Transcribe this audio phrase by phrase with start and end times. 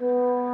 [0.00, 0.47] Mm-hmm.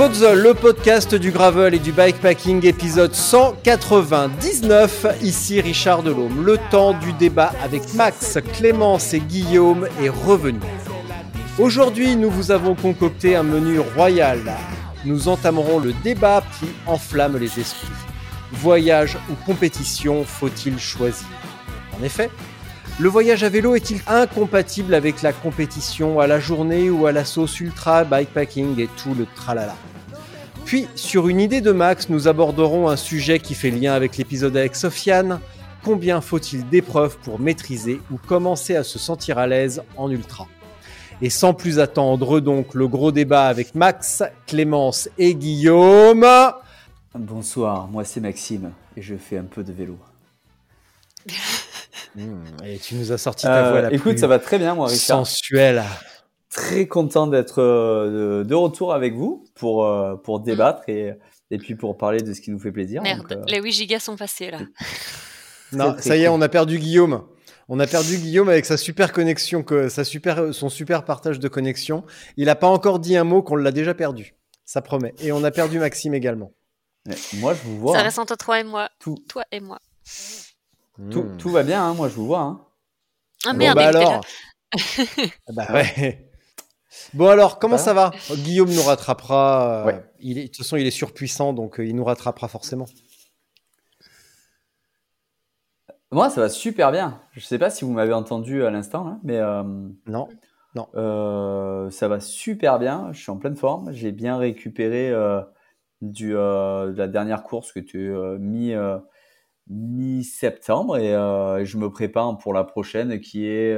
[0.00, 5.04] Le podcast du gravel et du bikepacking, épisode 199.
[5.20, 6.42] Ici Richard Delhomme.
[6.42, 10.58] Le temps du débat avec Max, Clémence et Guillaume est revenu.
[11.58, 14.40] Aujourd'hui, nous vous avons concocté un menu royal.
[15.04, 17.92] Nous entamerons le débat qui enflamme les esprits.
[18.52, 21.28] Voyage ou compétition, faut-il choisir?
[22.00, 22.30] En effet,
[22.98, 27.26] le voyage à vélo est-il incompatible avec la compétition à la journée ou à la
[27.26, 29.76] sauce ultra bikepacking et tout le tralala?
[30.70, 34.56] Puis, sur une idée de Max, nous aborderons un sujet qui fait lien avec l'épisode
[34.56, 35.40] avec Sofiane.
[35.82, 40.46] Combien faut-il d'épreuves pour maîtriser ou commencer à se sentir à l'aise en ultra?
[41.22, 46.24] Et sans plus attendre, donc, le gros débat avec Max, Clémence et Guillaume.
[47.16, 49.98] Bonsoir, moi c'est Maxime et je fais un peu de vélo.
[52.16, 54.58] Hmm, et tu nous as sorti ta Euh, voix la écoute, plus ça va très
[54.58, 55.18] bien moi Richard.
[55.24, 55.84] sensuelle.
[56.50, 61.12] Très content d'être euh, de, retour avec vous pour, euh, pour débattre et,
[61.52, 63.02] et puis pour parler de ce qui nous fait plaisir.
[63.02, 64.58] Merde, Donc, euh, les 8 gigas sont passés là.
[65.72, 67.22] Non, ça y est, on a perdu Guillaume.
[67.68, 71.46] On a perdu Guillaume avec sa super connexion, que, sa super, son super partage de
[71.46, 72.02] connexion.
[72.36, 74.34] Il n'a pas encore dit un mot qu'on l'a déjà perdu.
[74.64, 75.14] Ça promet.
[75.20, 76.50] Et on a perdu Maxime également.
[77.06, 77.94] mais moi je vous vois.
[77.94, 78.02] Ça hein.
[78.02, 78.88] reste entre toi et moi.
[78.98, 79.78] Tout, Toi et moi.
[81.12, 82.40] tout, tout va bien, hein, moi je vous vois.
[82.40, 82.60] hein.
[83.46, 84.20] Ah Bon, merde, bah alors.
[85.48, 86.29] Ah bah ouais.
[87.14, 89.82] Bon alors, comment Ça va Guillaume nous rattrapera.
[89.82, 90.04] euh, Ouais.
[90.20, 92.86] il est, de toute façon, il est surpuissant, donc euh, il nous rattrapera forcément.
[96.12, 97.20] Moi ça va super bien.
[97.32, 99.62] Je sais pas si vous m'avez entendu à l'instant, là, mais euh,
[100.06, 100.28] Non
[100.96, 103.92] Euh, ça va super bien, je suis en pleine forme.
[103.92, 105.40] J'ai bien récupéré euh,
[106.00, 108.98] du, de la dernière course que tu as mi, euh,
[109.68, 111.12] mi-septembre et
[111.64, 113.76] je me prépare pour la prochaine qui est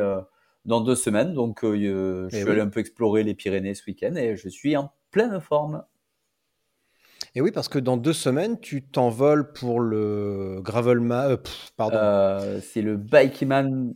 [0.64, 1.34] dans deux semaines.
[1.34, 2.50] Donc euh, je Eh suis oui.
[2.52, 5.84] allé un peu explorer les Pyrénées ce week-end et je suis en pleine forme.
[7.34, 11.28] Et oui, parce que dans deux semaines, tu t'envoles pour le Gravelma.
[11.28, 11.36] euh,
[11.76, 11.96] pardon.
[11.96, 13.94] Euh, c'est le Bikeman.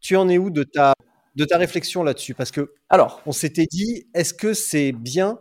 [0.00, 0.94] Tu en es où de ta,
[1.36, 2.34] de ta réflexion là-dessus?
[2.34, 5.38] Parce que Alors, on s'était dit, est-ce que c'est bien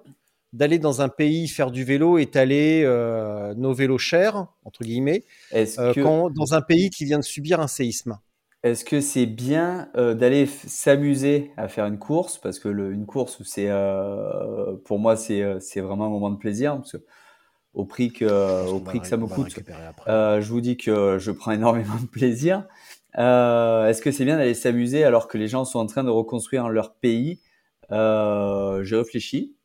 [0.52, 5.80] d'aller dans un pays faire du vélo, étaler euh, nos vélos chers, entre guillemets, est-ce
[5.80, 8.20] euh, que quand, dans un pays qui vient de subir un séisme?
[8.64, 12.38] Est-ce que c'est bien euh, d'aller s'amuser à faire une course?
[12.38, 16.30] Parce que le, une course c'est euh, pour moi c'est euh, c'est vraiment un moment
[16.30, 16.98] de plaisir parce que
[17.74, 19.58] au prix que au prix que ça me coûte
[20.08, 22.66] euh, je vous dis que je prends énormément de plaisir.
[23.18, 26.10] Euh, est-ce que c'est bien d'aller s'amuser alors que les gens sont en train de
[26.10, 27.40] reconstruire leur pays?
[27.92, 29.56] Euh, j'ai réfléchi.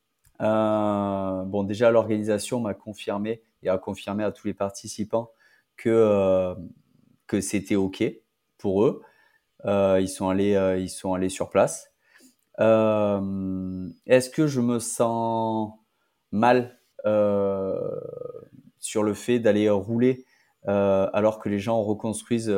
[0.41, 5.31] Euh, bon déjà l'organisation m'a confirmé et a confirmé à tous les participants
[5.77, 6.55] que euh,
[7.27, 8.05] que c'était ok
[8.65, 9.03] pour eux.
[9.67, 11.93] Euh, ils sont allés, euh, ils sont allés sur place.
[12.61, 15.75] Euh, Est-ce que je me sens
[16.33, 16.81] mal
[18.79, 20.25] sur le fait d'aller rouler
[20.63, 22.57] alors que les gens reconstruisent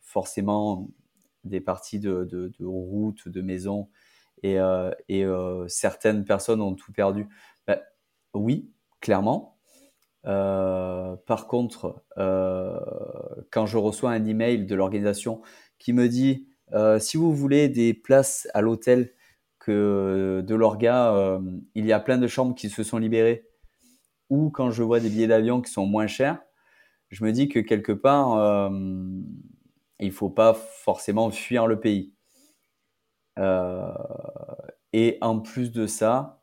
[0.00, 0.88] forcément
[1.44, 3.90] des parties de, de, de routes, de maisons
[4.42, 4.56] et,
[5.66, 7.28] certaines personnes ont tout perdu?
[7.66, 7.78] Ben,
[8.32, 8.72] Oui,
[9.02, 9.57] clairement.
[10.28, 12.78] Euh, par contre, euh,
[13.50, 15.40] quand je reçois un email de l'organisation
[15.78, 19.14] qui me dit euh, si vous voulez des places à l'hôtel
[19.58, 21.38] que de l'orga,
[21.74, 23.46] il y a plein de chambres qui se sont libérées,
[24.30, 26.40] ou quand je vois des billets d'avion qui sont moins chers,
[27.10, 28.70] je me dis que quelque part,
[30.00, 32.14] il faut pas forcément fuir le pays.
[34.94, 36.40] Et en plus de ça,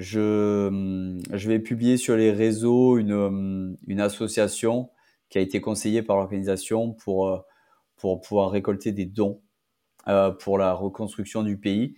[0.00, 4.90] je, je vais publier sur les réseaux une, une association
[5.28, 7.38] qui a été conseillée par l'organisation pour, euh,
[7.96, 9.42] pour pouvoir récolter des dons
[10.08, 11.96] euh, pour la reconstruction du pays.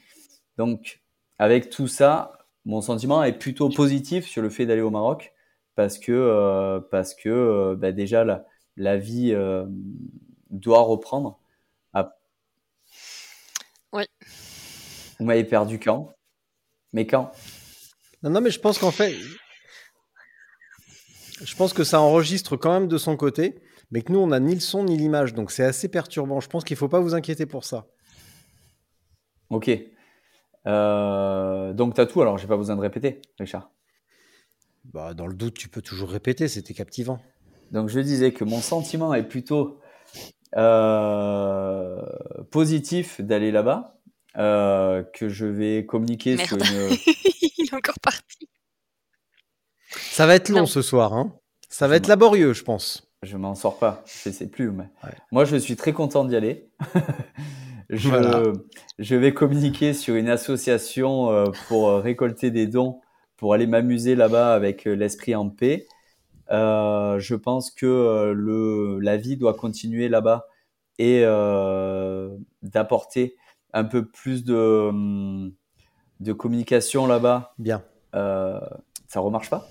[0.58, 1.00] Donc,
[1.38, 2.32] avec tout ça,
[2.64, 5.32] mon sentiment est plutôt positif sur le fait d'aller au Maroc
[5.76, 8.44] parce que, euh, parce que euh, bah, déjà la,
[8.76, 9.32] la vie
[10.50, 11.38] doit reprendre.
[11.94, 12.16] Ah.
[13.92, 14.04] Oui.
[15.20, 16.12] Vous m'avez perdu quand?
[16.92, 17.30] Mais quand?
[18.22, 19.14] Non, non, mais je pense qu'en fait,
[21.44, 23.60] je pense que ça enregistre quand même de son côté,
[23.90, 26.40] mais que nous, on n'a ni le son ni l'image, donc c'est assez perturbant.
[26.40, 27.86] Je pense qu'il ne faut pas vous inquiéter pour ça.
[29.50, 29.70] Ok.
[30.66, 33.70] Euh, donc, tu as tout, alors j'ai pas besoin de répéter, Richard.
[34.84, 37.20] Bah, dans le doute, tu peux toujours répéter, c'était captivant.
[37.70, 39.80] Donc, je disais que mon sentiment est plutôt
[40.56, 42.00] euh,
[42.50, 43.98] positif d'aller là-bas,
[44.38, 46.48] euh, que je vais communiquer Merde.
[46.48, 46.96] sur une.
[47.72, 48.48] Est encore parti.
[49.96, 50.66] Ça va être long Non.
[50.66, 51.34] ce soir, hein.
[51.68, 53.08] Ça va être laborieux, je pense.
[53.22, 54.70] Je m'en sors pas, je sais plus.
[54.70, 54.84] Mais...
[55.04, 55.14] Ouais.
[55.30, 56.68] Moi, je suis très content d'y aller.
[57.90, 58.42] je, Voilà.
[58.98, 63.00] je vais communiquer sur une association euh, pour euh, récolter des dons
[63.36, 65.86] pour aller m'amuser là-bas avec euh, l'esprit en paix.
[66.50, 70.46] Euh, je pense que le, la vie doit continuer là-bas
[70.98, 73.36] et euh, d'apporter
[73.72, 75.52] un peu plus de, hum,
[76.22, 77.54] de communication là-bas.
[77.58, 77.82] Bien.
[78.14, 78.60] Euh,
[79.08, 79.68] ça remarche pas?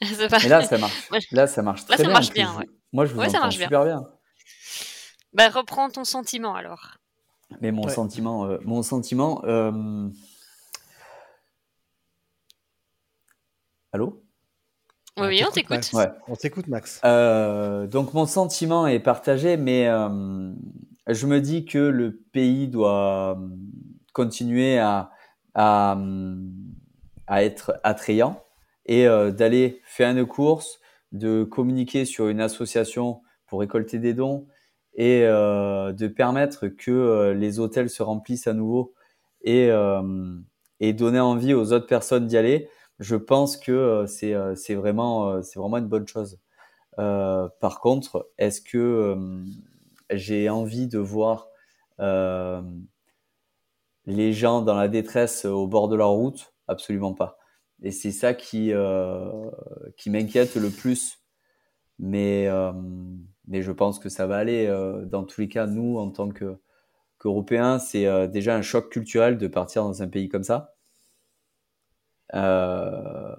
[0.00, 1.10] Pas- Mais là, ça marche.
[1.10, 1.18] Ouais.
[1.32, 2.12] Là, ça marche Là, très ça bien.
[2.12, 2.68] marche bien, ouais.
[2.92, 4.08] Moi, je vous Ouais, ça marche super bien.
[5.32, 6.98] Bah, reprends ton sentiment alors.
[7.60, 7.92] Mais mon Ouais.
[7.92, 9.42] sentiment, euh, mon sentiment.
[9.44, 10.08] euh,
[13.92, 14.22] Allô?
[15.18, 15.70] Oui, oui, on t'écoute, t'écoute.
[15.70, 15.92] Max.
[15.94, 16.08] Ouais.
[16.28, 17.00] On t'écoute, Max.
[17.04, 20.52] Euh, donc mon sentiment est partagé, mais euh,
[21.08, 23.38] je me dis que le pays doit
[24.12, 25.10] continuer à,
[25.58, 28.42] à, être attrayant
[28.86, 30.80] et euh, d'aller faire une course,
[31.12, 34.46] de communiquer sur une association pour récolter des dons
[34.94, 38.94] et euh, de permettre que euh, les hôtels se remplissent à nouveau
[39.42, 39.70] et,
[40.80, 42.68] et donner envie aux autres personnes d'y aller.
[42.98, 46.40] Je pense que c'est c'est vraiment, c'est vraiment une bonne chose.
[46.96, 49.16] Par contre, est-ce que
[50.10, 51.46] j'ai envie de voir
[54.08, 56.52] les gens dans la détresse au bord de la route?
[56.66, 57.38] Absolument pas.
[57.82, 59.50] Et c'est ça qui, euh,
[59.96, 61.18] qui m'inquiète le plus.
[62.00, 62.72] Mais, euh,
[63.46, 64.66] mais je pense que ça va aller.
[64.66, 66.58] euh, dans tous les cas, nous, en tant que
[67.20, 70.74] qu'Européens, c'est euh, déjà un choc culturel de partir dans un pays comme ça.
[72.34, 73.34] Euh,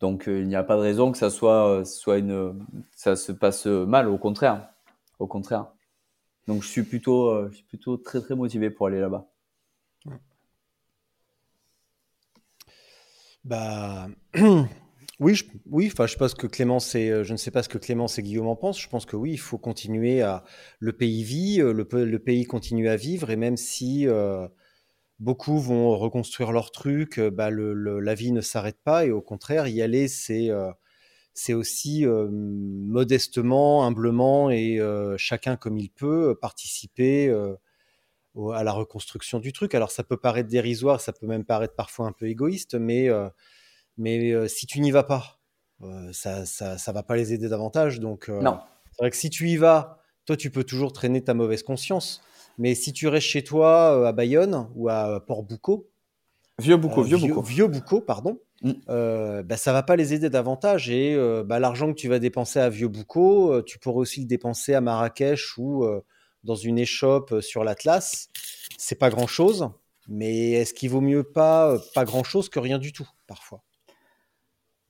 [0.00, 2.64] donc euh, il n'y a pas de raison que ça euh, soit une,
[2.94, 4.08] ça se passe mal.
[4.08, 4.68] Au contraire,
[5.18, 5.66] au contraire.
[6.48, 9.30] Donc je suis plutôt, euh, je suis plutôt très très motivé pour aller là-bas.
[13.44, 14.08] Bah
[15.20, 15.90] oui, je, oui.
[15.92, 18.22] Enfin, je pense que Clémence et euh, je ne sais pas ce que Clémence et
[18.22, 18.80] Guillaume en pensent.
[18.80, 20.42] Je pense que oui, il faut continuer à
[20.80, 24.06] le pays vit, euh, le, pays continue à vivre et même si
[25.18, 29.82] beaucoup vont reconstruire leur truc, bah, la vie ne s'arrête pas et au contraire, y
[29.82, 30.48] aller, c'est
[31.38, 37.32] c'est aussi euh, modestement, humblement et euh, chacun comme il peut participer
[38.34, 39.74] au- à la reconstruction du truc.
[39.74, 43.08] Alors ça peut paraître dérisoire, ça peut même paraître parfois un peu égoïste, mais,
[43.96, 45.38] mais si tu n'y vas pas,
[46.12, 48.00] ça, ça, ça va pas les aider davantage.
[48.00, 48.58] Donc Non.
[48.92, 52.20] c'est vrai que si tu y vas, toi tu peux toujours traîner ta mauvaise conscience.
[52.58, 55.88] Mais si tu restes chez toi à Bayonne ou à Port-Boucau,
[56.58, 57.42] Vieux beaucoup, euh, vieux beaucoup.
[57.42, 58.40] Vieux Boucau, pardon.
[58.62, 58.72] Mm.
[58.88, 62.18] Euh, bah, ça va pas les aider davantage et euh, bah, l'argent que tu vas
[62.18, 66.00] dépenser à Vieux Boucau, euh, tu pourrais aussi le dépenser à Marrakech ou euh,
[66.42, 68.28] dans une échoppe euh, sur l'Atlas.
[68.76, 69.70] C'est pas grand chose,
[70.08, 73.62] mais est-ce qu'il vaut mieux pas pas grand chose que rien du tout parfois?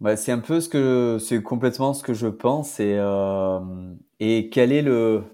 [0.00, 2.98] Bah, c'est un peu ce que c'est complètement ce que je pense et
[4.20, 5.24] et quel est le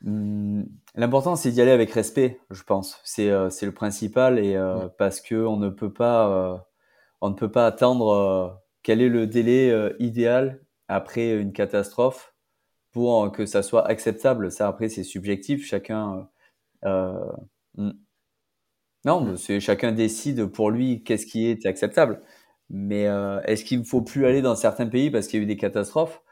[0.00, 0.62] Hmm,
[0.94, 4.86] l'important c'est d'y aller avec respect je pense c'est le principal et Ouais.
[4.96, 6.67] parce que on ne peut pas
[7.20, 8.48] on ne peut pas attendre euh,
[8.82, 12.34] quel est le délai euh, idéal après une catastrophe
[12.92, 14.50] pour euh, que ça soit acceptable.
[14.50, 15.66] Ça après c'est subjectif.
[15.66, 16.28] Chacun
[16.84, 17.32] euh,
[17.76, 17.92] hmm.
[19.04, 22.20] non c'est chacun décide pour lui qu'est-ce qui est acceptable.
[22.70, 25.44] Mais euh, est-ce qu'il ne faut plus aller dans certains pays parce qu'il y a
[25.44, 26.22] eu des catastrophes?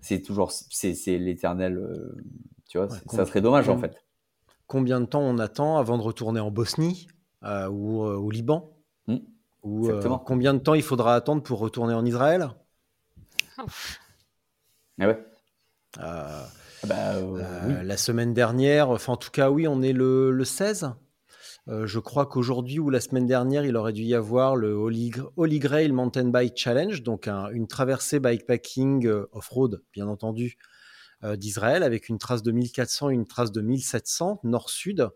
[0.00, 2.16] C'est toujours c'est l'éternel euh,
[2.68, 4.04] tu vois Ouais, ça serait dommage en fait.
[4.66, 7.08] Combien de temps on attend avant de retourner en Bosnie
[7.42, 8.72] ou au Liban?
[9.06, 9.18] Mm.
[9.62, 12.50] Ou euh, combien de temps il faudra attendre pour retourner en Israël?
[15.00, 15.24] Ah ouais
[15.98, 16.44] Euh,
[16.84, 17.86] bah euh, oui.
[17.86, 20.90] La semaine dernière, enfin en tout cas oui, on est le, le 16.
[21.68, 25.12] Euh, je crois qu'aujourd'hui ou la semaine dernière, il aurait dû y avoir le Holy,
[25.36, 30.58] Holy Grail Mountain Bike Challenge, donc un- une traversée bikepacking euh, off-road, bien entendu,
[31.24, 35.08] euh, d'Israël, avec une trace de 1400 et une trace de 1700, nord-sud.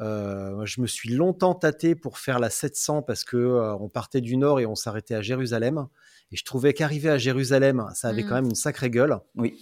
[0.00, 4.20] Euh, je me suis longtemps tâté pour faire la 700 parce que euh, on partait
[4.20, 5.86] du nord et on s'arrêtait à Jérusalem.
[6.32, 8.28] Et je trouvais qu'arriver à Jérusalem, ça avait Mm.
[8.28, 9.18] quand même une sacrée gueule.
[9.36, 9.58] Oui.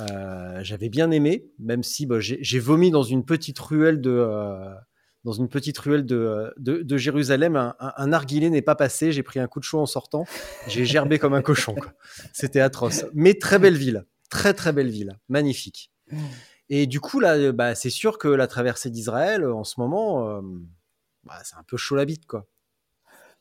[0.00, 4.74] Euh, J'avais bien aimé, même si bah, j'ai vomi dans une petite ruelle de euh,
[5.24, 7.56] dans une petite ruelle de, de, de Jérusalem.
[7.56, 9.12] Un, un, n'est pas passé.
[9.12, 10.24] J'ai pris un coup de chaud en sortant.
[10.66, 11.76] J'ai gerbé comme un cochon.
[12.32, 13.04] C'était atroce.
[13.14, 15.92] Mais très belle ville, très très belle ville, magnifique.
[16.74, 19.78] Et du coup là, euh, bah, c'est sûr que la traversée d'Israël euh, en ce
[19.78, 20.40] moment, euh,
[21.22, 22.46] bah, c'est un peu chaud la bite quoi.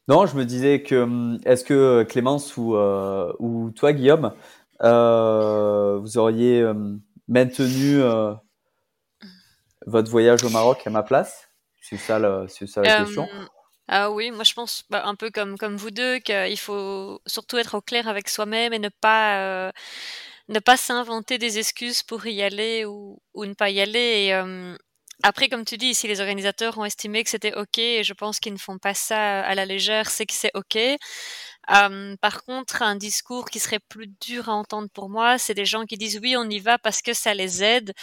[0.10, 4.34] Non, je me disais que hum, est-ce que Clémence ou, euh, ou toi, Guillaume,
[4.84, 8.34] euh, vous auriez hum, maintenu euh,
[9.86, 11.48] votre voyage au Maroc à ma place?
[11.82, 13.30] C'est ça, le- c'est ça la Euh, question.
[13.88, 17.58] ah oui, moi je pense bah, un peu comme, comme vous deux qu'il faut surtout
[17.58, 19.72] être au clair avec soi-même et ne pas, euh,
[20.52, 24.26] ne pas s'inventer des excuses pour y aller ou, ou ne pas y aller.
[24.28, 24.76] Et, euh,
[25.24, 28.40] après, comme tu dis, si les organisateurs ont estimé que c'était OK, et je pense
[28.40, 30.78] qu'ils ne font pas ça à la légère, c'est que c'est OK.
[31.70, 35.66] Euh, par contre, un discours qui serait plus dur à entendre pour moi, c'est des
[35.66, 37.94] gens qui disent oui, on y va parce que ça les aide.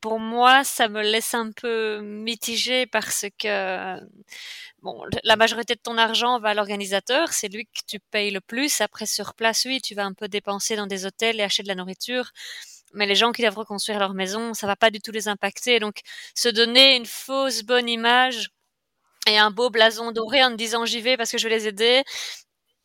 [0.00, 3.98] Pour moi, ça me laisse un peu mitigée parce que
[4.82, 8.40] bon, la majorité de ton argent va à l'organisateur, c'est lui que tu payes le
[8.40, 8.80] plus.
[8.80, 11.68] Après, sur place, oui, tu vas un peu dépenser dans des hôtels et acheter de
[11.68, 12.30] la nourriture.
[12.94, 15.80] Mais les gens qui doivent reconstruire leur maison, ça va pas du tout les impacter.
[15.80, 16.00] Donc,
[16.34, 18.50] se donner une fausse bonne image
[19.28, 22.04] et un beau blason doré en disant j'y vais parce que je vais les aider,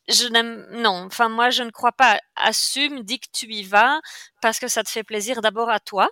[0.09, 1.05] je n'aime non.
[1.05, 2.19] Enfin, moi, je ne crois pas.
[2.35, 4.01] Assume, dis que tu y vas
[4.41, 6.09] parce que ça te fait plaisir d'abord à toi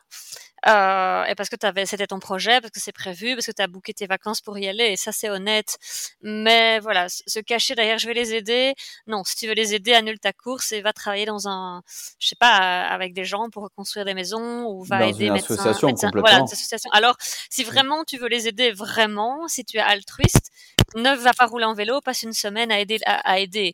[0.68, 3.62] euh, et parce que t'avais, c'était ton projet, parce que c'est prévu, parce que tu
[3.62, 5.78] as booké tes vacances pour y aller, et ça c'est honnête.
[6.22, 8.74] Mais voilà, se cacher derrière je vais les aider,
[9.08, 11.82] non, si tu veux les aider, annule ta course et va travailler dans un,
[12.20, 15.26] je sais pas, euh, avec des gens pour reconstruire des maisons, ou va Dans aider
[15.28, 16.30] une médecins, association, médecins- complètement.
[16.30, 16.90] voilà, association.
[16.92, 17.16] Alors,
[17.50, 20.52] si vraiment tu veux les aider vraiment, si tu es altruiste,
[20.96, 23.74] ne va pas rouler en vélo, passe une semaine à aider, à, à aider.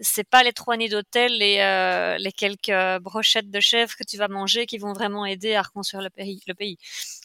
[0.00, 4.16] C'est pas les trois nids d'hôtel et euh, les quelques brochettes de chèvre que tu
[4.18, 6.27] vas manger qui vont vraiment aider à reconstruire le pays.
[6.46, 6.76] Le pays.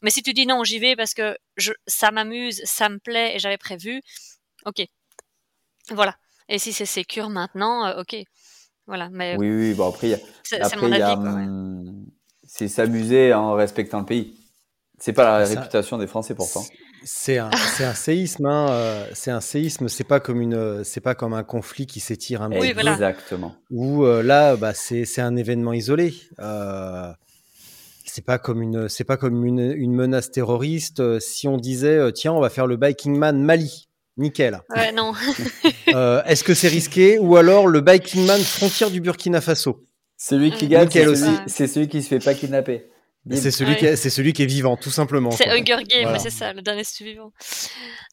[0.02, 3.36] Mais si tu dis non, j'y vais parce que je, ça m'amuse, ça me plaît
[3.36, 4.02] et j'avais prévu,
[4.66, 4.84] ok.
[5.92, 6.16] Voilà.
[6.50, 8.16] Et si c'est sécure maintenant, euh, ok.
[8.88, 9.10] Voilà.
[9.12, 12.06] Mais Oui, oui, bon, après, c'est mon avis, hum,
[12.46, 14.38] c'est s'amuser en respectant le pays.
[15.00, 16.64] C'est pas la Ça- réputation des Français pourtant.
[17.06, 19.90] C'est un, c'est un séisme, hein, euh, c'est un séisme.
[19.90, 22.94] C'est pas comme une, c'est pas comme un conflit qui s'étire un Oui, voilà.
[22.94, 23.56] Exactement.
[23.72, 26.14] Où euh, là, bah, c'est c'est un événement isolé.
[26.40, 27.12] Euh,
[28.16, 31.00] c'est pas comme une, c'est pas comme une, une menace terroriste.
[31.00, 34.60] Euh, si on disait, euh, tiens, on va faire le Biking Man Mali, nickel.
[34.76, 35.14] Ouais, non.
[35.96, 39.86] Euh, Est-ce que c'est risqué ou alors le Biking Man frontière du Burkina Faso?
[40.18, 40.70] Celui qui Mm.
[40.70, 41.22] gagne, Nickel c'est aussi.
[41.24, 42.86] celui, c'est celui qui se fait pas kidnapper.
[43.32, 43.78] C'est celui Ouais.
[43.78, 45.32] qui, est, c'est celui qui est vivant, tout simplement.
[45.32, 45.48] C'est.
[45.50, 46.20] Hunger Game, Voilà.
[46.20, 47.32] c'est ça, le dernier survivant.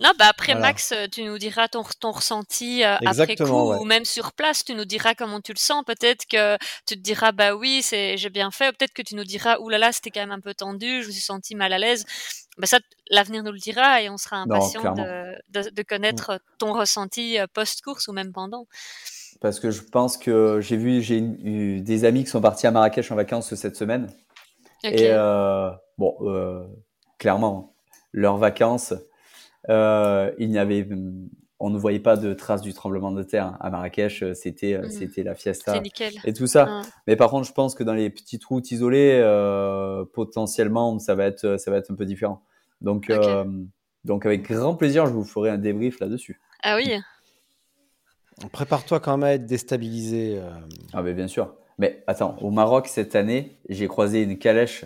[0.00, 0.68] Non, bah après, Voilà.
[0.68, 3.78] Max, euh, tu nous diras ton, ton ressenti euh, après coup, ouais.
[3.78, 5.82] ou même sur place, tu nous diras comment tu le sens.
[5.84, 8.70] Peut-être que tu te diras, bah oui, c'est, j'ai bien fait.
[8.76, 11.20] Peut-être que tu nous diras, oulala, c'était quand même un peu tendu, je me suis
[11.22, 12.04] senti mal à l'aise.
[12.58, 12.78] Bah ça,
[13.10, 17.46] l'avenir nous le dira et on sera impatient de, de, de connaître ton ressenti euh,
[17.52, 18.66] post-course ou même pendant.
[19.40, 22.70] Parce que je pense que j'ai vu, j'ai eu des amis qui sont partis à
[22.70, 24.12] Marrakech en vacances cette semaine.
[24.84, 26.66] Et euh, bon, euh,
[27.18, 27.74] clairement,
[28.12, 28.94] leurs vacances,
[29.68, 30.88] euh, il n'y avait,
[31.58, 34.24] on ne voyait pas de traces du tremblement de terre à Marrakech.
[34.34, 34.90] C'était, Mhm.
[34.90, 36.14] c'était la c'est fiesta nickel.
[36.24, 36.66] et tout ça.
[36.68, 36.82] Hein.
[37.06, 41.26] Mais par contre, je pense que dans les petites routes isolées, euh, potentiellement, ça va
[41.26, 42.42] être, ça va être un peu différent.
[42.80, 43.44] Donc, euh,
[44.06, 46.40] donc avec grand plaisir, je vous ferai un débrief là-dessus.
[46.62, 46.94] Ah oui.
[48.52, 50.38] Prépare-toi quand même à être déstabilisé.
[50.38, 50.50] euh.
[50.94, 51.54] Ah ben bien sûr.
[51.80, 54.84] Mais attends, au Maroc cette année, j'ai croisé une calèche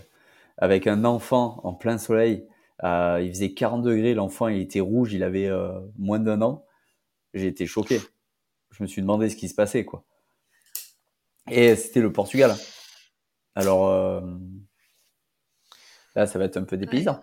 [0.59, 2.47] avec un enfant en plein soleil.
[2.85, 6.65] Euh, il faisait 40 degrés, l'enfant il était rouge, il avait euh, moins d'un an.
[7.35, 8.01] J'ai été choqué.
[8.71, 10.05] Je me suis demandé ce qui se passait quoi.
[11.51, 12.55] Et c'était le Portugal.
[13.57, 14.21] Alors euh,
[16.15, 17.21] là, ça va être un peu dépaysant.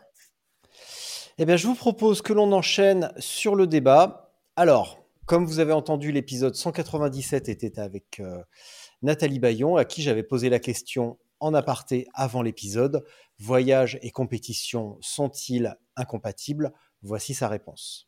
[1.37, 4.33] Eh bien, je vous propose que l'on enchaîne sur le débat.
[4.57, 8.21] Alors, comme vous avez entendu, l'épisode 197 était avec
[9.01, 13.03] Nathalie Bayon, à qui j'avais posé la question en aparté avant l'épisode.
[13.39, 16.71] Voyage et compétition sont-ils incompatibles?
[17.01, 18.07] Voici sa réponse.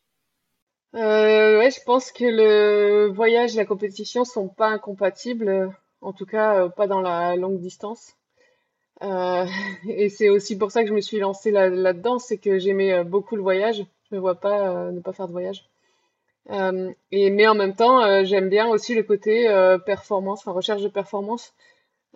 [0.95, 5.71] Euh, je pense que le voyage et la compétition sont pas incompatibles,
[6.01, 8.13] en tout cas euh, pas dans la longue distance.
[9.01, 9.45] Euh,
[9.89, 13.03] et c'est aussi pour ça que je me suis lancée là, là-dedans, c'est que j'aimais
[13.03, 13.83] beaucoup le voyage.
[14.11, 15.67] Je me vois pas ne pas faire de voyage.
[16.49, 20.81] Euh, mais en même temps, euh, j'aime bien aussi le côté euh, performance, enfin recherche
[20.81, 21.53] de performance.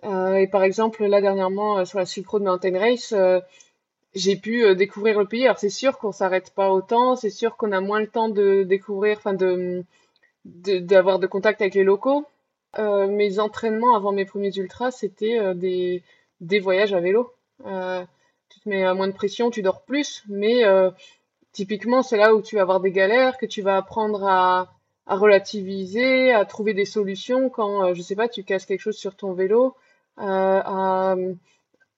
[0.04, 3.12] Et par exemple, là dernièrement sur la Silk Road Mountain Race,
[4.14, 5.44] j'ai pu découvrir le pays.
[5.44, 8.62] Alors c'est sûr qu'on s'arrête pas autant, c'est sûr qu'on a moins le temps de
[8.62, 9.84] découvrir, enfin de
[10.44, 12.26] d'avoir de, contact avec les locaux.
[12.78, 16.04] mes entraînements avant mes premiers ultras, c'était des,
[16.40, 17.34] des voyages à vélo.
[17.64, 20.62] tu te mets à moins de pression, tu dors plus, mais
[21.58, 24.68] typiquement c'est là où tu vas avoir des galères, que tu vas apprendre à,
[25.08, 29.16] relativiser, à trouver des solutions quand, euh, je sais pas, tu casses quelque chose sur
[29.16, 29.74] ton vélo,
[30.20, 31.16] euh, à,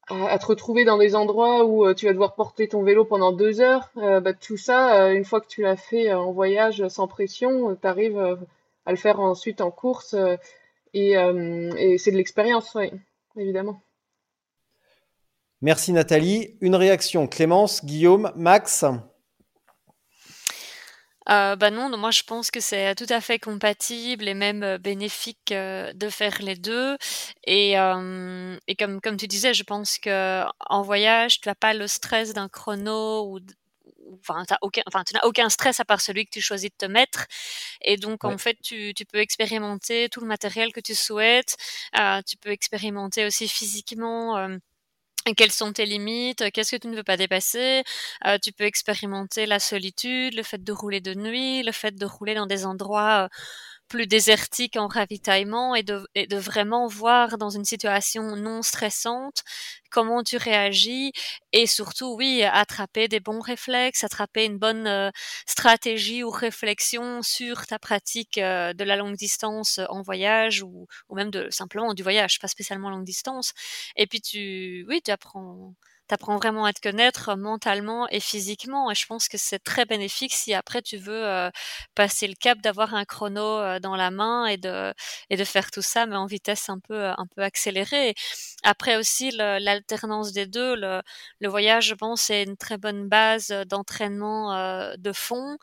[0.09, 3.33] à, te retrouver dans des endroits où euh, tu vas devoir porter ton vélo pendant
[3.33, 3.91] deux heures.
[3.97, 8.39] Bah, tout ça, une fois que tu l'as fait en voyage sans pression, tu arrives
[8.87, 10.17] à le faire ensuite en course
[10.95, 12.91] et, et c'est de l'expérience, oui,
[13.37, 13.83] évidemment.
[15.61, 16.57] Merci Nathalie.
[16.63, 18.87] Une réaction, Clémence, Guillaume, Max?
[21.29, 24.79] Euh, bah non, moi je pense que c'est tout à fait compatible et même euh,
[24.79, 26.97] bénéfique euh, de faire les deux.
[27.45, 31.87] Et, et comme, comme tu disais, je pense que en voyage, tu n'as pas le
[31.87, 33.41] stress d'un chrono ou
[34.21, 36.91] enfin, aucun, enfin, tu n'as aucun stress à part celui que tu choisis de te
[36.91, 37.27] mettre.
[37.83, 41.57] Et donc, en fait, tu, tu, peux expérimenter tout le matériel que tu souhaites.
[42.27, 44.49] tu peux expérimenter aussi physiquement
[45.37, 47.83] quelles sont tes limites, qu'est-ce que tu ne veux pas dépasser?
[48.27, 52.07] Euh, tu peux expérimenter la solitude, le fait de rouler de nuit, le fait de
[52.07, 53.29] rouler dans des endroits euh,
[53.91, 59.43] plus désertique en ravitaillement et de, et de vraiment voir dans une situation non stressante
[59.91, 61.13] comment tu réagis
[61.53, 65.11] et surtout, oui, attraper des bons réflexes, attraper une bonne euh,
[65.47, 71.17] stratégie ou réflexion sur ta pratique euh, de la longue distance en voyage ou, ou
[71.17, 73.53] même de simplement du voyage, pas spécialement longue distance.
[73.97, 75.75] Et puis tu, oui, tu apprends
[76.11, 78.91] t'apprends vraiment à te connaître mentalement et physiquement.
[78.91, 81.51] Et je pense que c'est très bénéfique si après tu veux euh,
[81.95, 84.93] passer le cap d'avoir un chrono euh, dans la main et de
[85.31, 88.15] et de faire tout ça, mais en vitesse un peu un peu accélérée.
[88.65, 91.01] Après aussi l'alternance des deux, le,
[91.41, 95.57] le voyage, je pense, c'est une très bonne base d'entraînement euh, de fond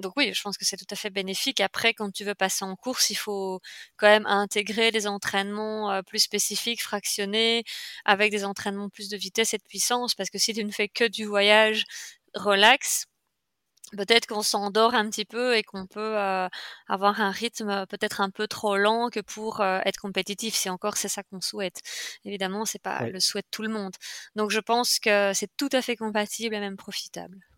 [0.00, 1.60] donc oui, je pense que c'est tout à fait bénéfique.
[1.60, 3.60] Après, quand tu veux passer en course, il faut
[3.96, 7.64] quand même intégrer des entraînements euh, plus spécifiques, fractionnés,
[8.04, 10.88] avec des entraînements plus de vitesse et de puissance, parce que si tu ne fais
[10.88, 11.84] que du voyage
[12.34, 13.06] relax,
[13.96, 16.48] peut-être qu'on s'endort un petit peu et qu'on peut euh,
[16.88, 20.54] avoir un rythme peut-être un peu trop lent que pour euh, être compétitif.
[20.54, 21.80] Si encore c'est ça qu'on souhaite.
[22.24, 23.94] Évidemment, c'est pas le souhait de tout le monde.
[24.36, 27.49] Donc je pense que c'est tout à fait compatible et même profitable.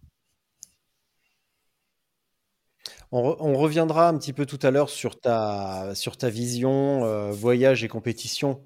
[3.15, 7.85] On, reviendra un petit peu tout à l'heure sur ta, sur ta vision euh, voyage
[7.85, 8.63] et compétition.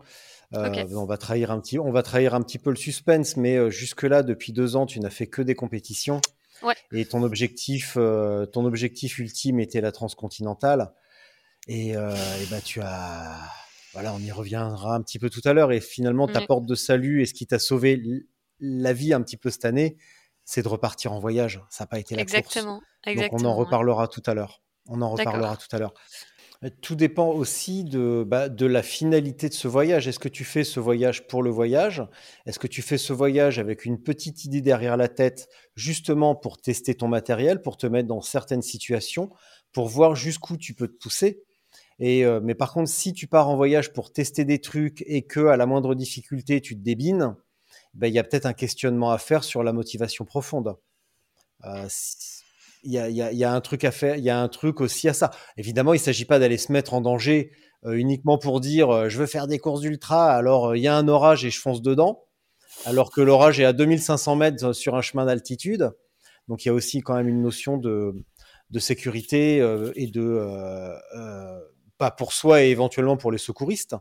[0.55, 3.57] Euh, on, va trahir un petit, on va trahir un petit peu le suspense, mais
[3.57, 6.21] euh, jusque-là, depuis deux ans, tu n'as fait que des compétitions.
[6.93, 10.93] Et ton objectif, ton objectif ultime était la transcontinentale.
[11.69, 13.37] Et, et bah, tu as.
[13.93, 15.71] Voilà, on y reviendra un petit peu tout à l'heure.
[15.71, 18.03] Et finalement, ta porte de salut et ce qui t'a sauvé
[18.59, 19.99] la vie un petit peu cette année,
[20.47, 21.61] c'est de repartir en voyage.
[21.69, 22.81] Ça n'a pas été la Exactement.
[23.05, 23.17] course.
[23.17, 24.63] Donc on en reparlera tout à l'heure.
[24.89, 25.93] On en reparlera tout à l'heure.
[26.81, 30.09] Tout dépend aussi de, bah, de la finalité de ce voyage.
[30.09, 32.03] Est-ce que tu fais ce voyage pour le voyage?
[32.47, 36.59] Est-ce que tu fais ce voyage avec une petite idée derrière la tête, justement pour
[36.59, 39.31] tester ton matériel, pour te mettre dans certaines situations,
[39.73, 41.43] pour voir jusqu'où tu peux te pousser?
[41.99, 45.27] Et, euh, mais par contre, si tu pars en voyage pour tester des trucs et
[45.27, 47.35] que à la moindre difficulté, tu te débines,
[47.97, 50.77] ben, il y a peut-être un questionnement à faire sur la motivation profonde.
[51.65, 51.89] Euh,
[52.83, 55.31] il y, a, un truc à faire, il y a un truc aussi à ça.
[55.57, 57.51] Évidemment, il ne s'agit pas d'aller se mettre en danger
[57.85, 60.95] euh, uniquement pour dire euh, je veux faire des courses d'ultra, alors il y a
[60.95, 62.27] un orage et je fonce dedans,
[62.85, 65.91] alors que l'orage est à 2500 mètres sur un chemin d'altitude.
[66.47, 68.15] Donc il y a aussi quand même une notion de,
[68.71, 69.57] de sécurité
[69.97, 70.95] et de
[71.99, 73.97] pas pour soi et éventuellement pour les secouristes,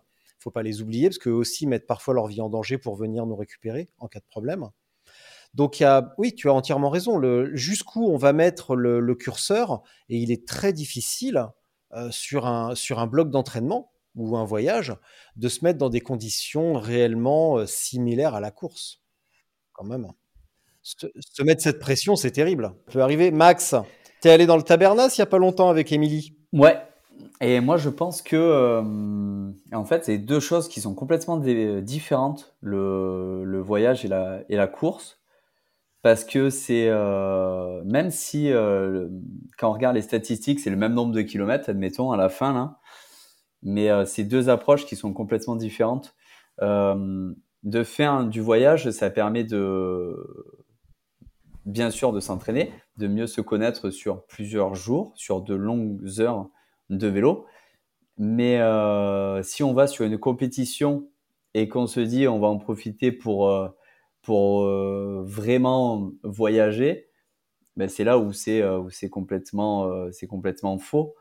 [0.45, 3.25] faut pas les oublier parce qu'eux aussi mettent parfois leur vie en danger pour venir
[3.25, 4.69] nous récupérer en cas de problème.
[5.55, 7.19] Donc, il y a, oui, tu as entièrement raison.
[7.53, 11.47] Jusqu'où on va mettre le, curseur, et il est très difficile
[11.93, 14.93] euh, sur, un, sur un bloc d'entraînement ou un voyage
[15.35, 19.01] de se mettre dans des conditions réellement euh, similaires à la course.
[19.73, 20.11] Quand même.
[20.83, 21.07] Se,
[21.41, 22.75] mettre cette pression, c'est terrible.
[22.91, 23.31] Peut arriver.
[23.31, 23.73] Max,
[24.21, 26.37] tu es allé dans le tabernas il n'y a pas longtemps avec Émilie?
[26.53, 26.77] Ouais,
[27.41, 28.81] et moi, je pense que, euh,
[29.73, 35.19] en fait, c'est deux choses qui sont complètement différentes, le, voyage et la, course.
[36.01, 39.09] Parce que c'est, euh, même si, euh,
[39.57, 42.53] quand on regarde les statistiques, c'est le même nombre de kilomètres, admettons, à la fin,
[42.53, 42.79] là.
[43.63, 46.15] Mais c'est deux approches qui sont complètement différentes.
[46.61, 50.15] De faire du voyage, ça permet de,
[51.65, 56.47] bien sûr, de s'entraîner, de mieux se connaître sur plusieurs jours, sur de longues heures
[56.89, 57.45] de vélo.
[58.17, 61.09] Mais euh, si on va sur une compétition
[61.53, 63.69] et qu'on se dit on va en profiter pour, euh,
[64.21, 67.09] pour euh, vraiment voyager,
[67.75, 71.13] ben c'est là où c'est c'est complètement c'est complètement faux.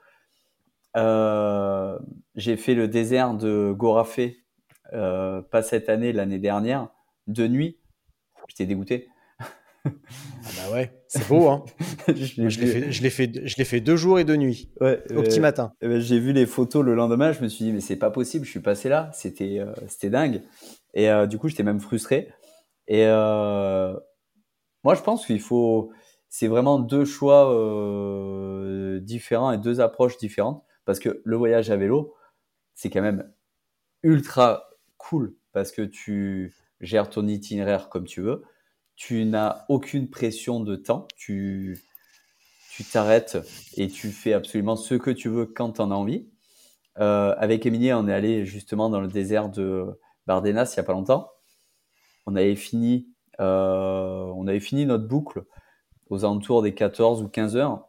[0.94, 4.44] j'ai fait le désert de Gorafé,
[4.92, 6.90] pas cette année, l'année dernière,
[7.26, 7.80] de nuit.
[8.48, 9.08] J'étais dégoûté.
[9.86, 9.90] Ah
[10.56, 11.64] bah ouais, c'est beau, hein.
[12.08, 15.72] je l'ai fait, je l'ai fait, deux jours et deux nuits, ouais, au petit matin.
[15.80, 18.10] Eh ben, j'ai vu les photos le lendemain, je me suis dit mais c'est pas
[18.10, 20.42] possible, je suis passé là, c'était, c'était dingue.
[20.94, 22.28] Et du coup, j'étais même frustré.
[22.86, 23.94] Et euh,
[24.82, 25.92] moi, je pense qu'il faut,
[26.28, 31.76] c'est vraiment deux choix euh, différents et deux approches différentes, parce que le voyage à
[31.76, 32.14] vélo,
[32.74, 33.32] c'est quand même
[34.02, 34.68] ultra
[34.98, 38.42] cool, parce que tu gères ton itinéraire comme tu veux,
[38.96, 41.80] tu n'as aucune pression de temps, tu
[42.70, 43.38] tu t'arrêtes
[43.76, 46.26] et tu fais absolument ce que tu veux quand tu en as envie.
[46.98, 49.86] Euh, avec Émilie, on est allé justement dans le désert de
[50.26, 51.30] Bardenas il y a pas longtemps
[52.26, 53.08] on avait fini,
[53.40, 55.44] euh, on avait fini notre boucle
[56.08, 57.88] aux alentours des 14 ou 15 heures.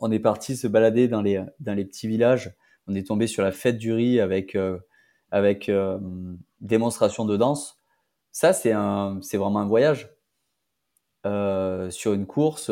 [0.00, 2.54] On est parti se balader dans les, dans les petits villages.
[2.86, 4.78] On est tombé sur la fête du riz avec, euh,
[5.30, 5.70] avec
[6.60, 7.77] démonstration de danse.
[8.38, 10.14] Ça, c'est un, c'est vraiment un voyage.
[11.24, 12.70] sur une course,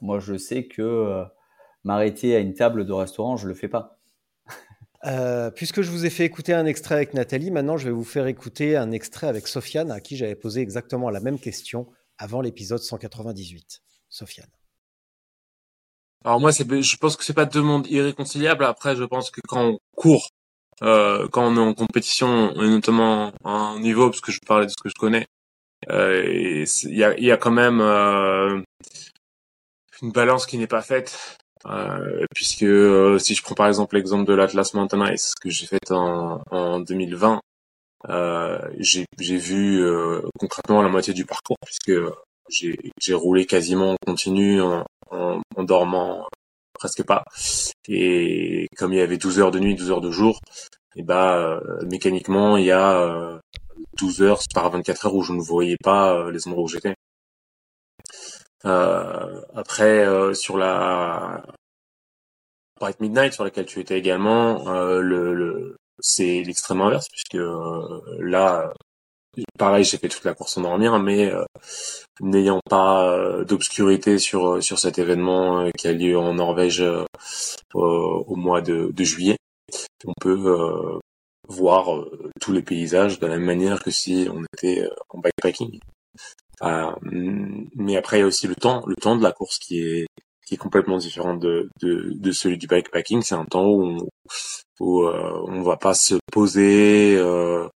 [0.00, 1.24] moi, je sais que
[1.82, 3.98] m'arrêter à une table de restaurant, je le fais pas.
[5.06, 8.04] Euh, puisque je vous ai fait écouter un extrait avec Nathalie, maintenant je vais vous
[8.04, 11.88] faire écouter un extrait avec Sofiane, à qui j'avais posé exactement la même question
[12.18, 13.80] avant l'épisode 198.
[14.10, 14.50] Sofiane.
[16.22, 18.62] Alors moi, je pense que c'est pas deux mondes irréconciliables.
[18.62, 20.28] Après, je pense que quand on court,
[20.82, 24.66] euh, quand on est en compétition, et notamment à un niveau, parce que je parlais
[24.66, 25.26] de ce que je connais,
[25.90, 28.60] euh, il y, a, y, a, quand même euh,
[30.02, 31.38] une balance qui n'est pas faite.
[31.66, 35.66] Euh, puisque euh, si je prends par exemple l'exemple de l'Atlas Mountain Ice que j'ai
[35.66, 37.40] fait en, en 2020,
[38.08, 41.92] euh, j'ai vu euh, concrètement la moitié du parcours puisque
[42.48, 46.26] j'ai roulé quasiment en continu en, en, dormant
[46.80, 47.24] presque pas.
[47.88, 50.40] Et comme il y avait 12 heures de nuit, 12 heures de jour,
[50.96, 53.40] et bah mécaniquement il y a
[53.98, 56.94] 12 heures par 24 heures où je ne voyais pas les endroits où j'étais.
[58.64, 61.42] Euh, après, euh, sur la
[62.80, 67.38] Bright Midnight, sur laquelle tu étais également, euh, le, le c'est l'extrême inverse, puisque
[68.18, 68.72] là,
[69.58, 71.32] pareil, j'ai fait toute la course en dormir, mais
[72.20, 76.84] n'ayant pas d'obscurité sur sur cet événement qui a lieu en Norvège
[77.74, 79.36] au mois de, de, juillet,
[80.04, 81.00] on peut
[81.48, 82.04] voir
[82.40, 85.80] tous les paysages de la même manière que si on était en bikepacking.
[86.62, 86.90] Euh,
[87.74, 90.06] mais après, il y a aussi le temps, le temps de la course qui est
[90.46, 93.22] qui est complètement différent de, de, de celui du bikepacking.
[93.22, 94.08] C'est un temps où on,
[94.80, 97.68] où euh, on va pas se poser euh,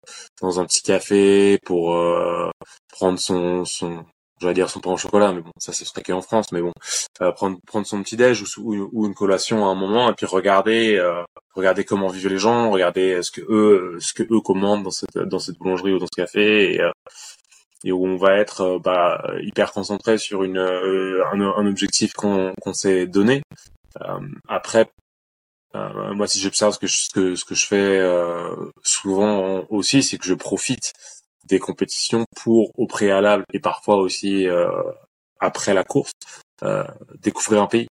[0.42, 2.50] dans un petit café pour euh,
[2.90, 4.06] prendre son son
[4.42, 6.62] je vais dire son pain au chocolat, mais bon, ça ce serait qu'en France, mais
[6.62, 6.74] bon,
[7.22, 10.26] euh, prendre prendre son petit déj ou, ou, une collation à un moment et puis
[10.26, 11.24] regarder euh,
[11.56, 15.18] regarder comment vivent les gens, regarder ce que eux ce que eux commandent dans cette
[15.18, 16.82] dans cette boulangerie ou dans ce café et
[17.84, 22.14] et où on va être euh, bah, hyper concentré sur une, euh, un, un, objectif
[22.14, 23.44] qu'on qu'on s'est donné.
[25.76, 28.02] Euh, moi, si j'observe ce que je, que, ce que je fais
[28.84, 30.94] souvent aussi, c'est que je profite
[31.46, 34.46] des compétitions pour, au préalable et parfois aussi
[35.40, 36.14] après la course,
[37.20, 37.88] découvrir un pays.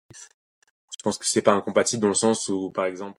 [1.02, 3.18] Je pense que c'est pas incompatible dans le sens où, par exemple,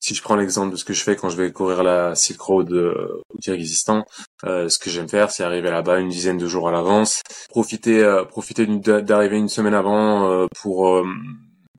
[0.00, 2.40] si je prends l'exemple de ce que je fais quand je vais courir la Silk
[2.40, 4.04] Road euh, au Kyrgyzstan,
[4.44, 8.02] euh, ce que j'aime faire, c'est arriver là-bas une dizaine de jours à l'avance, profiter,
[8.02, 11.04] euh, profiter d'arriver une semaine avant euh, pour euh,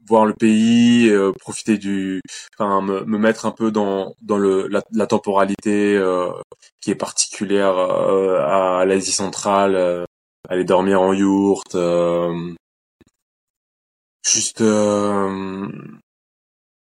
[0.08, 2.22] voir le pays, profiter du,
[2.58, 6.02] enfin me, me, mettre un peu dans dans le la, temporalité
[6.82, 10.06] qui est particulière à l'Asie centrale,
[10.50, 11.78] aller dormir en yourte,
[14.26, 14.62] juste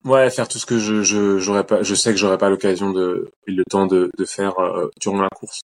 [0.05, 2.90] Ouais, faire tout ce que je je j'aurais pas, je sais que j'aurais pas l'occasion
[2.90, 5.61] de le temps de de faire euh, durant la course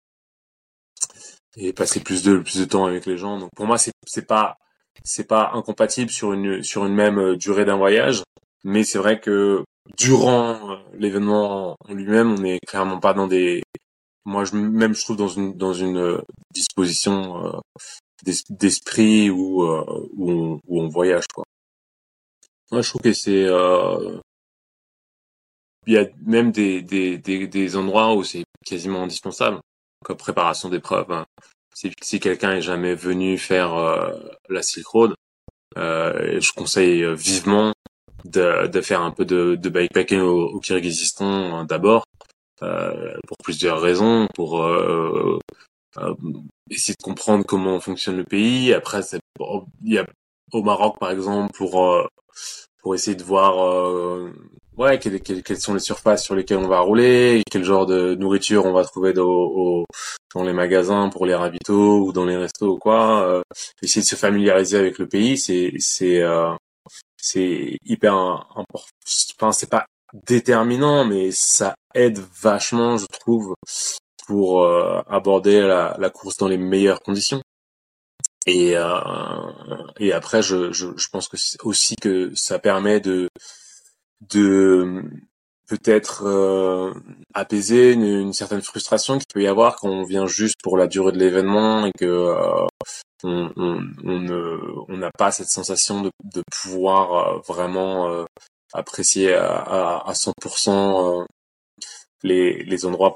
[1.56, 3.38] et passer plus de plus de temps avec les gens.
[3.38, 4.56] Donc pour moi c'est c'est pas
[5.02, 8.22] c'est pas incompatible sur une sur une même euh, durée d'un voyage,
[8.64, 9.64] mais c'est vrai que
[9.96, 13.62] durant euh, l'événement en lui-même, on n'est clairement pas dans des
[14.24, 16.20] moi je même je trouve dans une dans une
[16.52, 17.60] disposition
[18.50, 21.44] d'esprit où où on, où on voyage quoi.
[22.70, 24.18] Moi, je trouve que c'est euh,
[25.86, 29.60] il y a même des, des, des, des endroits où c'est quasiment indispensable,
[30.04, 31.12] comme préparation d'épreuves.
[31.12, 31.26] Hein.
[31.74, 34.12] Si, si quelqu'un est jamais venu faire euh,
[34.48, 35.14] la Silk Road,
[35.76, 37.72] euh, je conseille vivement
[38.24, 42.04] de, de faire un peu de, de bikepacking au, au Kyrgyzstan hein, d'abord,
[42.60, 44.64] pour plusieurs raisons, pour
[46.70, 48.72] essayer de comprendre comment fonctionne le pays.
[48.72, 49.00] Après,
[49.82, 50.06] il y a
[50.52, 52.08] au Maroc par exemple pour
[52.80, 53.54] pour essayer de voir
[54.78, 58.64] ouais, quelles, quelles, sont les surfaces sur lesquelles on va rouler, quel genre de nourriture
[58.66, 59.84] on va trouver dans,
[60.36, 63.28] les magasins pour les ravitaux ou dans les restos ou quoi.
[63.28, 63.42] Euh,
[63.82, 66.52] essayer de se familiariser avec le pays, c'est c'est euh,
[67.16, 68.88] c'est hyper important.
[69.38, 69.86] Enfin, c'est pas
[70.26, 73.54] déterminant, mais ça aide vachement, je trouve,
[74.26, 77.42] pour euh, aborder la, la course dans les meilleures conditions.
[78.46, 79.00] Et, euh,
[79.98, 83.28] et après, je, je, je pense que aussi que ça permet de
[84.30, 85.02] de
[85.68, 86.92] peut-être euh,
[87.32, 91.12] apaiser une, certaine frustration qu'il peut y avoir quand on vient juste pour la durée
[91.12, 92.66] de l'événement et que euh,
[93.22, 98.24] on, on, on n'a pas cette sensation de, de pouvoir euh, vraiment
[98.72, 101.24] apprécier à, à, 100%
[102.22, 103.14] les, les endroits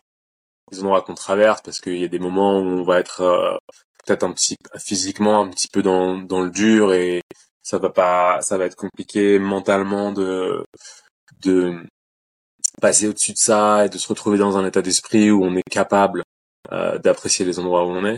[0.71, 3.59] les endroits qu'on traverse parce qu'il y a des moments où on va être
[4.05, 7.23] peut-être un petit physiquement un petit peu dans, dans le dur et
[7.69, 10.65] ça va pas, ça va être compliqué mentalement de
[11.43, 11.75] de
[12.81, 15.69] passer au-dessus de ça et de se retrouver dans un état d'esprit où on est
[15.71, 16.23] capable
[16.73, 18.17] euh, d'apprécier les endroits où on est.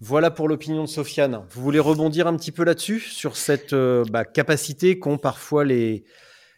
[0.00, 1.46] Voilà pour l'opinion de Sofiane.
[1.50, 6.02] Vous voulez rebondir un petit peu là-dessus, sur cette euh, bah, capacité qu'ont parfois les,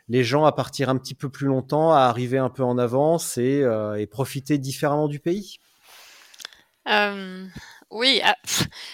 [0.09, 3.37] les gens à partir un petit peu plus longtemps, à arriver un peu en avance
[3.37, 5.59] et, euh, et profiter différemment du pays?
[7.93, 8.37] Oui, ah,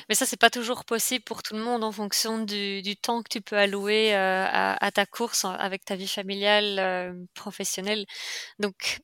[0.09, 3.23] mais ça, c'est pas toujours possible pour tout le monde en fonction du, du temps
[3.23, 8.07] que tu peux allouer euh, à, à, ta course avec ta vie familiale, euh, professionnelle.
[8.59, 8.99] Donc,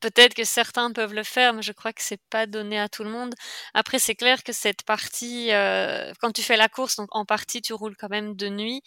[0.00, 3.04] peut-être que certains peuvent le faire, mais je crois que c'est pas donné à tout
[3.04, 3.34] le monde.
[3.74, 7.62] Après, c'est clair que cette partie, euh, quand tu fais la course, donc en partie,
[7.62, 8.82] tu roules quand même de nuit.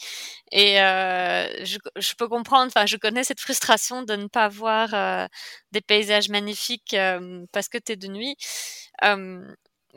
[0.52, 4.93] Et euh, je, je, peux comprendre, enfin, je connais cette frustration de ne pas voir
[4.93, 5.28] euh,
[5.72, 8.38] des paysages magnifiques euh, parce que tu es de nuit.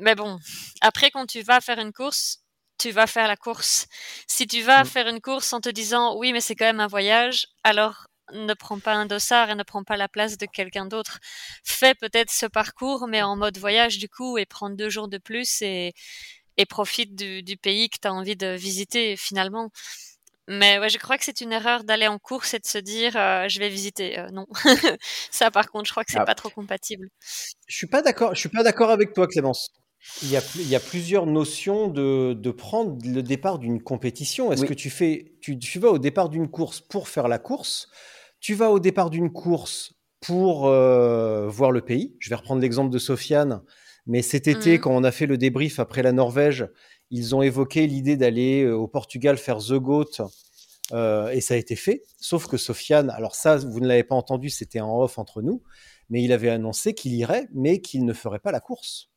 [0.01, 0.39] Mais bon,
[0.81, 2.39] après, quand tu vas faire une course,
[2.79, 3.87] tu vas faire la course.
[4.27, 4.87] Si tu vas mm.
[4.87, 8.55] faire une course en te disant oui, mais c'est quand même un voyage, alors ne
[8.55, 11.19] prends pas un dossard et ne prends pas la place de quelqu'un d'autre.
[11.65, 15.19] Fais peut-être ce parcours, mais en mode voyage du coup, et prends deux jours de
[15.19, 15.93] plus et,
[16.57, 19.71] et profite du, du pays que tu as envie de visiter finalement.
[20.49, 23.17] Mais ouais, je crois que c'est une erreur d'aller en course et de se dire
[23.17, 24.19] euh, je vais visiter.
[24.19, 24.47] Euh, non,
[25.31, 26.25] ça par contre, je crois que c'est ah.
[26.25, 27.09] pas trop compatible.
[27.69, 28.35] Je suis pas d'accord.
[28.35, 29.71] Je suis pas d'accord avec toi, Clémence.
[30.23, 34.51] Il y, a, il y a plusieurs notions de, de prendre le départ d'une compétition.
[34.51, 37.89] Est-ce que tu fais, tu, tu, vas au départ d'une course pour faire la course?
[38.41, 42.17] Tu vas au départ d'une course pour euh, voir le pays.
[42.19, 43.61] Je vais reprendre l'exemple de Sofiane,
[44.07, 44.81] mais cet été, mmh.
[44.81, 46.67] quand on a fait le débrief après la Norvège,
[47.11, 50.23] ils ont évoqué l'idée d'aller euh, au Portugal faire The Goat.
[50.93, 52.03] Euh, et ça a été fait.
[52.19, 55.63] Sauf que Sofiane, alors ça, vous ne l'avez pas entendu, c'était en off entre nous,
[56.09, 59.10] mais il avait annoncé qu'il irait, mais qu'il ne ferait pas la course.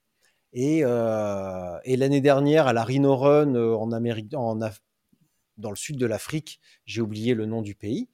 [0.53, 4.55] Et, euh, et l'année dernière, à la Rhino Run euh, en Amérique, dans
[5.69, 8.09] le sud de l'Afrique, j'ai oublié le nom du pays,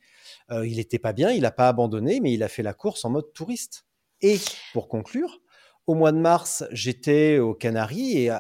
[0.52, 3.06] euh, il n'était pas bien, il n'a pas abandonné, mais il a fait la course
[3.06, 3.86] en mode touriste.
[4.22, 4.38] Et
[4.74, 5.42] pour conclure,
[5.86, 8.32] au mois de mars, j'étais aux Canaries et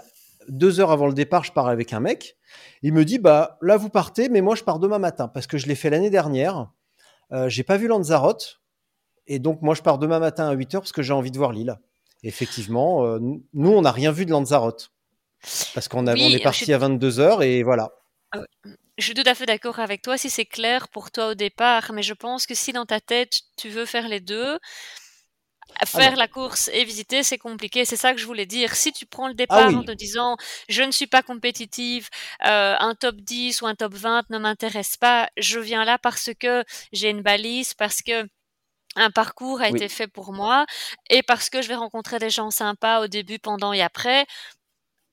[0.49, 2.37] deux heures avant le départ, je pars avec un mec.
[2.81, 5.57] Il me dit bah là vous partez, mais moi je pars demain matin parce que
[5.57, 6.71] je l'ai fait l'année dernière.
[7.31, 8.61] Euh, j'ai pas vu Lanzarote
[9.27, 11.37] et donc moi je pars demain matin à 8 heures parce que j'ai envie de
[11.37, 11.77] voir l'île.
[12.23, 14.91] Effectivement, euh, nous on n'a rien vu de Lanzarote
[15.73, 17.91] parce qu'on on est parti à 22 heures et voilà.
[18.31, 18.41] Ah
[18.97, 21.91] je suis tout à fait d'accord avec toi si c'est clair pour toi au départ,
[21.93, 24.59] mais je pense que si dans ta tête tu veux faire les deux,
[25.85, 27.85] Faire la course et visiter, c'est compliqué.
[27.85, 28.75] C'est ça que je voulais dire.
[28.75, 30.35] Si tu prends le ah départ en te disant
[30.67, 32.09] je ne suis pas compétitive,
[32.45, 36.31] euh, un top 10 ou un top 20 ne m'intéresse pas, je viens là parce
[36.37, 38.27] que j'ai une balise, parce que
[38.95, 40.65] un parcours a été fait pour moi
[41.09, 44.25] et parce que je vais rencontrer des gens sympas au début, pendant et après.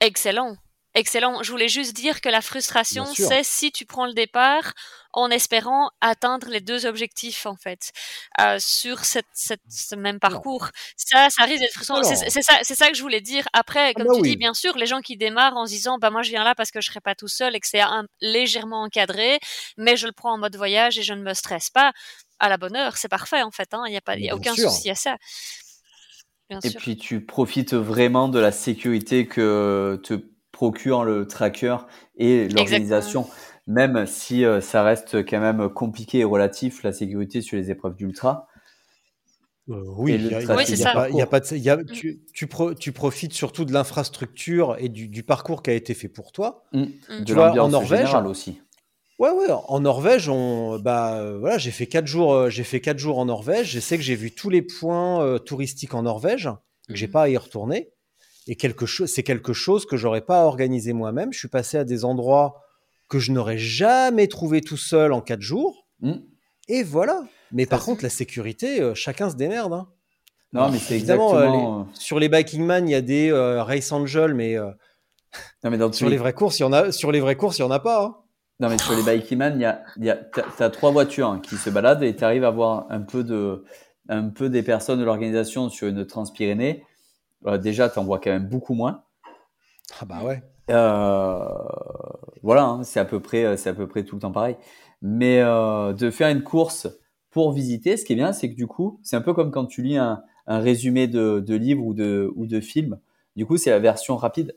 [0.00, 0.56] Excellent.
[0.94, 1.42] Excellent.
[1.42, 4.72] Je voulais juste dire que la frustration, c'est si tu prends le départ
[5.12, 7.92] en espérant atteindre les deux objectifs, en fait,
[8.40, 10.68] euh, sur cette, cette, ce même parcours.
[10.96, 12.02] Ça, ça risque d'être frustrant.
[12.02, 13.46] C'est ça, ça, que je voulais dire.
[13.52, 15.98] Après, ah comme bah tu dis, bien sûr, les gens qui démarrent en se disant,
[15.98, 17.82] bah, moi, je viens là parce que je serai pas tout seul et que c'est
[18.22, 19.38] légèrement encadré,
[19.76, 21.92] mais je le prends en mode voyage et je ne me stresse pas.
[22.38, 23.68] À la bonne heure, c'est parfait, en fait.
[23.72, 23.84] Hein.
[23.86, 25.16] Il n'y a, pas, y a aucun souci à ça.
[26.48, 30.14] Bien et puis, tu profites vraiment de la sécurité que te
[30.52, 31.76] procure le tracker
[32.16, 33.28] et l'organisation.
[33.66, 37.96] Même si euh, ça reste quand même compliqué et relatif, la sécurité sur les épreuves
[37.96, 38.46] d'ultra.
[39.66, 45.08] oui, il y a, pas de, tu, tu, tu, profites surtout de l'infrastructure et du,
[45.08, 46.64] du, parcours qui a été fait pour toi.
[46.72, 46.84] Mmh.
[47.08, 48.60] Tu de vois, en Norvège aussi.
[49.18, 52.80] Ouais, ouais, en Norvège, on, bah, euh, voilà, j'ai fait quatre jours, euh, j'ai fait
[52.80, 53.70] quatre jours en Norvège.
[53.70, 56.50] Je sais que j'ai vu tous les points euh, touristiques en Norvège.
[56.88, 57.12] que J'ai Mhm.
[57.12, 57.90] pas à y retourner.
[58.46, 61.32] Et quelque chose, c'est quelque chose que j'aurais pas organisé moi-même.
[61.32, 62.60] Je suis passé à des endroits
[63.08, 65.88] que je n'aurais jamais trouvé tout seul en quatre jours.
[66.00, 66.18] Hmm.
[66.68, 67.24] Et voilà.
[67.52, 69.72] Mais par contre, la sécurité, chacun se démerde.
[69.72, 69.88] hein.
[70.52, 71.80] Non, mais c'est Évidemment, exactement.
[71.80, 74.70] euh, Sur les Biking Man, il y a des euh, Race Angel, mais euh,
[75.64, 76.92] Non, mais dans tous sur les vraies courses, il y en a.
[76.92, 78.04] Sur les vraies courses, il y en a pas.
[78.04, 78.16] hein.
[78.58, 81.40] Non, mais sur les Bikeman, il y a, il y a, t'as, trois voitures hein,
[81.40, 83.64] qui se baladent et tu arrives à voir un peu de,
[84.08, 86.84] un peu des personnes de l'organisation sur une Transpyrénées.
[87.46, 89.02] Euh, déjà, tu en vois quand même beaucoup moins.
[90.00, 90.42] Ah bah ouais.
[90.70, 91.44] Euh,
[92.42, 94.56] voilà, hein, c'est à peu près, c'est à peu près tout le temps pareil.
[95.02, 96.88] Mais euh, de faire une course
[97.30, 99.66] pour visiter, ce qui est bien, c'est que du coup, c'est un peu comme quand
[99.66, 102.98] tu lis un, un résumé de, de livre ou de, ou de film.
[103.36, 104.56] Du coup, c'est la version rapide.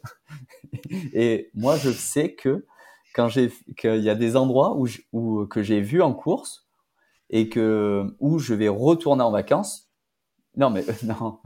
[1.14, 2.66] Et moi, je sais que
[3.14, 4.78] quand j'ai, qu'il y a des endroits
[5.14, 6.68] où, que j'ai vu en course
[7.30, 9.90] et que où je vais retourner en vacances.
[10.58, 11.40] Non, mais non,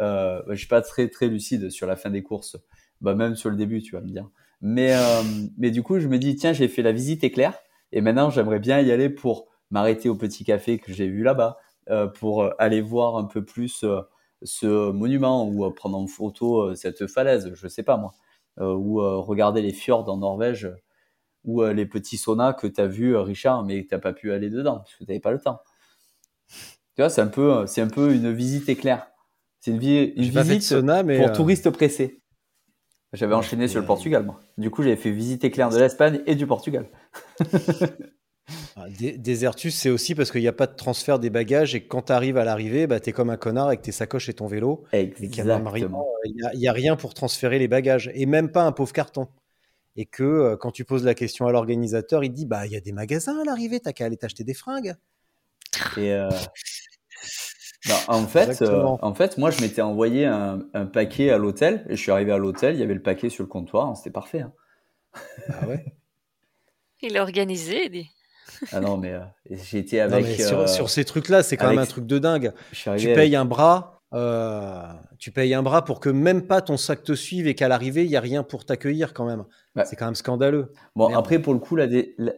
[0.00, 2.56] euh, je suis pas très très lucide sur la fin des courses.
[3.00, 4.28] Bah même sur le début, tu vas me dire.
[4.60, 5.22] Mais euh,
[5.58, 7.58] mais du coup, je me dis tiens, j'ai fait la visite éclair
[7.92, 11.58] et maintenant j'aimerais bien y aller pour m'arrêter au petit café que j'ai vu là-bas,
[11.90, 14.00] euh, pour aller voir un peu plus euh,
[14.44, 18.12] ce monument ou euh, prendre en photo euh, cette falaise, je sais pas moi,
[18.60, 20.70] euh, ou euh, regarder les fjords en Norvège
[21.44, 24.32] ou euh, les petits saunas que tu as vu Richard mais que t'as pas pu
[24.32, 25.60] aller dedans parce que tu n'avais pas le temps.
[26.96, 29.06] Tu vois, c'est un peu euh, c'est un peu une visite éclair.
[29.60, 32.20] C'est une, vi- visite sauna, mais pour euh, touristes pressés.
[33.14, 34.40] J'avais enchaîné sur le Portugal, moi.
[34.58, 36.86] Du coup, j'avais fait visite éclair de l'Espagne et du Portugal.
[38.76, 41.82] Ah, Dé- Désertus, c'est aussi parce qu'il n'y a pas de transfert des bagages et
[41.82, 44.28] que quand tu arrives à l'arrivée, bah, tu es comme un connard avec tes sacoches
[44.28, 44.84] et ton vélo.
[44.92, 46.06] Et qu'il n'y Exactement.
[46.66, 49.28] a rien pour transférer les bagages et même pas un pauvre carton.
[49.96, 52.72] Et que euh, quand tu poses la question à l'organisateur, il te dit bah il
[52.72, 54.96] y a des magasins à l'arrivée, t'as qu'à aller t'acheter des fringues.
[55.96, 56.28] Et euh,
[57.88, 61.84] bah, en fait, euh, en fait, moi, je m'étais envoyé un, un paquet à l'hôtel
[61.88, 62.74] et je suis arrivé à l'hôtel.
[62.74, 63.86] Il y avait le paquet sur le comptoir.
[63.88, 64.40] hein, C'était parfait.
[64.40, 64.52] hein.
[65.48, 65.84] Ah ouais.
[67.02, 68.10] Il est organisé, dit.
[68.72, 70.24] Ah non, mais euh, j'ai été Non, avec.
[70.26, 72.52] mais sur, euh, sur ces trucs-là, c'est quand avec- même un truc de dingue.
[72.72, 74.82] Tu payes avec- un bras, euh,
[75.18, 78.04] tu payes un bras pour que même pas ton sac te suive et qu'à l'arrivée
[78.04, 79.44] il y a rien pour t'accueillir quand même.
[79.76, 79.84] Ouais.
[79.84, 80.72] C'est quand même scandaleux.
[80.96, 81.20] Bon, Merde.
[81.20, 82.32] après, pour le coup, la, dé- la-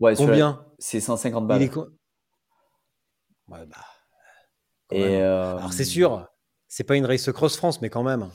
[0.00, 0.64] ouais, Combien?
[0.78, 1.62] C'est 150 Il balles.
[1.62, 1.88] est co-
[3.48, 3.76] Ouais, bah,
[4.90, 6.26] Et euh, Alors c'est sûr,
[6.68, 8.28] c'est pas une race cross France, mais quand même.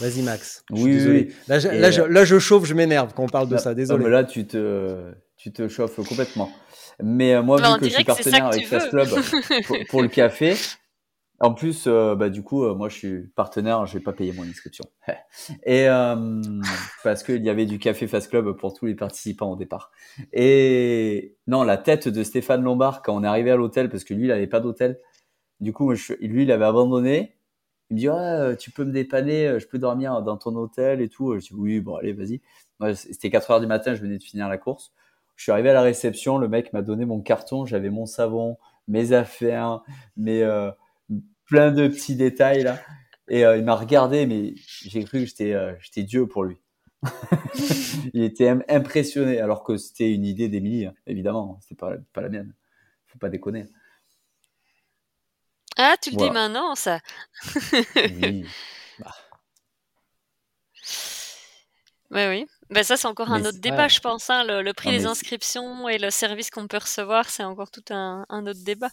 [0.00, 0.62] Vas-y Max.
[0.70, 1.24] Je suis Oui, oui, désolé.
[1.28, 1.34] oui.
[1.48, 3.74] Là, je, Et, là, je, là, je chauffe, je m'énerve quand on parle de ça.
[3.74, 4.04] Désolé.
[4.04, 6.50] mais là, tu te, tu te chauffes complètement.
[7.02, 8.90] Mais euh, moi, Bah, vu que je suis partenaire que avec Fast.
[8.90, 9.08] Club
[9.66, 10.54] pour, pour le café,
[11.40, 14.32] en plus, euh, bah, du coup, euh, moi, je suis partenaire, je vais pas payer
[14.32, 14.84] mon inscription.
[15.64, 16.42] Et euh,
[17.04, 19.92] parce qu'il y avait du café Fast Club pour tous les participants au départ.
[20.32, 24.14] Et non, la tête de Stéphane Lombard quand on est arrivé à l'hôtel, parce que
[24.14, 24.98] lui, il avait pas d'hôtel.
[25.60, 27.36] Du coup, lui, il avait abandonné.
[27.90, 31.08] Il me dit, euh, tu peux me dépanner, je peux dormir dans ton hôtel et
[31.08, 31.38] tout.
[31.38, 32.40] Je dis, oui, bon, allez, vas-y.
[32.96, 34.92] C'était 4 heures du matin, je venais de finir la course.
[35.36, 38.58] Je suis arrivé à la réception, le mec m'a donné mon carton, j'avais mon savon,
[38.88, 39.82] mes affaires,
[40.16, 40.42] mes,
[41.48, 42.80] plein de petits détails là.
[43.28, 46.56] Et euh, il m'a regardé, mais j'ai cru que j'étais euh, j'étais Dieu pour lui.
[48.14, 51.58] il était im- impressionné, alors que c'était une idée d'Émilie, hein, évidemment.
[51.62, 52.54] C'était pas, pas la mienne.
[53.06, 53.66] Faut pas déconner.
[55.76, 57.00] Ah, tu le dis maintenant, ça.
[57.94, 58.44] Oui.
[62.10, 62.46] Oui, oui.
[62.70, 63.88] Ben ça, c'est encore un Mais autre débat, ouais.
[63.88, 64.30] je pense.
[64.30, 64.42] hein.
[64.44, 67.84] Le, le prix Non, des inscriptions et le service qu'on peut recevoir, c'est encore tout
[67.90, 68.88] un, un autre débat.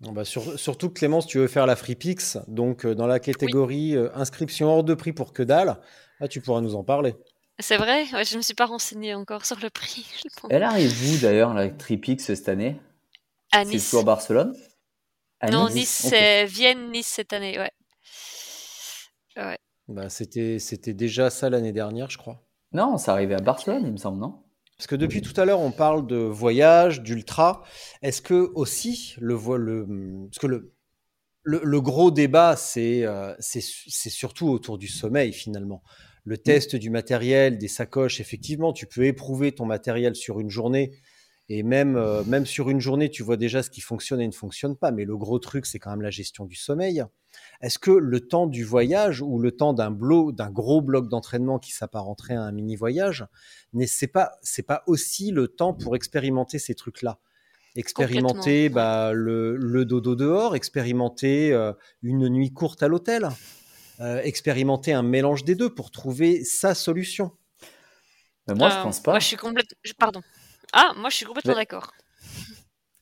[0.00, 3.20] Non, bah, sur- surtout que Clémence, tu veux faire la FreePix, donc euh, dans la
[3.20, 5.78] catégorie euh, inscription hors de prix pour que dalle,
[6.20, 7.14] là tu pourras nous en parler.
[7.58, 8.04] C'est vrai?
[8.12, 10.06] Ouais, Je ne me suis pas renseignée encore sur le prix.
[10.24, 10.50] je pense.
[10.50, 12.80] Elle arrive où d'ailleurs, la Tripix cette année?
[13.52, 13.90] À C'est Nice.
[13.90, 14.56] toujours Barcelone?
[15.40, 17.70] À Non, Nice, c'est Vienne-Nice cette année, ouais.
[19.36, 19.58] Ouais.
[19.88, 22.42] Bah, c'était, c'était déjà ça l'année dernière, je crois.
[22.72, 24.42] Non, ça arrivait à Barcelone, il me semble, non?
[24.82, 27.62] Parce que depuis tout à l'heure, on parle de voyage, d'ultra.
[28.02, 29.86] Est-ce que aussi le le
[30.26, 30.72] parce que le
[31.44, 35.84] le, le gros débat, c'est euh, c'est surtout autour du sommeil finalement.
[36.24, 40.90] Le test du matériel, des sacoches, effectivement, tu peux éprouver ton matériel sur une journée.
[41.54, 44.32] Et même, euh, même sur une journée, tu vois déjà ce qui fonctionne et ne
[44.32, 44.90] fonctionne pas.
[44.90, 47.04] Mais le gros truc, c'est quand même la gestion du sommeil.
[47.60, 51.58] Est-ce que le temps du voyage ou le temps d'un blo- d'un gros bloc d'entraînement
[51.58, 53.26] qui s'apparenterait à un mini voyage,
[53.74, 57.18] n'est- c'est pas c'est pas aussi le temps pour expérimenter ces trucs-là?
[57.76, 63.28] Expérimenter bah, le, le dodo dehors, expérimenter euh, une nuit courte à l'hôtel,
[64.00, 67.32] euh, expérimenter un mélange des deux pour trouver sa solution.
[68.48, 69.12] Mais moi, je pense pas.
[69.12, 69.76] Moi, je suis complètement.
[69.98, 70.22] Pardon.
[70.72, 71.92] Ah, moi, je suis complètement Mais- d'accord.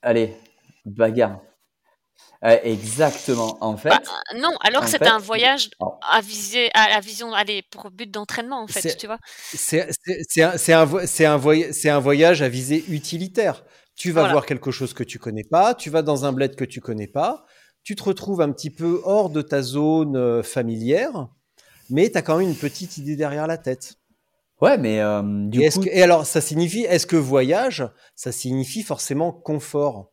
[0.03, 0.37] Allez,
[0.85, 1.41] bagarre.
[2.43, 3.59] Euh, exactement.
[3.61, 4.01] En fait, Bah,
[4.37, 5.93] non, alors c'est fait, un voyage Oh.
[6.11, 9.19] à viser, à la vision, allez, pour but d'entraînement, en fait, C'est- tu vois.
[9.37, 9.83] C'est
[10.43, 13.63] un, c'est un vo- un voy- un voyage à visée utilitaire.
[13.95, 14.33] Tu vas Voilà.
[14.33, 17.07] voir quelque chose que tu connais pas, tu vas dans un bled que tu connais
[17.09, 17.45] pas,
[17.85, 21.29] tu te retrouves un petit peu hors de ta zone euh, familière,
[21.91, 23.97] mais tu as quand même une petite idée derrière la tête.
[24.61, 28.33] Ouais, mais euh, du et, coup, que- et alors, ça signifie, est-ce que voyage, ça
[28.33, 30.13] signifie forcément confort?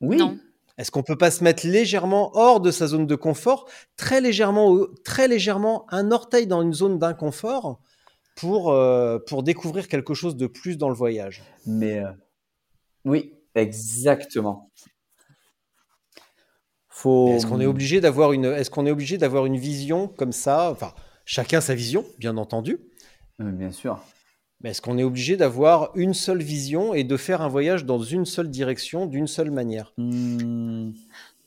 [0.00, 0.16] Oui.
[0.16, 0.38] Non.
[0.76, 4.76] Est-ce qu'on peut pas se mettre légèrement hors de sa zone de confort, très légèrement,
[5.04, 7.80] très légèrement, un orteil dans une zone d'inconfort
[8.34, 11.44] pour, euh, pour découvrir quelque chose de plus dans le voyage?
[11.66, 12.10] Mais euh,
[13.04, 14.70] oui, exactement.
[16.88, 17.28] Faut.
[17.36, 20.70] Est-ce qu'on est obligé d'avoir une, est-ce qu'on est obligé d'avoir une vision comme ça?
[20.70, 20.92] Enfin,
[21.24, 22.80] chacun sa vision, bien entendu.
[23.40, 24.00] Euh, Bien sûr.
[24.60, 27.98] Mais est-ce qu'on est obligé d'avoir une seule vision et de faire un voyage dans
[28.02, 29.92] une seule direction, d'une seule manière?
[29.98, 30.92] Hmm,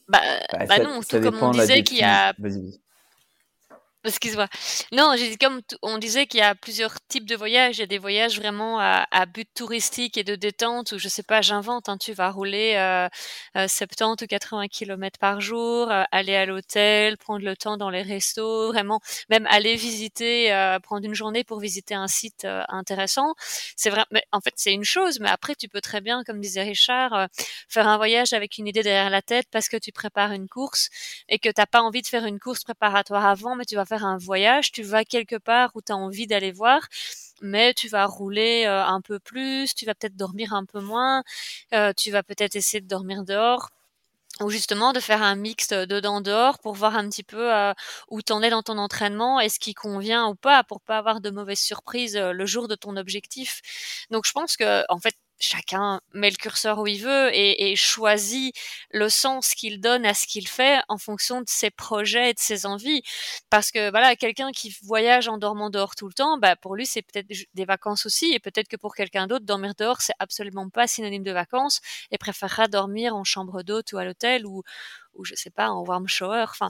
[0.07, 0.19] Bah,
[0.51, 2.79] bah, bah ça- non, ça tout comme on disait qu'il y a défini- Vas-y, vas-y.
[4.07, 4.47] Excuse-moi.
[4.91, 7.77] Non, j'ai dit comme on disait qu'il y a plusieurs types de voyages.
[7.77, 11.23] Il y a des voyages vraiment à, but touristique et de détente où, je sais
[11.23, 13.07] pas, j'invente, hein, tu vas rouler euh,
[13.57, 17.89] euh, 70 ou 80 kilomètres par jour, euh, aller à l'hôtel, prendre le temps dans
[17.89, 22.63] les restos, vraiment, même aller visiter, euh, prendre une journée pour visiter un site euh,
[22.69, 23.33] intéressant.
[23.75, 26.39] C'est vrai, mais en fait, c'est une chose, mais après, tu peux très bien, comme
[26.39, 27.25] disait Richard, euh,
[27.67, 30.89] faire un voyage avec une idée derrière la tête parce que tu prépares une course
[31.29, 33.96] et que t'as pas envie de faire une course préparatoire avant, mais tu vas faire
[34.05, 36.81] un voyage, tu vas quelque part où tu as envie d'aller voir,
[37.41, 41.23] mais tu vas rouler euh, un peu plus, tu vas peut-être dormir un peu moins,
[41.73, 43.69] euh, tu vas peut-être essayer de dormir dehors
[44.41, 47.73] ou justement de faire un mix dedans dehors pour voir un petit peu euh,
[48.09, 51.21] où t'en es dans ton entraînement et ce qui convient ou pas pour pas avoir
[51.21, 53.61] de mauvaises surprises euh, le jour de ton objectif.
[54.11, 58.55] Donc je pense que en fait chacun met le curseur où il veut et, choisit
[58.91, 62.39] le sens qu'il donne à ce qu'il fait en fonction de ses projets et de
[62.39, 63.03] ses envies.
[63.49, 66.85] Parce que voilà, quelqu'un qui voyage en dormant dehors tout le temps, bah pour lui
[66.85, 70.69] c'est peut-être des vacances aussi, et peut-être que pour quelqu'un d'autre dormir dehors c'est absolument
[70.69, 71.81] pas synonyme de vacances
[72.11, 74.63] et préférera dormir en chambre d'hôte ou à l'hôtel ou
[75.15, 76.45] ou je sais pas en warm shower.
[76.49, 76.69] Enfin,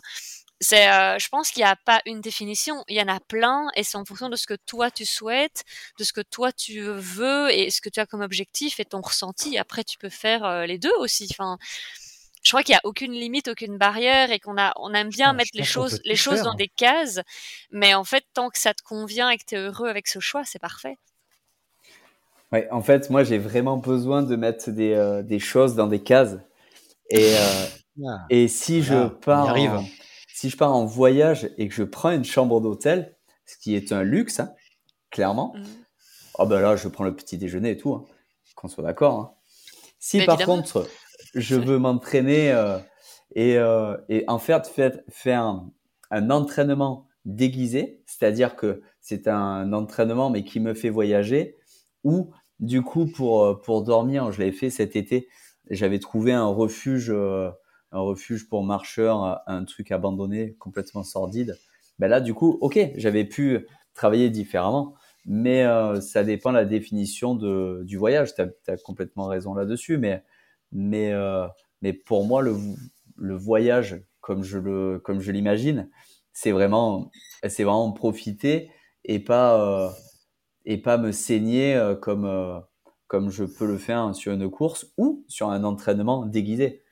[0.60, 3.68] c'est, euh, je pense qu'il n'y a pas une définition, il y en a plein
[3.76, 5.64] et c'est en fonction de ce que toi tu souhaites,
[6.00, 9.02] de ce que toi tu veux et ce que tu as comme objectif et ton
[9.02, 9.58] ressenti.
[9.58, 11.28] Après, tu peux faire euh, les deux aussi.
[11.32, 11.58] Enfin,
[12.44, 15.28] je crois qu'il n'y a aucune limite, aucune barrière et qu'on a, on aime bien
[15.28, 16.46] pense- mettre les choses, les choses faire.
[16.46, 17.20] dans des cases.
[17.72, 20.20] Mais en fait, tant que ça te convient et que tu es heureux avec ce
[20.20, 20.98] choix, c'est parfait.
[22.52, 26.02] Ouais, en fait, moi, j'ai vraiment besoin de mettre des, euh, des choses dans des
[26.02, 26.38] cases.
[27.10, 27.66] Et, euh,
[28.08, 28.26] Ah.
[28.30, 29.72] et si je Voilà, on y pars arrive.
[29.74, 29.86] en,
[30.38, 33.16] si je pars en voyage et que je prends une chambre d'hôtel,
[33.46, 34.54] ce qui est un luxe, hein,
[35.12, 35.64] clairement, Mhm.
[36.40, 38.06] oh ben là, je prends le petit déjeuner et tout, hein,
[38.56, 39.16] qu'on soit d'accord.
[39.20, 39.32] hein.
[40.00, 40.62] Si Mais par évidemment.
[40.62, 40.88] contre,
[41.36, 42.78] je veux m'entraîner euh,
[43.36, 44.62] et, euh, et en faire,
[45.10, 45.72] faire un,
[46.12, 51.58] un entraînement déguisé, c'est-à-dire que c'est un entraînement mais qui me fait voyager,
[52.04, 55.28] ou du coup pour, euh, pour dormir, je l'avais fait cet été,
[55.70, 57.50] j'avais trouvé un refuge, euh,
[57.92, 61.58] un refuge pour marcheurs, un truc abandonné, complètement sordide.
[62.00, 66.66] Ben là, du coup, ok, j'avais pu travailler différemment, mais euh, ça dépend de la
[66.66, 68.34] définition du voyage.
[68.36, 70.24] Tu as, complètement raison là-dessus, mais,
[70.72, 71.48] mais, euh,
[71.82, 75.90] mais pour moi, le, voyage, comme je l'imagine,
[76.34, 77.12] c'est vraiment,
[77.48, 78.72] c'est vraiment profiter
[79.04, 79.90] et pas, euh,
[80.66, 82.62] et pas me saigner comme,
[83.08, 86.84] comme je peux le faire sur une course ou sur un entraînement déguisé,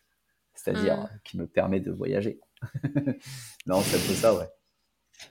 [0.66, 1.10] c'est-à-dire Mm.
[1.24, 2.40] qui me permet de voyager.
[3.68, 4.48] non, c'est un peu ça, ouais.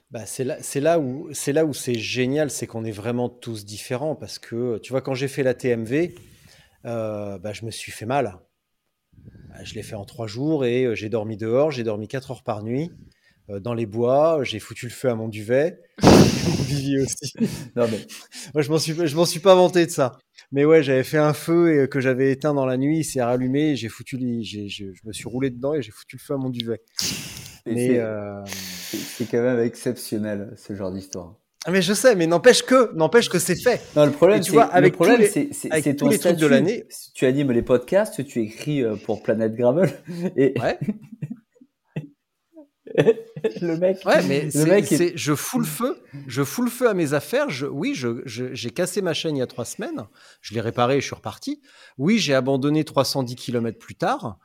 [0.09, 3.29] Bah, c'est là, c'est là où c'est là où c'est génial, c'est qu'on est vraiment
[3.29, 6.15] tous différents parce que tu vois quand j'ai fait la TMV,
[6.85, 8.39] euh, bah, je me suis fait mal.
[9.49, 12.31] Bah, Je l'ai fait en trois jours et euh, j'ai dormi dehors, j'ai dormi quatre
[12.31, 12.91] heures par nuit
[13.49, 17.33] euh, dans les bois, j'ai foutu le feu à mon duvet, mon Vivi aussi.
[17.75, 17.99] Non, mais
[18.55, 20.17] Moi je m'en suis je m'en suis pas vanté de ça.
[20.55, 23.03] Mais ouais, j'avais fait un feu et, euh, que j'avais éteint dans la nuit, il
[23.03, 26.21] s'est rallumé, j'ai foutu les- j'ai- je me suis roulé dedans et j'ai foutu le
[26.21, 26.79] feu à mon duvet.
[27.65, 31.35] Et Mais c'est- euh, c'est quand même exceptionnel ce genre d'histoire.
[31.65, 33.81] ah, mais je sais, mais n'empêche que n'empêche que c'est fait.
[33.97, 36.37] Non, le problème, tu c'est vois, le avec problème, tous les- c'est ton les trucs
[36.37, 36.85] de l'année.
[37.13, 39.89] Tu animes les podcasts, tu écris euh, pour Planète Gravel
[40.37, 40.79] et Ouais.
[43.61, 46.87] le mec, Ouais, mais le mec est- je fous le feu, je fous le feu
[46.89, 47.49] à mes affaires.
[47.49, 50.05] Je, oui, je, je- j'ai cassé ma chaîne il y a trois semaines.
[50.41, 51.61] Je l'ai réparée, je suis reparti.
[51.97, 54.37] Oui, j'ai abandonné 310 km plus tard.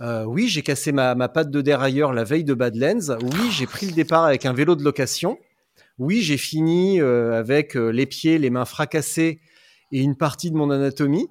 [0.00, 3.16] Euh, oui, j'ai cassé ma, ma patte de dérailleur la veille de Badlands.
[3.22, 5.38] Oui, j'ai pris le départ avec un vélo de location.
[5.98, 9.40] oui, j'ai fini avec les pieds, les mains fracassés
[9.92, 11.28] et une partie de mon anatomie.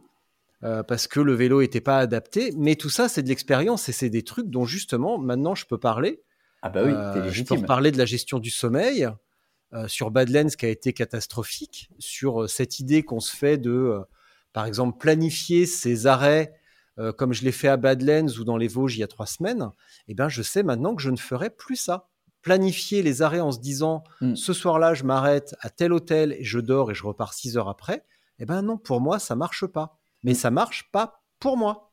[0.61, 2.51] parce que le vélo n'était pas adapté.
[2.57, 5.77] Mais tout ça, c'est de l'expérience et c'est des trucs dont justement maintenant je peux
[5.79, 6.21] parler.
[6.61, 6.93] Ah bah oui,
[7.31, 9.07] je peux parler de la gestion du sommeil
[9.87, 13.99] sur Badlands qui a été catastrophique, sur cette idée qu'on se fait de,
[14.53, 16.53] par exemple, planifier ses arrêts
[17.17, 19.69] comme je l'ai fait à Badlands ou dans les Vosges il y a trois semaines.
[20.07, 22.09] Eh bien, je sais maintenant que je ne ferai plus ça
[22.47, 24.35] planifier les arrêts en se disant mm.
[24.35, 27.67] ce soir-là, je m'arrête à tel hôtel et je dors et je repars six heures
[27.67, 28.05] après,
[28.39, 29.99] eh ben non, pour moi, ça marche pas.
[30.23, 30.35] Mais mm.
[30.35, 31.91] ça marche pas pour moi.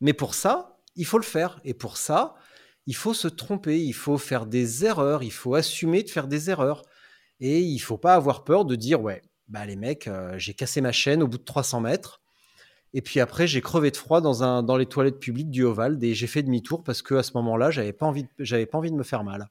[0.00, 1.60] Mais pour ça, il faut le faire.
[1.62, 2.34] Et pour ça,
[2.88, 6.48] il faut se tromper, il faut faire des erreurs, il faut assumer de faire des
[6.48, 6.84] erreurs.
[7.38, 10.80] Et il faut pas avoir peur de dire ouais, bah les mecs, euh, j'ai cassé
[10.80, 12.22] ma chaîne au bout de 300 mètres.
[12.94, 16.02] Et puis après, j'ai crevé de froid dans, un, dans les toilettes publiques du Oval
[16.02, 18.90] et j'ai fait demi-tour parce que à ce moment-là, j'avais pas envie, j'avais pas envie
[18.90, 19.50] de me faire mal.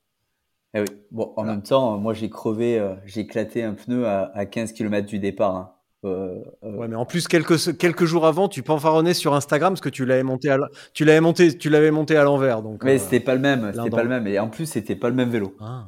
[0.74, 0.88] Eh oui.
[1.12, 4.74] Bon, en même temps, moi j'ai crevé, euh, j'ai éclaté un pneu à, à 15
[4.74, 5.56] km du départ.
[5.56, 5.77] Hein.
[6.06, 9.82] Euh, euh, Ouais, mais en plus quelques quelques jours avant, tu fanfaronnais sur Instagram parce
[9.82, 10.58] que tu l'avais monté à
[10.94, 12.84] tu l'avais monté tu l'avais monté à l'envers donc.
[12.84, 15.16] Mais c'était pas le même, c'était pas le même et en plus c'était pas le
[15.16, 15.56] même vélo.
[15.60, 15.88] Ah.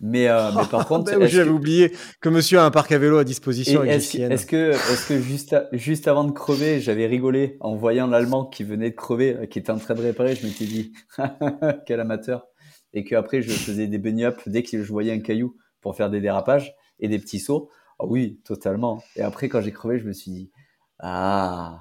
[0.00, 3.18] Mais, euh, mais par contre, ben j'avais oublié que monsieur a un parc à vélo
[3.18, 3.82] à disposition.
[3.82, 8.64] Est-ce que, est-ce que juste, juste avant de crever, j'avais rigolé en voyant l'Allemand qui
[8.64, 10.92] venait de crever, euh, qui était en train de réparer, je m'étais dit,
[11.86, 12.46] quel amateur.
[12.94, 16.10] Et qu'après, je faisais des bunny up dès que je voyais un caillou pour faire
[16.10, 17.70] des dérapages et des petits sauts.
[17.98, 19.02] Oh oui, totalement.
[19.16, 20.52] Et après, quand j'ai crevé, je me suis dit,
[21.00, 21.80] ah,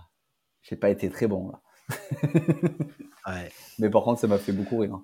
[0.61, 1.61] j'ai pas été très bon là.
[3.27, 3.51] ouais.
[3.79, 4.99] Mais par contre, ça m'a fait beaucoup rire.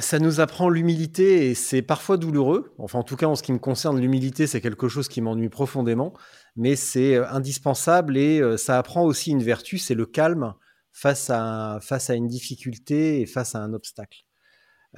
[0.00, 2.74] Ça nous apprend l'humilité et c'est parfois douloureux.
[2.78, 5.48] Enfin, en tout cas, en ce qui me concerne, l'humilité, c'est quelque chose qui m'ennuie
[5.48, 6.12] profondément,
[6.56, 10.54] mais c'est euh, indispensable et euh, ça apprend aussi une vertu, c'est le calme
[10.92, 14.24] face à, face à une difficulté et face à un obstacle.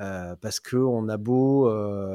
[0.00, 1.70] Euh, parce que on a beau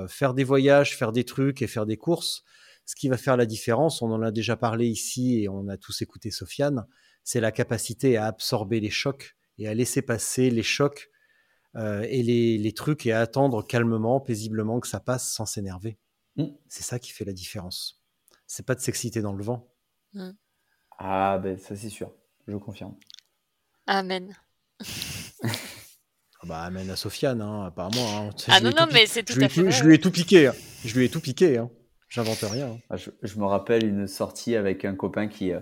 [0.07, 2.43] faire des voyages, faire des trucs et faire des courses,
[2.85, 5.77] ce qui va faire la différence, on en a déjà parlé ici et on a
[5.77, 6.85] tous écouté Sofiane,
[7.23, 11.09] c'est la capacité à absorber les chocs et à laisser passer les chocs
[11.75, 15.97] euh, et les, trucs et à attendre calmement, paisiblement que ça passe sans s'énerver.
[16.35, 16.45] Mm.
[16.67, 18.03] C'est ça qui fait la différence.
[18.45, 19.67] C'est pas de s'exciter dans le vent.
[20.13, 20.31] Mm.
[20.97, 22.13] Ah ben ça c'est sûr,
[22.47, 22.95] je confirme.
[23.87, 24.35] Amen.
[26.41, 28.09] Ah bah amen à Sofiane, hein, pas à moi.
[28.11, 28.29] Hein.
[28.47, 29.71] Ah non, non, mais c'est tout à fait.
[29.71, 30.47] je lui ai tout piqué.
[30.47, 30.53] Hein.
[30.85, 31.57] Je lui ai tout piqué.
[32.17, 32.23] Hein.
[32.23, 32.77] J'invente rien.
[32.89, 35.59] Ah, je, me rappelle une sortie avec un copain qui, euh,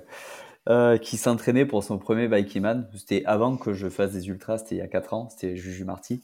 [0.69, 2.89] euh, qui s'entraînait pour son premier Bikeman.
[2.95, 5.85] C'était avant que je fasse des ultras, c'était il y a 4 ans, c'était Juju
[5.85, 6.23] Marty.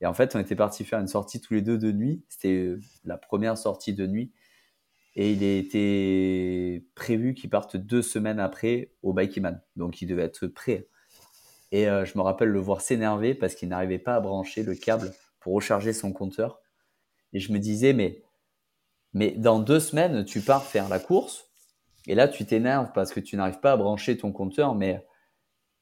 [0.00, 2.24] Et en fait, on était partis faire une sortie tous les deux de nuit.
[2.28, 4.32] C'était euh, la première sortie de nuit.
[5.16, 9.60] Et il était prévu qu'il parte deux semaines après au Bikeman.
[9.76, 10.88] Donc il devait être prêt.
[11.72, 15.12] Et je me rappelle le voir s'énerver parce qu'il n'arrivait pas à brancher le câble
[15.40, 16.60] pour recharger son compteur.
[17.32, 18.22] Et je me disais, mais,
[19.12, 21.50] mais dans deux semaines, tu pars faire la course
[22.06, 25.04] et là, tu t'énerves parce que tu n'arrives pas à brancher ton compteur, mais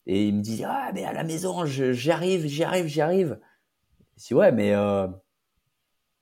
[0.06, 3.38] et il me dit ah mais à la maison, j'y arrive, j'y arrive, j'y arrive.
[4.16, 5.06] Dis ouais, mais euh,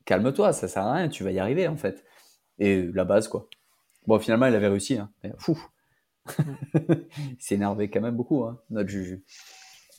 [0.05, 2.05] calme-toi, ça sert à rien, tu vas y arriver en fait.
[2.59, 3.49] Et la base quoi.
[4.07, 4.99] Bon, finalement, il avait réussi.
[4.99, 5.11] Hein.
[5.39, 5.61] fou.
[6.39, 9.25] il s'énervait quand même beaucoup, hein, notre Juju.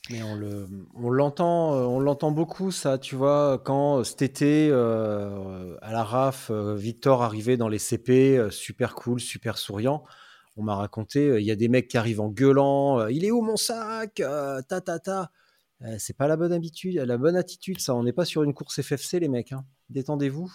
[0.10, 4.22] Mais on le, on l'entend, euh, on l'entend beaucoup ça, tu vois, quand euh, cet
[4.22, 10.04] été euh, à la RAF, Victor arrivait dans les CP, super cool, super souriant.
[10.56, 13.42] On m'a raconté, il y a des mecs qui arrivent en gueulant, il est où
[13.42, 15.32] mon sac, ta ta ta.
[16.00, 17.94] c'est pas la bonne habitude, la bonne attitude, ça.
[17.94, 19.52] On n'est pas sur une course FFC, les mecs.
[19.52, 19.66] Hein.
[19.90, 20.52] Détendez-vous.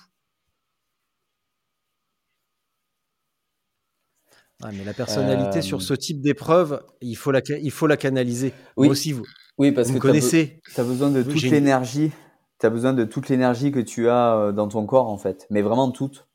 [4.73, 8.53] Mais la personnalité sur ce type d'épreuve, il faut la, il faut la canaliser.
[8.77, 8.89] Oui.
[8.89, 9.25] aussi, vous,
[9.59, 10.61] oui, parce que connaissez.
[10.75, 12.11] Tu as, besoin de toute l'énergie.
[12.59, 15.47] Tu as besoin de toute l'énergie que tu as euh, dans ton corps, en fait.
[15.51, 16.27] Mais vraiment toute.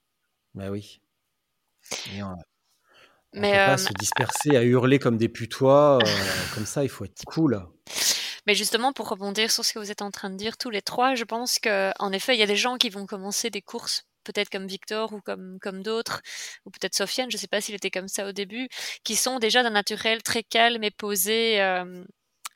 [0.53, 1.01] Bah oui.
[2.21, 2.35] on,
[3.33, 5.99] mais peut pas euh, se disperser à hurler comme des putois.
[6.01, 6.05] Euh,
[6.55, 7.61] comme ça, il faut être cool.
[8.45, 10.81] Mais justement, pour rebondir sur ce que vous êtes en train de dire tous les
[10.81, 14.06] trois, je pense qu'en effet, il y a des gens qui vont commencer des courses
[14.27, 16.21] peut-être comme Victor ou comme, comme d'autres,
[16.65, 18.69] ou peut-être Sofiane, je ne sais pas s'il était comme ça au début,
[19.03, 21.59] qui sont déjà d'un naturel très calme et posé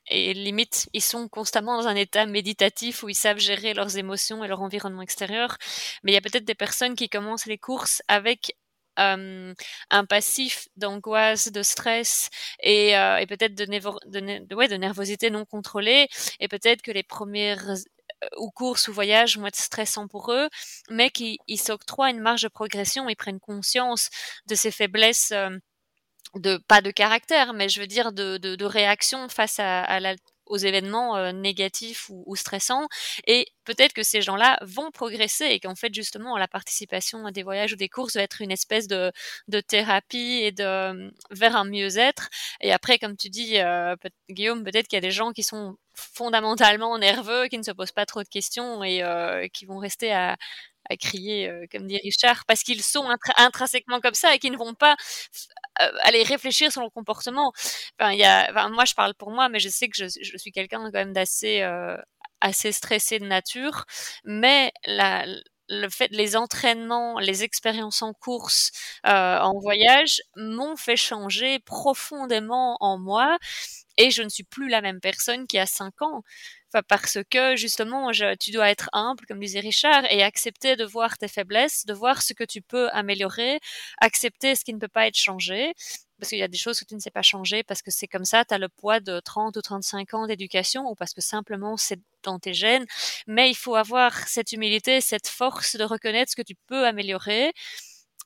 [0.08, 4.44] et limite, ils sont constamment dans un état méditatif où ils savent gérer leurs émotions
[4.44, 5.56] et leur environnement extérieur.
[6.02, 8.56] Mais il y a peut-être des personnes qui commencent les courses avec
[8.96, 9.54] un
[10.06, 12.28] passif d'angoisse, de stress
[12.60, 16.08] et, euh, peut-être de nervosité non contrôlée.
[16.40, 17.74] Et peut-être que les premières
[18.22, 20.48] euh, ou courses ou voyages vont être stressants pour eux,
[20.90, 24.10] mais qui s'octroient une marge de progression, ils prennent conscience
[24.46, 25.32] de ces faiblesses
[26.34, 29.98] de pas de caractère, mais je veux dire de, de, réaction face à,
[30.46, 32.88] aux événements euh, négatifs ou, ou, stressants.
[33.26, 37.42] Et peut-être que ces gens-là vont progresser et qu'en fait, justement, la participation à des
[37.42, 39.12] voyages ou des courses va être une espèce de,
[39.48, 42.28] de thérapie et de vers un mieux-être.
[42.60, 43.94] Et après, comme tu dis, euh,
[44.30, 47.92] Guillaume, peut-être qu'il y a des gens qui sont fondamentalement nerveux, qui ne se posent
[47.92, 50.36] pas trop de questions et euh, qui vont rester à,
[50.90, 54.58] à crier, euh, comme dit Richard, parce qu'ils sont intrinsèquement comme ça et qu'ils ne
[54.58, 54.96] vont pas
[55.82, 57.52] euh, aller réfléchir sur leur comportement.
[57.98, 60.36] Enfin, y a, enfin, moi, je parle pour moi, mais je sais que je, je
[60.38, 61.96] suis quelqu'un quand même d'assez euh,
[62.40, 63.84] assez stressé de nature,
[64.24, 65.24] mais la,
[65.68, 68.72] le fait, les entraînements, les expériences en course,
[69.06, 73.38] euh, en voyage, m'ont fait changer profondément en moi,
[73.98, 76.22] et je ne suis plus la même personne qui a cinq ans.
[76.88, 81.18] Parce que justement, je, tu dois être humble, comme disait Richard, et accepter de voir
[81.18, 83.60] tes faiblesses, de voir ce que tu peux améliorer,
[84.00, 85.74] accepter ce qui ne peut pas être changé,
[86.18, 88.06] parce qu'il y a des choses que tu ne sais pas changer, parce que c'est
[88.06, 91.20] comme ça, tu as le poids de 30 ou 35 ans d'éducation, ou parce que
[91.20, 92.86] simplement c'est dans tes gènes,
[93.26, 97.52] mais il faut avoir cette humilité, cette force de reconnaître ce que tu peux améliorer,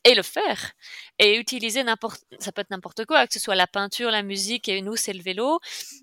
[0.07, 0.73] et le faire.
[1.19, 4.69] Et utiliser n'importe ça peut être n'importe quoi que ce soit la peinture la musique
[4.69, 5.61] et nous c'est le vélo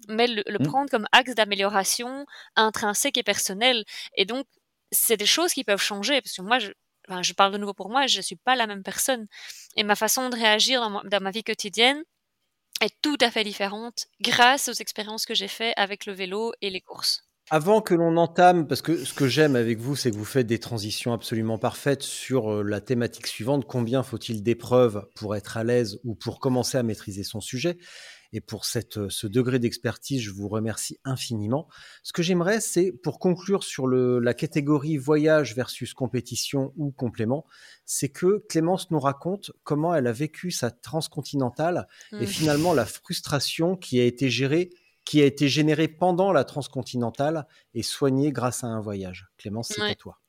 [0.07, 0.67] mais le, le mmh.
[0.67, 2.25] prendre comme axe d'amélioration
[2.55, 3.85] intrinsèque et personnel
[4.15, 4.45] et donc
[4.91, 6.71] c'est des choses qui peuvent changer parce que moi je
[7.07, 9.27] enfin, je parle de nouveau pour moi je suis pas la même personne.
[9.75, 12.03] Et ma façon de réagir dans ma, dans ma vie quotidienne
[12.81, 16.69] est tout à fait différente grâce aux expériences que j'ai fait avec le vélo et
[16.69, 17.23] les courses
[17.53, 20.47] avant que l'on entame, parce que ce que j'aime avec vous, c'est que vous faites
[20.47, 23.65] des transitions absolument parfaites sur euh, la thématique suivante.
[23.67, 27.77] Combien faut-il d'épreuves pour être à l'aise ou pour commencer à maîtriser son sujet?
[28.35, 31.67] Et pour cette, euh, ce degré d'expertise, je vous remercie infiniment.
[32.01, 37.45] Ce que j'aimerais, c'est pour conclure sur le, la catégorie voyage versus compétition ou complément,
[37.85, 42.21] c'est que Clémence nous raconte comment elle a vécu sa transcontinentale mmh.
[42.23, 44.71] et finalement la frustration qui a été gérée
[45.05, 49.27] qui a été généré pendant la transcontinentale et soigné grâce à un voyage.
[49.37, 50.19] Clémence, c'est à toi.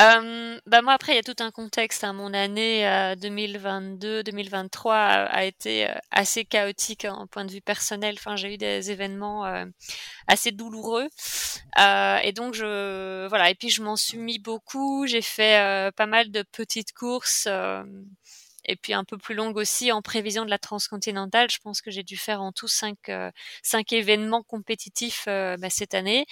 [0.00, 2.04] Euh, bah moi après il y a tout un contexte.
[2.04, 2.12] Hein.
[2.12, 2.84] Mon année
[3.16, 8.14] 2022-2023 a, a, été euh, assez chaotique en point de vue personnel.
[8.16, 9.64] Enfin j'ai eu des événements euh,
[10.28, 11.08] assez douloureux
[11.80, 15.06] euh, et donc je voilà et puis je m'en suis mis beaucoup.
[15.06, 17.48] J'ai fait euh, pas mal de petites courses
[18.68, 21.50] et puis un peu plus longue aussi en prévision de la transcontinentale.
[21.50, 23.30] Je pense que j'ai dû faire en tout cinq, euh,
[23.62, 26.26] cinq événements compétitifs euh, bah, cette année.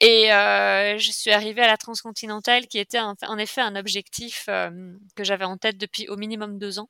[0.00, 4.70] Et euh, je suis arrivée à la transcontinentale qui était en, effet un objectif euh,
[5.14, 6.88] que j'avais en tête depuis au minimum deux ans.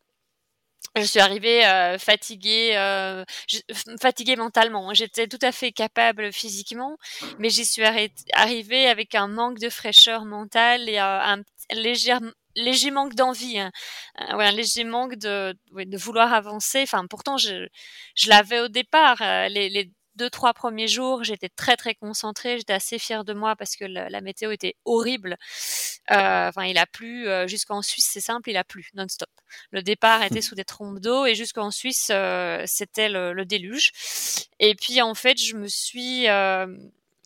[0.96, 3.24] Je suis arrivée euh, fatiguée, euh,
[4.00, 4.92] fatiguée mentalement.
[4.92, 6.98] J'étais tout à fait capable physiquement,
[7.38, 7.82] mais j'y suis
[8.34, 11.42] arrivée avec un manque de fraîcheur mentale et euh, un
[11.74, 12.12] léger
[12.56, 13.70] léger manque d'envie, hein.
[14.20, 16.82] Euh, ouais, un léger manque de, de vouloir avancer.
[16.82, 17.68] Enfin, pourtant, je,
[18.14, 19.20] je l'avais au départ.
[19.22, 23.32] Euh, les, les, deux trois premiers jours, j'étais très très concentrée, j'étais assez fière de
[23.32, 25.36] moi parce que la, la météo était horrible.
[26.10, 29.30] Euh, enfin, il a plu euh, jusqu'en Suisse, c'est simple, il a plu non-stop.
[29.70, 33.92] Le départ était sous des trompes d'eau et jusqu'en Suisse, euh, c'était le, le, déluge.
[34.58, 36.26] Et puis en fait, je me suis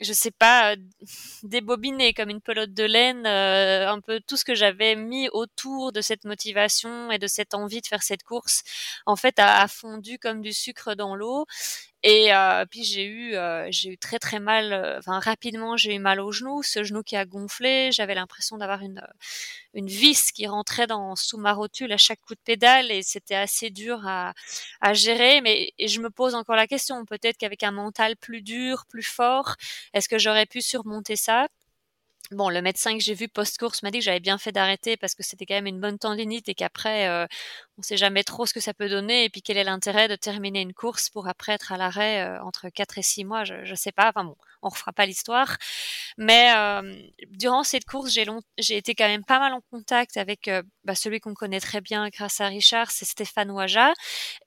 [0.01, 0.77] je sais pas, euh,
[1.43, 5.93] débobiner comme une pelote de laine euh, un peu tout ce que j'avais mis autour
[5.93, 8.63] de cette motivation et de cette envie de faire cette course,
[9.07, 11.47] en fait, a, a fondu comme du sucre dans l'eau.
[12.09, 14.73] Et euh, puis j'ai eu, euh, j'ai eu très très mal.
[14.73, 17.91] Euh, enfin rapidement, j'ai eu mal au genou, ce genou qui a gonflé.
[17.93, 19.03] J'avais l'impression d'avoir une
[19.75, 23.35] une vis qui rentrait dans sous ma rotule à chaque coup de pédale et c'était
[23.35, 24.35] assez dur à,
[24.81, 25.41] à gérer.
[25.43, 29.57] Mais je me pose encore la question, peut-être qu'avec un mental plus dur, plus fort,
[29.93, 31.49] est-ce que j'aurais pu surmonter ça?
[32.33, 35.15] Bon, le médecin que j'ai vu post-course m'a dit que j'avais bien fait d'arrêter parce
[35.15, 37.27] que c'était quand même une bonne tendinite et qu'après, euh,
[37.79, 40.17] on sait jamais trop ce que ça peut donner et puis quel est l'intérêt de
[40.17, 43.65] terminer une course pour après être à l'arrêt euh, entre 4 et 6 mois, je,
[43.65, 44.09] je sais pas.
[44.09, 45.57] Enfin bon, on refera pas l'histoire.
[46.19, 46.95] Mais euh,
[47.31, 51.21] durant cette course, j'ai été quand même pas mal en contact avec euh, bah, celui
[51.21, 53.93] qu'on connaît très bien grâce à Richard, c'est Stéphane Ouaja,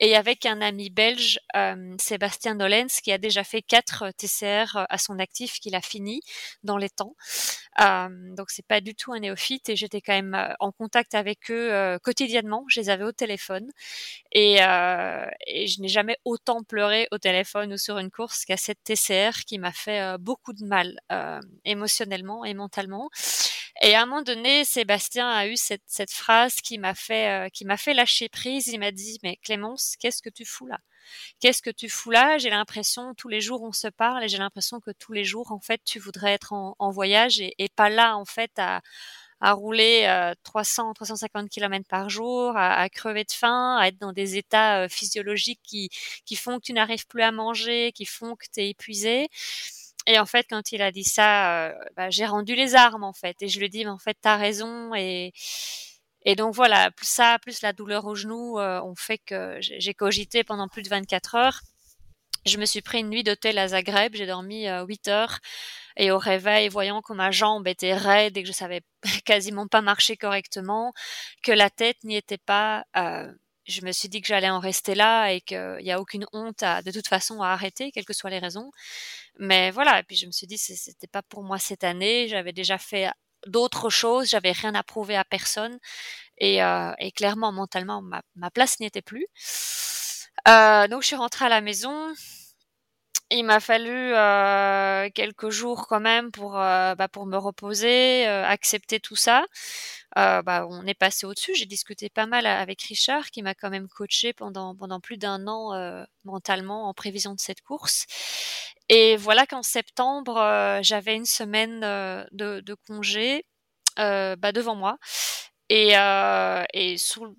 [0.00, 4.98] et avec un ami belge, euh, Sébastien Nolens, qui a déjà fait quatre TCR à
[4.98, 6.22] son actif, qu'il a fini
[6.64, 7.14] dans les temps.
[7.78, 11.98] Donc c'est pas du tout un néophyte, et j'étais quand même en contact avec eux
[12.02, 12.64] quotidiennement.
[12.68, 13.70] Je les avais au téléphone,
[14.32, 19.44] et je n'ai jamais autant pleuré au téléphone ou sur une course qu'à cette TCR
[19.46, 23.10] qui m'a fait euh, beaucoup de mal euh, émotionnellement et mentalement.
[23.82, 27.64] Et à un moment donné, Sébastien a eu cette, phrase qui m'a fait, euh, qui
[27.64, 28.66] m'a fait lâcher prise.
[28.68, 30.78] Il m'a dit, mais Clémence, qu'est-ce que tu fous là?
[31.40, 32.38] Qu'est-ce que tu fous là?
[32.38, 35.52] J'ai l'impression tous les jours on se parle et j'ai l'impression que tous les jours
[35.52, 38.80] en fait tu voudrais être en, voyage et, et, pas là en fait à,
[39.40, 44.36] à rouler 300, 350 km par jour, à, crever de faim, à être dans des
[44.36, 45.88] états physiologiques qui,
[46.26, 49.28] qui font que tu n'arrives plus à manger, qui font que tu es épuisé.
[50.06, 53.36] Et en fait, quand il a dit ça, bah, j'ai rendu les armes en fait.
[53.42, 54.94] Et je lui dit, mais en fait, t'as raison.
[54.94, 55.32] Et,
[56.24, 60.44] et donc voilà, plus ça, plus la douleur au genou, ont fait que j'ai cogité
[60.44, 61.60] pendant plus de 24 heures.
[62.46, 65.38] Je me suis pris une nuit d'hôtel à Zagreb, j'ai dormi 8 heures
[65.96, 68.80] et au réveil, voyant que ma jambe était raide et que je savais
[69.26, 70.92] quasiment pas marcher correctement,
[71.42, 73.30] que la tête n'y était pas, euh,
[73.70, 76.62] je me suis dit que j'allais en rester là et qu'il n'y a aucune honte
[76.62, 78.70] à, de toute façon à arrêter, quelles que soient les raisons.
[79.38, 82.52] Mais voilà, et puis je me suis dit c'était pas pour moi cette année, j'avais
[82.52, 83.10] déjà fait
[83.46, 85.78] d'autres choses, j'avais rien à prouver à personne
[86.38, 89.26] et, euh, clairement mentalement ma, ma place n'y était plus.
[90.48, 92.12] Euh, donc je suis rentrée à la maison.
[93.32, 98.44] Il m'a fallu euh, quelques jours quand même pour euh, bah, pour me reposer, euh,
[98.44, 99.44] accepter tout ça.
[100.18, 101.54] Euh, bah, on est passé au-dessus.
[101.54, 105.46] J'ai discuté pas mal avec Richard, qui m'a quand même coaché pendant pendant plus d'un
[105.46, 108.06] an euh, mentalement en prévision de cette course.
[108.88, 111.80] Et voilà qu'en septembre, j'avais une semaine
[112.32, 113.44] de, de congé
[113.96, 114.98] bah, devant moi.
[115.70, 116.64] Et, euh,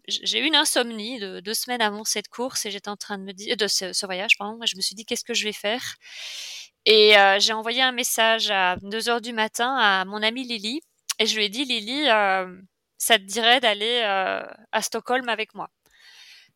[0.07, 3.23] j'ai eu une insomnie de deux semaines avant cette course et j'étais en train de
[3.23, 4.57] me dire de ce, voyage, pardon.
[4.65, 5.95] Je me suis dit qu'est-ce que je vais faire?
[6.85, 10.79] Et euh, j'ai envoyé un message à 2 heures du matin à mon amie Lily
[11.19, 12.47] et je lui ai dit Lily, euh,
[12.97, 15.69] ça te dirait d'aller à Stockholm avec moi?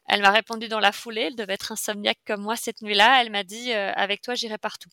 [0.08, 1.24] Elle m'a répondu dans la foulée.
[1.24, 3.22] Elle devait être insomniaque comme moi cette nuit-là.
[3.22, 4.90] Elle m'a dit avec toi j'irai partout.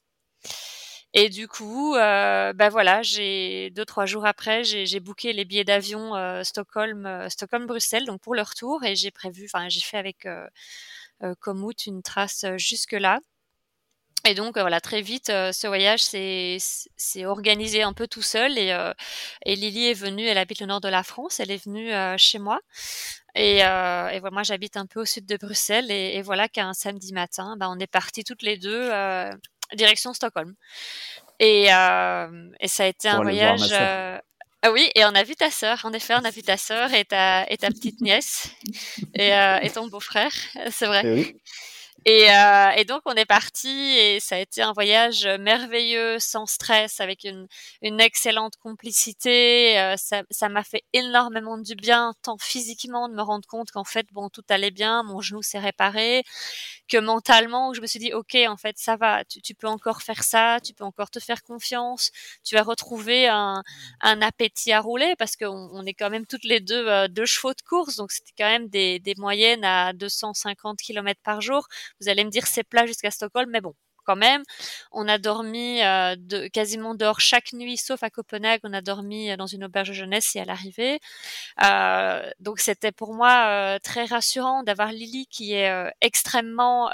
[1.14, 5.64] Et du coup, euh, bah voilà, j'ai deux trois jours après, j'ai booké les billets
[5.64, 9.82] d'avion euh, Stockholm, euh, Stockholm Bruxelles, donc pour le retour, et j'ai prévu, enfin j'ai
[9.82, 10.46] fait avec euh,
[11.22, 11.34] euh
[11.86, 13.20] une trace jusque là.
[14.26, 18.70] Et donc voilà, très vite, ce voyage s'est organisé un peu tout seul et,
[19.44, 22.38] et Lily est venue, elle habite le nord de la France, elle est venue chez
[22.38, 22.60] moi.
[23.34, 26.72] Et, et voilà, moi j'habite un peu au sud de Bruxelles et, et voilà qu'un
[26.72, 28.90] samedi matin, bah, on est partis toutes les deux
[29.74, 30.54] direction Stockholm.
[31.38, 33.68] Et, euh, et ça a été un voyage.
[33.72, 34.18] Euh,
[34.62, 35.80] ah oui, et on a vu ta sœur.
[35.84, 38.50] En effet, on a vu ta sœur et ta, et ta petite nièce
[39.14, 40.32] et, euh, et ton beau-frère.
[40.70, 41.02] C'est vrai.
[41.04, 41.36] Eh oui.
[42.04, 46.46] Et, euh, et, donc on est parti et ça a été un voyage merveilleux, sans
[46.46, 47.46] stress, avec une,
[47.80, 49.78] une excellente complicité.
[49.78, 54.06] Euh, ça m'a fait énormément du bien, tant physiquement de me rendre compte qu'en fait
[54.12, 56.24] bon tout allait bien, mon genou s'est réparé,
[56.88, 60.02] que mentalement je me suis dit ok en fait ça va, tu, tu, peux encore
[60.02, 62.10] faire ça, tu peux encore te faire confiance,
[62.44, 63.62] tu vas retrouver un,
[64.00, 67.26] un appétit à rouler parce qu'on on est quand même toutes les deux euh, deux
[67.26, 71.68] chevaux de course donc c'était quand même des, des moyennes à 250 km par jour
[72.02, 73.74] vous allez me dire c'est plat jusqu'à Stockholm, mais bon,
[74.04, 74.42] quand même.
[74.90, 76.16] On a dormi euh,
[76.52, 78.60] quasiment dehors chaque nuit, sauf à Copenhague.
[78.64, 81.00] On a dormi euh, dans une auberge de jeunesse et à l'arrivée.
[81.62, 86.90] Euh, donc c'était pour moi très rassurant d'avoir Lily qui est extrêmement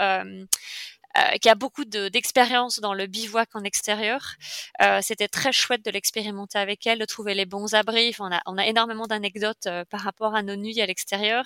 [1.40, 4.34] qui a beaucoup d'expérience dans le bivouac en extérieur.
[4.82, 8.14] Euh, C'était très chouette de l'expérimenter avec elle, de trouver les bons abris.
[8.18, 11.44] on, a, on a énormément d'anecdotes euh, par rapport à nos nuits à l'extérieur.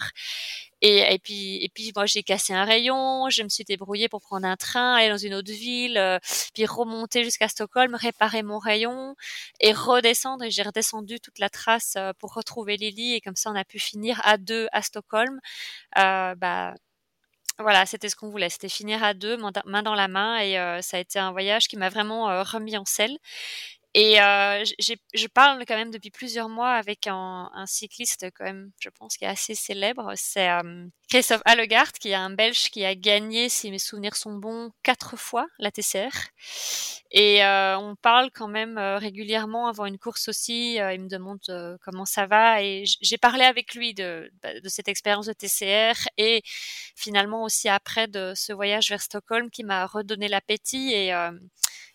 [0.80, 4.20] Et, et, puis, et puis moi j'ai cassé un rayon, je me suis débrouillée pour
[4.20, 6.18] prendre un train, aller dans une autre ville, euh,
[6.54, 9.14] puis remonter jusqu'à Stockholm, réparer mon rayon
[9.60, 10.44] et redescendre.
[10.44, 13.78] Et j'ai redescendu toute la trace pour retrouver Lily et comme ça on a pu
[13.78, 15.40] finir à deux à Stockholm.
[15.98, 16.74] Euh, bah,
[17.58, 20.80] voilà, c'était ce qu'on voulait, c'était finir à deux, main dans la main, et euh,
[20.82, 23.16] ça a été un voyage qui m'a vraiment euh, remis en selle.
[23.94, 24.64] Et euh,
[25.14, 29.16] je parle quand même depuis plusieurs mois avec un, un, cycliste quand même, je pense,
[29.16, 30.12] qui est assez célèbre.
[30.16, 34.32] C'est euh, Christophe Allegaard, qui est un Belge qui a gagné, si mes souvenirs sont
[34.32, 36.08] bons, quatre fois la TCR.
[37.14, 40.80] Et euh, on parle quand même euh, régulièrement avant une course aussi.
[40.80, 41.40] Euh, il me demande
[41.82, 42.62] comment ça va.
[42.62, 46.42] Et j'ai parlé avec lui de, bah, de cette expérience de TCR et
[46.96, 51.12] finalement aussi après de ce voyage vers Stockholm qui m'a redonné l'appétit et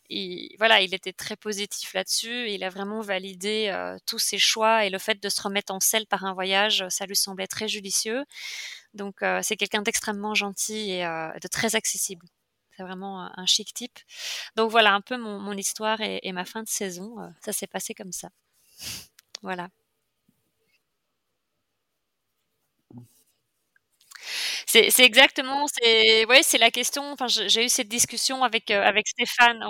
[0.10, 2.50] il, voilà, il était très positif là-dessus.
[2.50, 5.80] Il a vraiment validé euh, tous ses choix et le fait de se remettre en
[5.80, 8.24] selle par un voyage, ça lui semblait très judicieux.
[8.94, 12.26] Donc euh, c'est quelqu'un d'extrêmement gentil et euh, de très accessible.
[12.76, 14.00] C'est vraiment un, chic type.
[14.56, 17.16] Donc voilà un peu mon, histoire et, ma fin de saison.
[17.44, 18.30] ça s'est passé comme ça.
[19.42, 19.70] Voilà.
[24.70, 27.12] C'est exactement, c'est ouais, la question.
[27.14, 29.64] Enfin, j'ai eu cette discussion avec euh, avec Stéphane.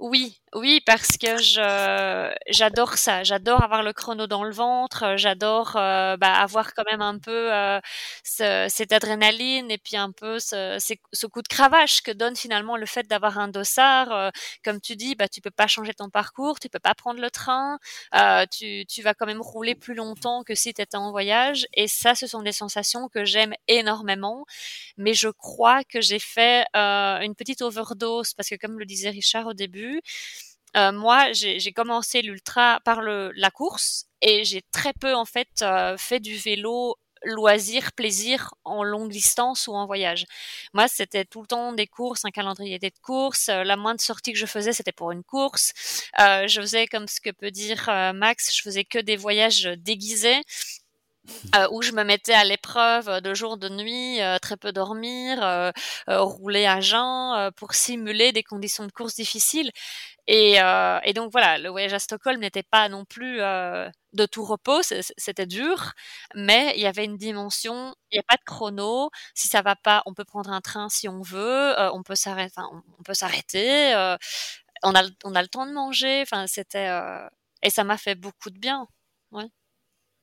[0.00, 3.22] Oui, Oui, parce que je j'adore ça.
[3.24, 5.14] J'adore avoir le chrono dans le ventre.
[5.16, 7.80] J'adore euh, bah, avoir quand même un peu euh,
[8.22, 10.76] ce, cette adrénaline et puis un peu ce,
[11.12, 14.12] ce, coup de cravache que donne finalement le fait d'avoir un dossard.
[14.12, 14.30] Euh,
[14.64, 17.30] comme tu dis, bah tu peux pas changer ton parcours, tu peux pas prendre le
[17.30, 17.78] train,
[18.14, 21.66] euh, tu, tu vas quand même rouler plus longtemps que si tu étais en voyage.
[21.74, 24.44] Et ça, ce sont des sensations que j'aime énormément.
[24.98, 29.46] Mais je crois que j'ai fait une petite overdose parce que comme le disait Richard
[29.46, 29.91] au début.
[30.76, 35.96] Euh, moi, j'ai commencé l'ultra par la course et j'ai très peu en fait euh,
[35.98, 40.24] fait du vélo loisir, plaisir en longue distance ou en voyage.
[40.72, 43.48] Moi, c'était tout le temps des courses, un calendrier de courses.
[43.48, 45.72] Euh, la moindre sortie que je faisais, c'était pour une course.
[46.18, 47.84] Je faisais, comme ce que peut dire
[48.14, 50.42] Max, je faisais que des voyages déguisés.
[51.54, 55.42] Euh, où je me mettais à l'épreuve de jour, de nuit, euh, très peu dormir,
[55.42, 55.70] euh,
[56.08, 59.70] rouler à jeun pour simuler des conditions de course difficiles.
[60.26, 60.58] Et,
[61.14, 64.82] donc voilà, le voyage à Stockholm n'était pas non plus de tout repos,
[65.16, 65.92] c'était dur,
[66.34, 69.76] mais il y avait une dimension, il n'y a pas de chrono, si ça va
[69.76, 73.94] pas, on peut prendre un train si on veut, on peut s'arrêter,
[74.82, 75.02] on a,
[75.42, 76.88] le temps de manger, enfin c'était,
[77.62, 78.86] et ça m'a fait beaucoup de bien.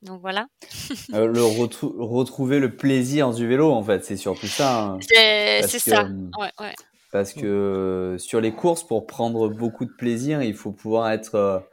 [0.01, 0.47] Donc voilà.
[1.13, 4.83] euh, le retrouver le plaisir du vélo, en fait, c'est surtout ça.
[4.83, 4.99] Hein.
[5.01, 6.03] C'est ça.
[6.03, 6.73] Euh, ouais, ouais.
[7.11, 11.65] Parce que euh, sur les courses, pour prendre beaucoup de plaisir, il faut pouvoir être.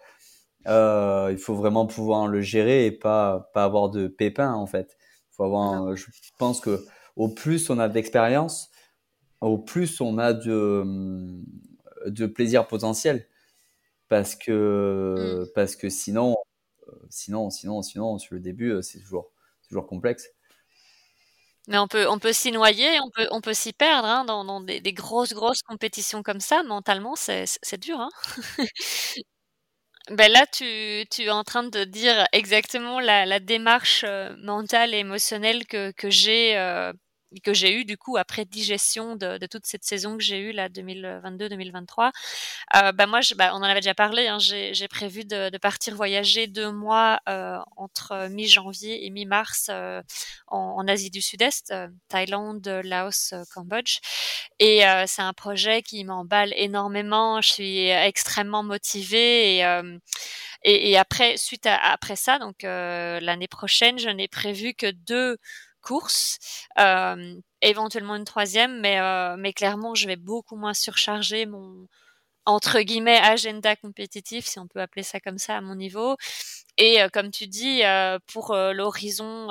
[0.66, 4.96] Euh, il faut vraiment pouvoir le gérer et pas, pas avoir de pépins, en fait.
[5.30, 6.06] Faut avoir, je
[6.38, 8.70] pense que au plus on a d'expérience,
[9.40, 10.82] au plus on a de,
[12.06, 13.26] de plaisir potentiel.
[14.08, 15.52] Parce que, mmh.
[15.54, 16.36] parce que sinon,
[17.10, 19.30] sinon, sinon, sinon, sur le début, euh, c'est toujours,
[19.68, 20.28] toujours complexe.
[21.68, 24.60] Mais on peut, on peut s'y noyer, on peut, on peut s'y perdre hein, dans,
[24.60, 26.62] des, grosses, grosses compétitions comme ça.
[26.62, 28.00] Mentalement, c'est dur.
[28.00, 28.10] Hein
[30.10, 34.94] ben là, tu, tu es en train de dire exactement la, la démarche euh, mentale
[34.94, 36.92] et émotionnelle que, que j'ai euh,
[37.44, 40.52] que j'ai eu du coup après digestion de, de toute cette saison que j'ai eue
[40.52, 42.12] là 2022-2023.
[42.74, 44.28] Euh, bah moi, je, bah, on en avait déjà parlé.
[44.28, 50.02] Hein, j'ai prévu de, de, partir voyager deux mois euh, entre mi-janvier et mi-mars euh,
[50.46, 53.98] en, en, Asie du Sud-Est, euh, Thaïlande, Laos, euh, Cambodge.
[54.58, 57.40] Et euh, c'est un projet qui m'emballe énormément.
[57.40, 59.64] Je suis extrêmement motivée et
[60.62, 64.90] et, et, après, suite à, après ça, donc euh, l'année prochaine, je n'ai prévu que
[64.90, 65.38] deux
[65.86, 66.38] course,
[66.78, 71.86] euh, éventuellement une troisième, mais, euh, mais clairement, je vais beaucoup moins surcharger mon
[72.46, 76.16] entre guillemets agenda compétitif, si on peut appeler ça comme ça à mon niveau.
[76.78, 79.48] Et euh, comme tu dis, euh, pour euh, l'horizon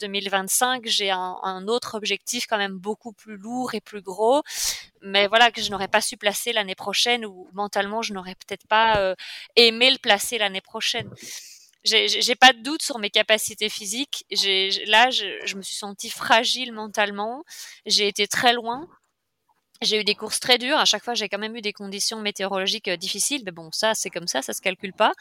[0.00, 4.42] 2025, j'ai un, un, autre objectif quand même beaucoup plus lourd et plus gros,
[5.02, 8.66] mais voilà que je n'aurais pas su placer l'année prochaine ou mentalement je n'aurais peut-être
[8.66, 9.14] pas
[9.56, 11.10] aimé le placer l'année prochaine
[11.88, 14.24] j'ai pas de doute sur mes capacités physiques.
[14.86, 17.44] Là, je, me suis sentie fragile mentalement.
[17.86, 18.88] J'ai été très loin.
[19.80, 20.78] J'ai eu des courses très dures.
[20.78, 23.42] À chaque fois, j'ai quand même eu des conditions météorologiques euh, difficiles.
[23.44, 25.12] Mais bon, ça, c'est comme ça, ça se calcule pas.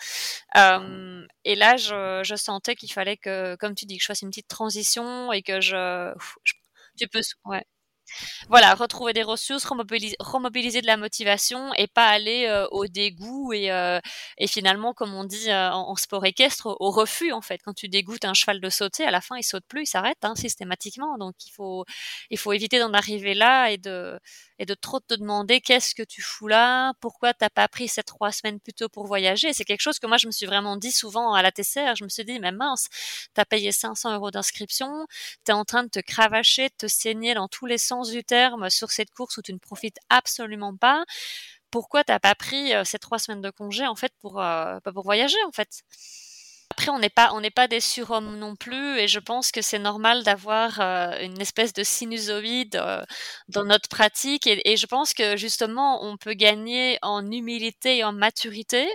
[0.56, 4.24] Euh, et là, je, je sentais qu'il fallait que, comme tu dis, que je fasse
[4.24, 6.12] une petite transition et que je,
[6.44, 6.54] je
[6.98, 7.64] tu peux, ouais
[8.50, 13.72] voilà, retrouver des ressources, remobiliser, de la motivation et pas aller euh, au dégoût et,
[13.72, 14.00] euh,
[14.38, 17.60] et finalement, comme on dit euh, en, sport équestre, au, refus en fait.
[17.64, 20.18] Quand tu dégoûtes un cheval de sauter, à la fin, il saute plus, il s'arrête
[20.24, 21.18] hein, systématiquement.
[21.18, 21.86] Donc il faut,
[22.54, 24.20] éviter d'en arriver là et de,
[24.60, 28.04] et de trop te demander qu'est-ce que tu fous là, pourquoi t'as pas pris ces
[28.04, 29.54] trois semaines plus tôt pour voyager.
[29.54, 31.96] C'est quelque chose que moi je me suis vraiment dit souvent à la TCR.
[31.96, 32.88] Je me suis dit, mais mince,
[33.34, 35.08] t'as payé 500 euros d'inscription,
[35.44, 38.70] t'es en train de te cravacher, de te saigner dans tous les sens du terme
[38.70, 41.06] sur cette course où tu ne profites absolument pas.
[41.72, 45.04] Pourquoi t'as pas pris euh, ces trois semaines de congé en fait pour, euh, pour
[45.04, 45.84] voyager en fait?
[46.78, 50.80] Après, on n'est pas, des surhommes non plus, et je pense que c'est normal d'avoir
[50.80, 53.04] euh, une espèce de sinusoïde euh,
[53.50, 58.14] dans notre pratique, et, je pense que justement, on peut gagner en humilité et en
[58.14, 58.88] maturité,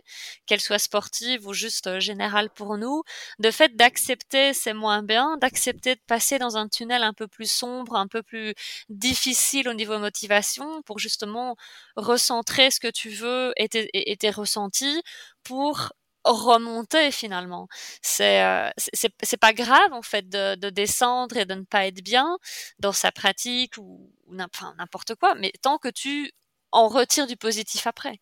[0.47, 3.03] qu'elle soit sportive ou juste euh, générale pour nous,
[3.41, 7.51] de fait d'accepter c'est moins bien, d'accepter de passer dans un tunnel un peu plus
[7.51, 8.55] sombre, un peu plus
[8.91, 11.57] difficile au niveau motivation, pour justement
[11.97, 13.69] recentrer ce que tu veux et
[14.13, 15.03] et tes ressentis
[15.43, 15.93] pour
[16.25, 17.69] remonter finalement.
[18.03, 22.03] C'est euh, c'est pas grave en fait de, de, descendre et de ne pas être
[22.03, 22.39] bien
[22.79, 26.33] dans sa pratique ou, ou n'importe quoi, mais tant que tu
[26.73, 28.21] en retires du positif après.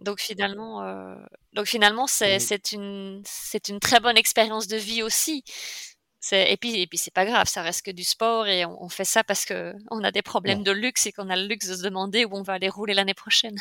[0.00, 1.14] Donc finalement, euh,
[1.52, 5.44] donc finalement c'est c'est une c'est une très bonne expérience de vie aussi.
[6.30, 8.88] Et puis, et puis c'est pas grave, ça reste que du sport et on, on
[8.88, 11.66] fait ça parce que on a des problèmes de luxe et qu'on a le luxe
[11.66, 13.56] de se demander où on va aller rouler l'année prochaine.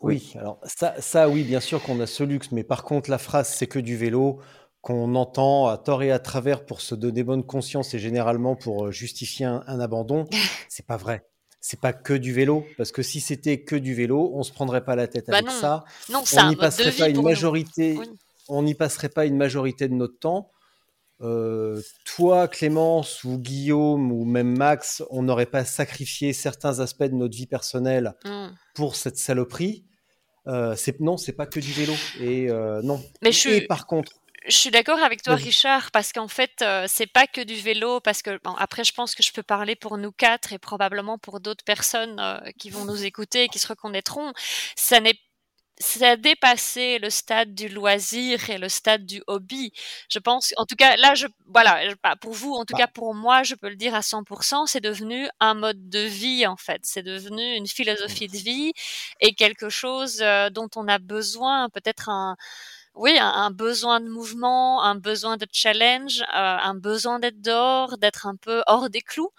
[0.00, 3.18] Oui, alors ça, ça, oui, bien sûr qu'on a ce luxe, mais par contre, la
[3.18, 4.40] phrase c'est que du vélo
[4.80, 8.86] qu'on entend à tort et à travers pour se donner bonne conscience et généralement pour
[8.86, 10.26] euh, justifier un, un abandon,
[10.68, 11.24] c'est pas vrai.
[11.60, 14.84] C'est pas que du vélo, parce que si c'était que du vélo, on se prendrait
[14.84, 15.52] pas la tête Bah avec non.
[15.58, 15.84] ça.
[16.10, 17.96] Non, On n'y passerait pas une majorité.
[17.98, 18.06] Oui.
[18.48, 20.50] On n'y passerait pas une majorité de notre temps.
[21.24, 27.14] Euh, toi, Clémence ou Guillaume ou même Max, on n'aurait pas sacrifié certains aspects de
[27.14, 28.48] notre vie personnelle Mm.
[28.74, 29.84] pour cette saloperie.
[30.46, 31.94] Euh, c'est non, c'est pas que du vélo.
[32.20, 33.02] Et euh, non.
[33.22, 34.12] Mais je Et par contre,
[34.46, 35.36] je suis d'accord avec toi.
[35.36, 38.92] Richard, parce qu'en fait, euh, c'est pas que du vélo, parce que bon, après, je
[38.92, 42.68] pense que je peux parler pour nous quatre et probablement pour d'autres personnes euh, qui
[42.68, 44.32] vont nous écouter et qui se reconnaîtront.
[44.76, 45.18] Ça n'est
[45.78, 49.72] ça a dépassé le stade du loisir et le stade du hobby.
[50.08, 52.78] Je pense, en tout cas, là, je, voilà, je- pour vous, en tout Bah.
[52.80, 56.46] cas pour moi, je peux le dire à 100%, c'est devenu un mode de vie,
[56.46, 56.80] en fait.
[56.84, 58.72] C'est devenu une philosophie de vie
[59.20, 62.36] et quelque chose euh, dont on a besoin, peut-être un,
[62.94, 68.26] oui, un, besoin de mouvement, un besoin de challenge, euh, un besoin d'être dehors, d'être
[68.26, 69.30] un peu hors des clous.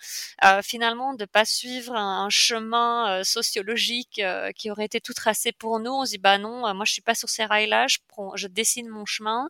[0.44, 5.14] Euh, finalement, de pas suivre un, un chemin euh, sociologique euh, qui aurait été tout
[5.14, 5.92] tracé pour nous.
[5.92, 8.36] On se dit bah non, euh, moi je suis pas sur ces rails-là, je, prends-
[8.36, 9.50] je dessine mon chemin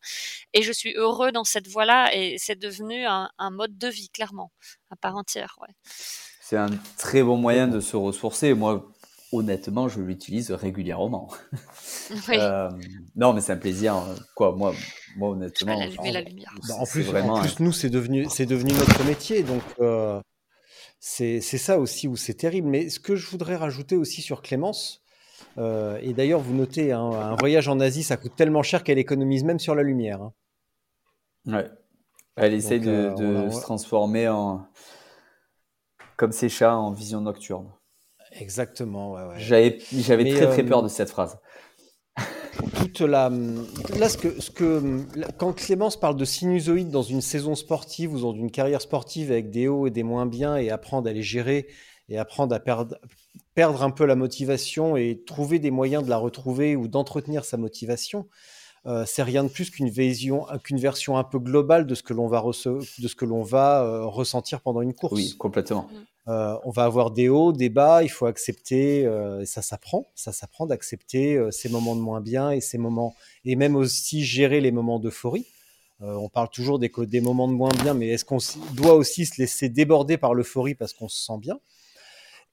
[0.53, 2.13] et je suis heureux dans cette voie-là.
[2.15, 4.51] Et c'est devenu un, un mode de vie clairement
[4.91, 5.57] à part entière.
[5.61, 5.73] Ouais.
[6.47, 8.53] C'est un très bon moyen de se ressourcer.
[8.53, 8.87] Moi,
[9.35, 11.29] honnêtement, je l'utilise régulièrement.
[12.29, 12.37] Oui.
[12.39, 12.69] Euh,
[13.15, 13.95] non, mais c'est un plaisir.
[14.35, 14.71] Quoi, moi,
[15.17, 16.53] moi je vais honnêtement, allumer la lumière.
[16.67, 19.41] bah, en plus, vraiment en un- plus nous, c'est devenu, c'est devenu notre métier.
[19.43, 20.21] Donc, euh,
[20.99, 22.67] c'est ça aussi où c'est terrible.
[22.67, 25.01] Mais ce que je voudrais rajouter aussi sur Clémence,
[25.57, 28.99] euh, et d'ailleurs, vous notez, hein, un voyage en Asie, ça coûte tellement cher qu'elle
[28.99, 30.21] économise même sur la lumière.
[30.21, 30.33] hein.
[31.47, 31.69] Ouais.
[32.35, 34.67] Elle essaie Donc, de, euh, de a- se transformer en
[36.17, 37.69] comme ses chats en vision nocturne.
[38.39, 39.13] Exactement.
[39.13, 39.39] ouais, ouais.
[39.91, 41.37] J'avais très très euh, peur de cette phrase.
[42.77, 43.29] toute la
[43.99, 44.81] là ce que ce que
[45.15, 49.31] là, quand Clémence parle de sinusoïde dans une saison sportive ou dans une carrière sportive
[49.31, 51.67] avec des hauts et des moins bien et apprendre à les gérer
[52.07, 52.97] et apprendre à perdre
[53.55, 57.57] perdre un peu la motivation et trouver des moyens de la retrouver ou d'entretenir sa
[57.57, 58.27] motivation
[58.85, 62.13] euh, c'est rien de plus qu'une vision qu'une version un peu globale de ce que
[62.13, 65.87] l'on va rece- de ce que l'on va euh, ressentir pendant une course Oui, complètement.
[66.27, 70.07] Euh, on va avoir des hauts, des bas, il faut accepter, euh, et ça s'apprend,
[70.15, 74.23] ça s'apprend d'accepter euh, ces moments de moins bien et ces moments, et même aussi
[74.23, 75.45] gérer les moments d'euphorie.
[76.01, 78.39] On parle toujours des, des moments de moins bien, mais est-ce qu'on
[78.73, 81.57] doit aussi se laisser déborder par l'euphorie parce qu'on se sent bien?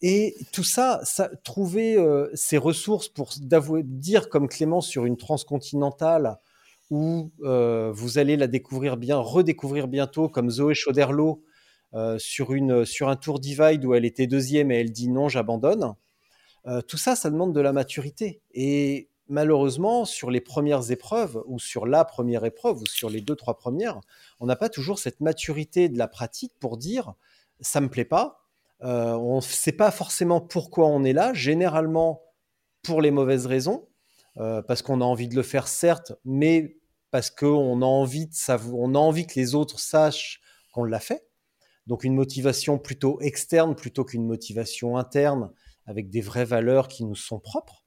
[0.01, 1.97] Et tout ça, ça trouver
[2.35, 6.39] ces ressources pour dire comme Clément sur une transcontinentale
[6.89, 11.43] où vous allez la découvrir bien, redécouvrir bientôt, comme Zoé Chauderlot,
[11.95, 15.29] euh, sur, une, sur un tour divide où elle était deuxième et elle dit non,
[15.29, 15.95] j'abandonne.
[16.67, 18.41] Euh, tout ça, ça demande de la maturité.
[18.55, 23.37] Et malheureusement, sur les premières épreuves, ou sur la première épreuve, ou sur les deux,
[23.37, 24.01] trois premières,
[24.41, 27.13] on n'a pas toujours cette maturité de la pratique pour dire
[27.61, 28.41] ça me plaît pas.
[28.83, 32.23] Euh, on ne sait pas forcément pourquoi on est là, généralement
[32.83, 33.87] pour les mauvaises raisons,
[34.35, 36.79] parce qu'on a envie de le faire, certes, mais
[37.13, 40.41] parce qu'on a a envie que les autres sachent
[40.73, 41.29] qu'on l'a fait.
[41.87, 45.51] Donc une motivation plutôt externe plutôt qu'une motivation interne
[45.87, 47.85] avec des vraies valeurs qui nous sont propres.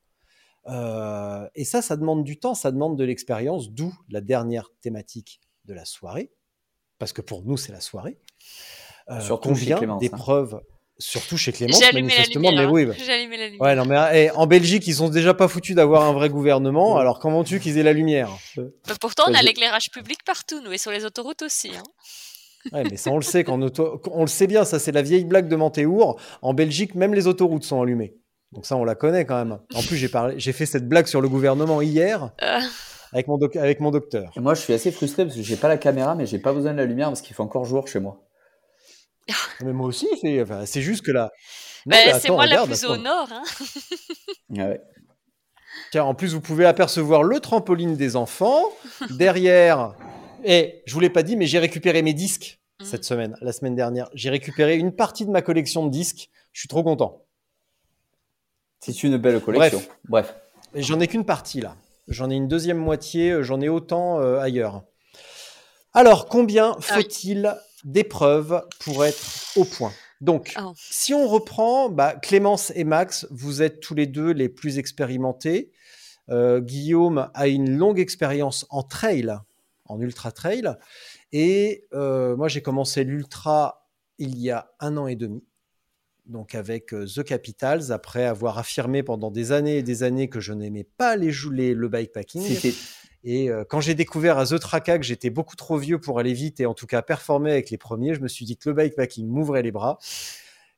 [0.68, 5.40] Euh, et ça, ça demande du temps, ça demande de l'expérience, d'où la dernière thématique
[5.66, 6.32] de la soirée,
[6.98, 8.18] parce que pour nous, c'est la soirée.
[9.10, 10.00] Euh, Surtout chez combien Clémence, hein.
[10.00, 10.62] d'épreuves,
[10.98, 12.72] surtout chez Clémence, allumé la manifestement, lumière.
[12.72, 12.90] mais hein.
[12.90, 12.98] oui.
[13.06, 13.62] J'ai allumé la lumière.
[13.62, 16.98] Ouais, non, mais eh, en Belgique, ils sont déjà pas foutus d'avoir un vrai gouvernement,
[16.98, 18.30] alors comment tu qu'ils aient la lumière?
[18.58, 21.70] Bah, pourtant, on a l'éclairage public partout, nous, et sur les autoroutes aussi.
[21.76, 21.84] hein.
[22.74, 24.02] Ouais, mais ça, on le sait, auto...
[24.12, 26.20] on le sait bien, ça, c'est la vieille blague de Mantéour.
[26.42, 28.16] En Belgique, même les autoroutes sont allumées.
[28.52, 29.60] Donc ça, on la connaît quand même.
[29.76, 32.60] En plus, j'ai parlé, j'ai fait cette blague sur le gouvernement hier Euh,
[33.12, 34.32] avec mon, doc- avec mon docteur.
[34.36, 36.54] Et moi, je suis assez frustré parce que j'ai pas la caméra, mais j'ai pas
[36.54, 38.22] besoin de la lumière parce qu'il fait encore jour chez moi.
[39.62, 41.32] Mais moi aussi, c'est, enfin, juste que là.
[41.86, 42.94] Bah, mais c'est moi la plus attends.
[42.94, 43.28] au nord.
[43.32, 43.44] Hein.
[44.58, 44.82] Ah ouais.
[45.92, 48.64] Tiens, en plus, vous pouvez apercevoir le trampoline des enfants.
[49.10, 49.94] Derrière,
[50.46, 52.86] et je vous l'ai pas dit, mais j'ai récupéré mes disques Mhm.
[52.88, 54.10] cette semaine, la semaine dernière.
[54.14, 56.30] J'ai récupéré une partie de ma collection de disques.
[56.52, 57.24] Je suis trop content.
[58.80, 59.82] C'est une belle collection.
[60.10, 60.36] Bref.
[60.76, 61.76] J'en ai qu'une partie là.
[62.08, 64.84] J'en ai une deuxième moitié, euh, j'en ai autant euh, ailleurs.
[65.94, 66.82] Alors, combien oui.
[66.84, 69.92] faut-il d'épreuves pour être au point?
[70.22, 70.74] Donc, Oh.
[70.76, 75.72] si on reprend, bah, Clémence et Max, vous êtes tous les deux les plus expérimentés.
[76.30, 79.34] Euh, Guillaume a une longue expérience en trail,
[79.86, 80.76] en ultra trail.
[81.32, 85.44] Et euh, moi, j'ai commencé l'ultra il y a un an et demi.
[86.26, 90.54] donc avec The Capitals, après avoir affirmé pendant des années et des années que je
[90.54, 92.74] n'aimais pas les jouer le bikepacking.
[93.28, 96.60] Et quand j'ai découvert à The Traca que j'étais beaucoup trop vieux pour aller vite
[96.60, 99.28] et en tout cas performer avec les premiers, je me suis dit que le bikepacking
[99.28, 99.98] m'ouvrait les bras.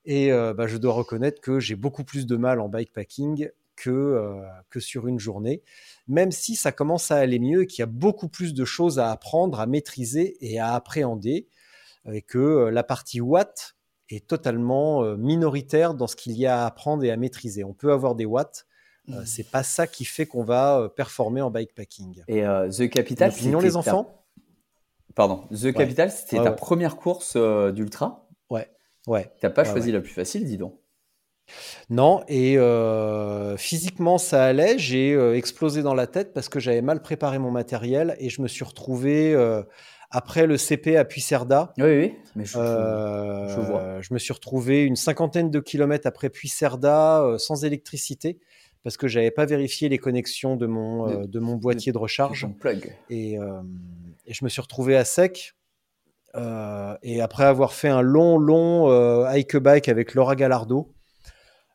[0.05, 4.81] Et bah, je dois reconnaître que j'ai beaucoup plus de mal en bikepacking que, que
[4.81, 5.63] sur une journée,
[6.07, 8.99] même si ça commence à aller mieux et qu'il y a beaucoup plus de choses
[8.99, 11.47] à apprendre, à maîtriser et à appréhender,
[12.11, 13.77] et que la partie watts
[14.09, 17.63] est totalement minoritaire dans ce qu'il y a à apprendre et à maîtriser.
[17.63, 18.65] On peut avoir des watts,
[19.09, 19.25] euh, mmh.
[19.25, 22.23] c'est pas ça qui fait qu'on va euh, performer en bikepacking.
[22.27, 24.25] Et euh, The Capital, opinion les enfants?
[25.15, 27.37] Pardon, The Capital, c'était ta première course
[27.73, 28.27] d'ultra?
[28.49, 28.69] Ouais,
[29.07, 29.31] ouais.
[29.39, 30.79] T'as pas choisi la plus facile, dis donc.
[31.89, 32.57] Non, et
[33.57, 34.77] physiquement ça allait.
[34.77, 38.47] J'ai explosé dans la tête parce que j'avais mal préparé mon matériel et je me
[38.47, 39.35] suis retrouvé
[40.09, 41.73] après le CP à Puisserda.
[41.77, 44.01] Oui, oui, mais je, je, vois.
[44.01, 48.39] Je me suis retrouvé une cinquantaine de kilomètres après Puisserda sans électricité
[48.87, 52.47] parce que j'avais pas vérifié les connexions de mon, euh, de, mon boîtier de, recharge.
[52.57, 52.95] plug.
[53.09, 53.61] Et, euh,
[54.25, 55.55] et, je me suis retrouvé à sec.
[56.35, 58.87] Euh, et après avoir fait un long, long
[59.27, 60.93] hike bike avec Laura Gallardo,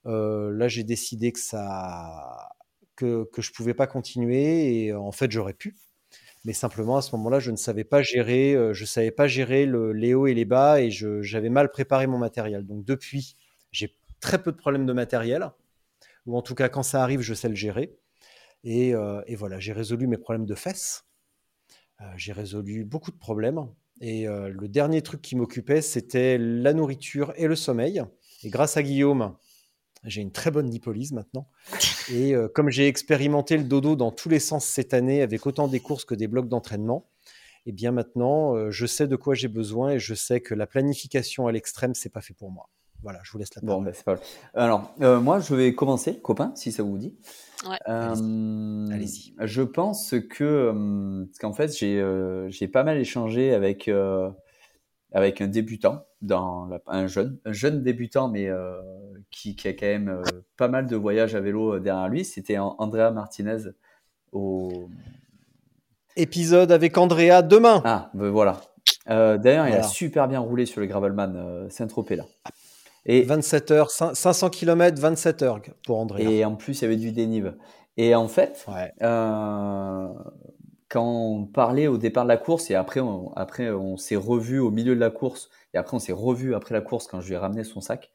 [0.04, 2.50] là j'ai décidé que ça
[2.96, 5.76] que, je pouvais pas continuer et en fait j'aurais pu.
[6.44, 9.92] Mais simplement à ce moment-là, je ne savais pas gérer, je savais pas gérer le,
[9.92, 12.66] les hauts et les bas et j'avais mal préparé mon matériel.
[12.66, 13.36] Donc depuis,
[13.70, 15.50] j'ai très peu de problèmes de matériel
[16.26, 17.96] ou en tout cas quand ça arrive, je sais le gérer.
[18.64, 21.04] Et, euh, voilà, j'ai résolu mes problèmes de fesses.
[22.00, 23.66] Euh, j'ai résolu beaucoup de problèmes.
[24.00, 28.02] Et euh, le dernier truc qui m'occupait, c'était la nourriture et le sommeil.
[28.42, 29.36] Et grâce à Guillaume,
[30.04, 31.48] j'ai une très bonne lipolyse maintenant.
[32.12, 35.80] Et comme j'ai expérimenté le dodo dans tous les sens cette année, avec autant des
[35.80, 37.08] courses que des blocs d'entraînement,
[37.64, 40.66] et eh bien maintenant, je sais de quoi j'ai besoin et je sais que la
[40.66, 42.68] planification à l'extrême, c'est pas fait pour moi.
[43.02, 43.84] Voilà, je vous laisse la parole.
[43.84, 44.18] Bon, ben,
[44.54, 47.16] Alors, euh, moi, je vais commencer, copain, si ça vous dit.
[47.68, 47.76] Ouais.
[47.88, 49.34] Euh, Allez-y.
[49.40, 53.90] je pense que, euh, parce qu'en fait, j'ai pas mal échangé avec,
[55.12, 58.48] avec un débutant, dans un jeune, un jeune débutant, mais
[59.30, 60.22] qui, qui, a quand même
[60.56, 62.24] pas mal de voyages à vélo derrière lui.
[62.24, 63.70] C'était Andrea Martinez
[64.32, 64.88] au.
[66.16, 67.82] Épisode avec Andrea demain.
[67.84, 68.60] Ah, ben voilà.
[69.06, 72.26] D'ailleurs, il a super bien roulé sur le Gravelman Saint-Tropez là.
[73.04, 76.38] Et 27 heures, 500 km, 27 heures pour André.
[76.38, 77.54] Et en plus, il y avait du dénive.
[77.96, 78.64] Et en fait,
[79.02, 80.08] euh,
[80.92, 84.58] quand on parlait au départ de la course et après, on, après, on s'est revu
[84.58, 87.28] au milieu de la course et après, on s'est revu après la course quand je
[87.28, 88.12] lui ai ramené son sac.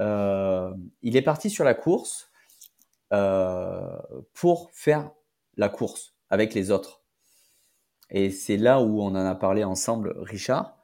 [0.00, 0.72] Euh,
[1.02, 2.30] il est parti sur la course
[3.12, 3.98] euh,
[4.32, 5.10] pour faire
[5.58, 7.02] la course avec les autres.
[8.08, 10.78] Et c'est là où on en a parlé ensemble, Richard.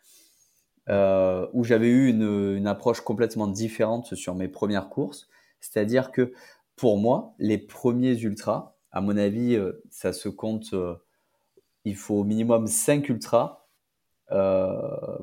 [0.91, 5.28] Euh, où j'avais eu une, une, approche complètement différente sur mes premières courses.
[5.61, 6.32] C'est-à-dire que
[6.74, 9.57] pour moi, les premiers ultras, à mon avis,
[9.91, 10.74] ça se compte,
[11.84, 13.66] il faut au minimum 5 ultras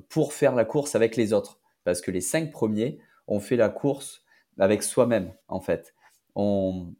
[0.09, 1.61] pour faire la course avec les autres.
[1.85, 4.25] Parce que les 5 premiers, on fait la course
[4.59, 5.95] avec soi-même, en fait.
[6.35, 6.93] Ce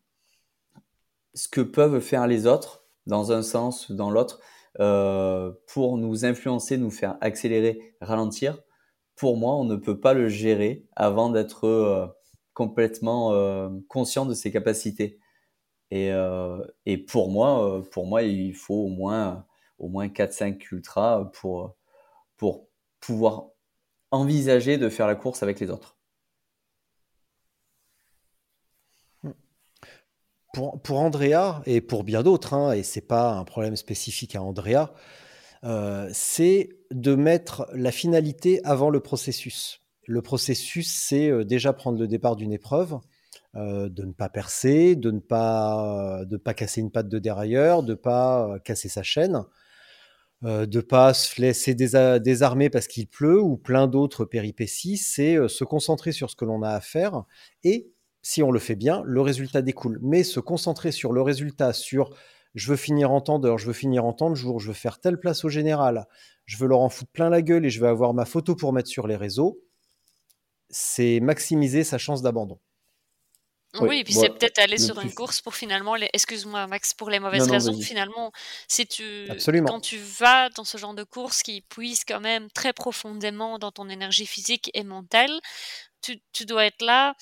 [1.52, 4.40] que peuvent faire les autres, dans un sens ou dans l'autre,
[4.80, 8.60] euh, pour nous influencer, nous faire accélérer, ralentir,
[9.16, 12.06] pour moi, on ne peut pas le gérer avant d'être euh,
[12.54, 15.20] complètement euh, conscient de ses capacités.
[15.92, 16.12] Et,
[16.86, 19.46] et pour moi, pour moi, il faut au moins
[19.80, 21.76] au moins 4-5 ultras pour
[22.36, 22.68] pour
[23.00, 23.48] pouvoir
[24.12, 25.98] envisager de faire la course avec les autres.
[30.84, 34.94] pour, Andrea et pour bien d'autres, hein, et c'est pas un problème spécifique à Andrea,
[35.64, 39.82] euh, c'est de mettre la finalité avant le processus.
[40.06, 43.00] Le processus, c'est euh, déjà prendre le départ d'une épreuve,
[43.58, 47.84] euh, de ne pas percer, de ne pas, de pas casser une patte de dérailleur,
[47.84, 49.44] de ne pas casser sa chaîne,
[50.44, 54.98] de ne pas se laisser désarmer parce qu'il pleut ou plein d'autres péripéties.
[54.98, 57.24] C'est se concentrer sur ce que l'on a à faire
[57.64, 57.92] et
[58.28, 60.00] si on le fait bien, le résultat découle.
[60.02, 62.10] Mais se concentrer sur le résultat, sur
[62.56, 65.00] je veux finir en temps je veux finir en temps de jour, je veux faire
[65.00, 66.08] telle place au général,
[66.46, 68.74] je veux leur en foutre plein la gueule et je veux avoir ma photo pour
[68.74, 69.62] mettre sur les réseaux,
[70.70, 72.60] c'est maximiser sa chance d'abandon.
[73.76, 76.10] Oui, et puis c'est peut-être aller sur une course pour finalement, les...
[76.14, 78.32] excuse-moi Max, pour les mauvaises raisons, finalement,
[78.68, 79.28] si tu,
[79.68, 83.72] quand tu vas dans ce genre de course qui puise quand même très profondément dans
[83.72, 85.32] ton énergie physique et mentale,
[86.02, 87.16] tu, tu dois être là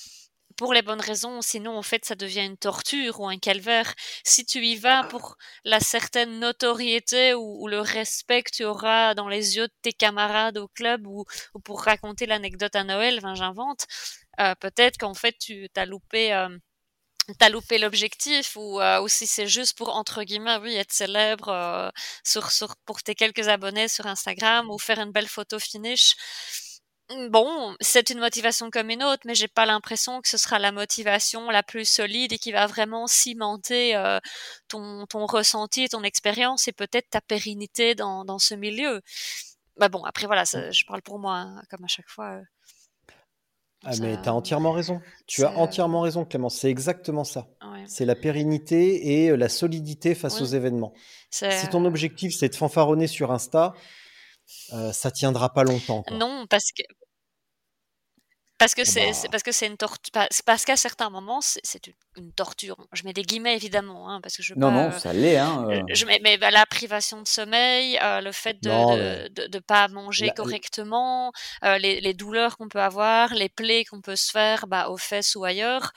[0.58, 3.94] pour les bonnes raisons, sinon en fait ça devient une torture ou un calvaire.
[4.24, 9.28] Si tu y vas pour la certaine notoriété ou, le respect que tu auras dans
[9.28, 11.26] les yeux de tes camarades au club ou,
[11.64, 13.86] pour raconter l'anecdote à Noël, enfin, j'invente,
[14.60, 16.34] peut-être qu'en fait tu as loupé...
[16.34, 16.50] Euh,
[17.40, 21.92] t'as loupé l'objectif ou, euh, ou si c'est juste pour entre guillemets oui être célèbre
[22.24, 26.16] sur, sur pour tes quelques abonnés sur Instagram ou faire une belle photo finish
[27.12, 30.58] Mmh, bon, c'est une motivation comme une autre, mais j'ai pas l'impression que ce sera
[30.58, 34.20] la motivation la plus solide et qui va vraiment cimenter euh,
[34.68, 39.02] ton, ton ressenti, ton expérience et peut-être ta pérennité dans, dans ce milieu.
[39.78, 40.72] Bah bon, après voilà, Mmh.
[40.72, 42.40] je parle pour moi, hein, comme à chaque fois.
[43.84, 45.02] Euh, ah mais tu as entièrement raison.
[45.28, 46.50] Tu as entièrement raison, Clément.
[46.50, 47.48] C'est exactement ça.
[47.88, 50.94] C'est la pérennité et la solidité face aux événements.
[51.30, 53.74] Si ton objectif c'est de fanfaronner sur Insta,
[54.74, 56.04] euh, ça tiendra pas longtemps.
[56.12, 56.84] Non, parce que
[58.58, 60.12] parce que c'est bah parce que c'est une torture.
[60.46, 61.82] Parce qu'à certains moments, c'est
[62.18, 62.78] une torture.
[62.94, 65.38] Je mets des guillemets évidemment, hein, parce que je non non, ça l'est.
[65.38, 65.82] Hein, euh.
[65.94, 69.90] Je mets mais bah, la privation de sommeil, euh, le fait de ne de, pas
[69.90, 71.34] manger correctement,
[71.66, 74.98] euh, les, les, douleurs qu'on peut avoir, les plaies qu'on peut se faire bah, aux
[74.98, 75.92] fesses ou ailleurs.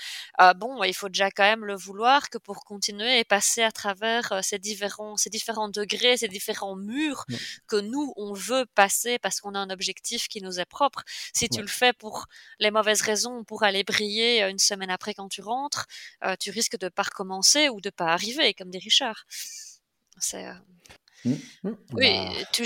[0.57, 4.41] bon, il faut déjà quand même le vouloir que pour continuer et passer à travers
[4.43, 7.25] ces différents ces différents degrés, ces différents murs
[7.69, 11.05] que nous on veut passer parce qu'on a un objectif qui nous est propre.
[11.33, 12.27] Si tu le fais pour
[12.59, 15.87] les mauvaises raisons pour aller briller une semaine après quand tu rentres,
[16.25, 19.25] euh, tu risques de pas recommencer ou de pas arriver, comme dit Richard.
[20.19, 20.55] C'est, euh,
[21.25, 21.35] mmh.
[21.63, 21.73] Mmh.
[21.93, 22.45] Oui, bah.
[22.53, 22.65] tu,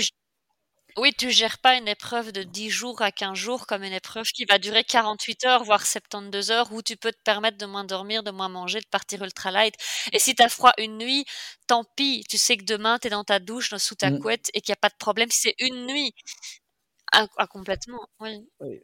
[0.97, 4.27] oui, tu gères pas une épreuve de 10 jours à 15 jours comme une épreuve
[4.27, 7.83] qui va durer 48 heures, voire 72 heures, où tu peux te permettre de moins
[7.83, 9.75] dormir, de moins manger, de partir ultra light.
[10.11, 11.25] Et si tu as froid une nuit,
[11.67, 14.19] tant pis, tu sais que demain, tu es dans ta douche, sous ta mmh.
[14.19, 16.13] couette, et qu'il n'y a pas de problème si c'est une nuit.
[17.11, 18.47] Ah, ah complètement, oui.
[18.59, 18.81] oui.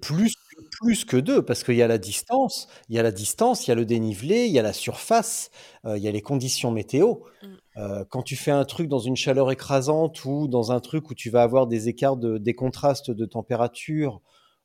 [0.00, 0.34] Plus,
[0.80, 3.70] plus que deux, parce qu'il y a la distance, il y a la distance, il
[3.70, 5.50] y a le dénivelé, il y a la surface,
[5.86, 7.16] euh, il y a les conditions météo.
[7.42, 7.46] Mmh.
[7.78, 11.14] Euh, quand tu fais un truc dans une chaleur écrasante ou dans un truc où
[11.14, 14.20] tu vas avoir des écarts, de, des contrastes de température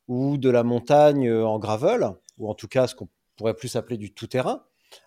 [0.08, 3.76] ou de la montagne euh, en gravel, ou en tout cas ce qu'on pourrait plus
[3.76, 4.64] appeler du tout-terrain,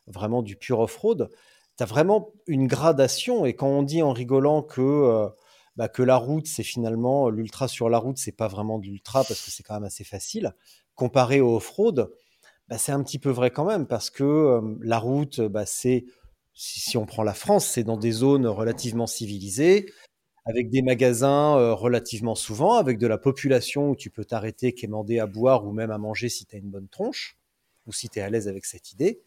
[0.08, 1.30] vraiment du pur off-road,
[1.78, 3.46] tu as vraiment une gradation.
[3.46, 5.30] Et quand on dit en rigolant que
[5.78, 9.24] bah, que la route, c'est finalement l'ultra sur la route, c'est pas vraiment de l'ultra
[9.24, 10.54] parce que c'est quand même assez facile.
[10.96, 12.12] Comparé au off-road,
[12.68, 16.06] bah, c'est un petit peu vrai quand même parce que la route, bah, c'est
[16.54, 19.92] si, on prend la France, c'est dans des zones relativement civilisées,
[20.46, 25.28] avec des magasins relativement souvent, avec de la population où tu peux t'arrêter, quémander à
[25.28, 27.38] boire ou même à manger si tu as une bonne tronche
[27.88, 29.22] ou si tu es à l'aise avec cette idée.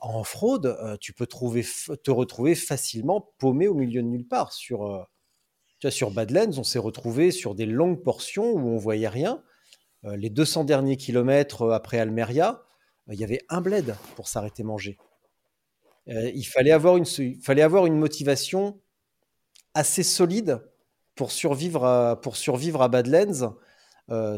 [0.00, 5.06] En off-road, tu peux te retrouver facilement paumé au milieu de nulle part sur
[5.88, 9.42] sur Badlands, on s'est retrouvé sur des longues portions où on voyait rien.
[10.04, 12.62] Euh, les 200 derniers kilomètres euh, après Almeria,
[13.08, 14.98] euh, il y avait un bled pour s'arrêter manger.
[16.06, 18.80] il, fallait avoir une, motivation
[19.74, 20.60] assez solide
[21.14, 23.56] pour survivre à, pour survivre à Badlands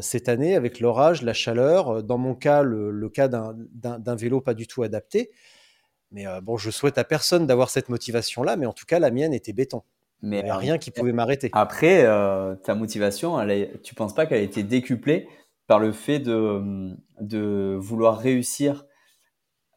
[0.01, 2.01] cette année avec l'orage, la chaleur.
[2.01, 5.29] Dans mon cas, le, cas d'un vélo pas du tout adapté.
[6.11, 9.31] Mais bon, je souhaite à personne d'avoir cette motivation-là, mais en tout cas, la mienne
[9.31, 9.83] était béton.
[10.21, 11.49] Mais il n'y a rien qui pouvait m'arrêter.
[11.53, 15.27] Après, euh, ta motivation, elle tu penses pas qu'elle a été décuplée
[15.67, 16.91] par le fait de,
[17.21, 18.85] de vouloir réussir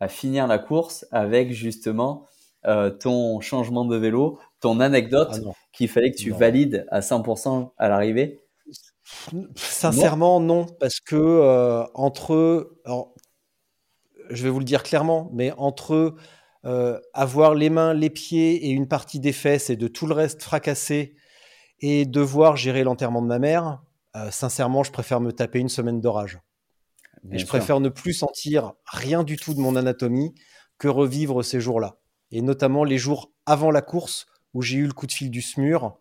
[0.01, 2.27] à finir la course avec justement
[2.67, 7.73] euh, ton changement de vélo, ton anecdote ah qu'il fallait que tu valides à 100%
[7.77, 8.41] à l'arrivée?
[9.55, 12.77] Sincèrement, non, parce que euh, entre,
[14.31, 16.15] je vais vous le dire clairement, mais entre
[16.65, 20.15] euh, avoir les mains, les pieds et une partie des fesses et de tout le
[20.15, 21.17] reste fracassé
[21.81, 23.83] et devoir gérer l'enterrement de ma mère,
[24.15, 26.39] euh, sincèrement, je préfère me taper une semaine d'orage.
[27.31, 30.35] Et je préfère ne plus sentir rien du tout de mon anatomie
[30.79, 31.99] que revivre ces jours-là.
[32.33, 35.41] Et notamment les jours avant la course où j'ai eu le coup de fil du
[35.41, 35.99] SMUR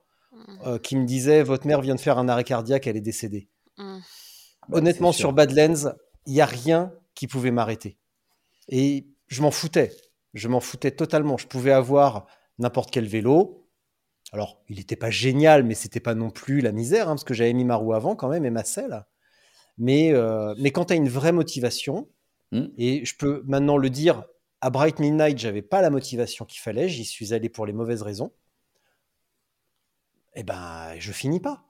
[0.66, 3.50] euh, qui me disait Votre mère vient de faire un arrêt cardiaque, elle est décédée.
[3.78, 4.00] Mmh.
[4.68, 5.94] Bah, Honnêtement, sur Badlands,
[6.26, 7.98] il n'y a rien qui pouvait m'arrêter.
[8.68, 9.92] Et je m'en foutais.
[10.34, 11.38] Je m'en foutais totalement.
[11.38, 12.28] Je pouvais avoir
[12.60, 13.68] n'importe quel vélo.
[14.34, 17.34] Alors, il n'était pas génial, mais c'était pas non plus la misère, hein, parce que
[17.34, 19.06] j'avais mis ma roue avant quand même et ma selle.
[19.78, 22.10] Mais, euh, mais quand tu as une vraie motivation,
[22.52, 22.68] hmm.
[22.78, 24.24] et je peux maintenant le dire,
[24.62, 28.04] à Bright Midnight, j'avais pas la motivation qu'il fallait, j'y suis allé pour les mauvaises
[28.04, 28.32] raisons.
[30.36, 31.66] Eh ben, je finis pas.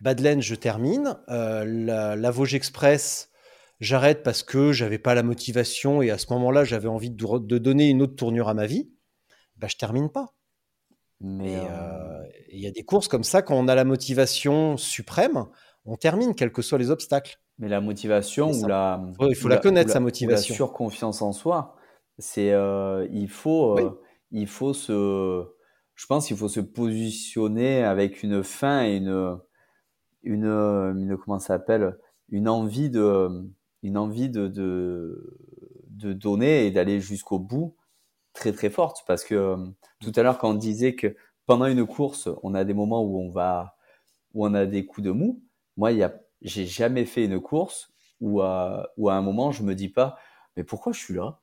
[0.00, 1.18] Badlands, je termine.
[1.28, 3.31] Euh, la Vosges Express,
[3.82, 7.90] j'arrête parce que j'avais pas la motivation et à ce moment-là, j'avais envie de, donner
[7.90, 8.90] une autre tournure à ma vie,
[9.56, 10.28] bah, je termine pas.
[11.20, 14.76] Mais euh, euh, il y a des courses comme ça, quand on a la motivation
[14.76, 15.46] suprême,
[15.84, 17.38] on termine, quels que soient les obstacles.
[17.58, 20.52] Mais la motivation ou la, il faut la la- connaître, sa motivation.
[20.52, 21.76] La surconfiance en soi,
[22.18, 23.90] c'est euh, il faut euh, Oui.
[24.30, 25.44] il faut se
[25.94, 29.38] je pense qu'il faut se positionner avec une fin et une
[30.22, 31.96] une, une comment ça s'appelle
[32.30, 33.28] une envie de
[33.82, 35.38] une envie de de,
[35.90, 37.76] de donner et d'aller jusqu'au bout
[38.34, 39.56] très très forte parce que euh,
[40.00, 43.20] tout à l'heure quand on disait que pendant une course on a des moments où
[43.20, 43.76] on va
[44.34, 45.42] où on a des coups de mou
[45.76, 46.10] moi il
[46.42, 50.18] j'ai jamais fait une course où à, où à un moment je me dis pas
[50.56, 51.40] mais pourquoi je suis là?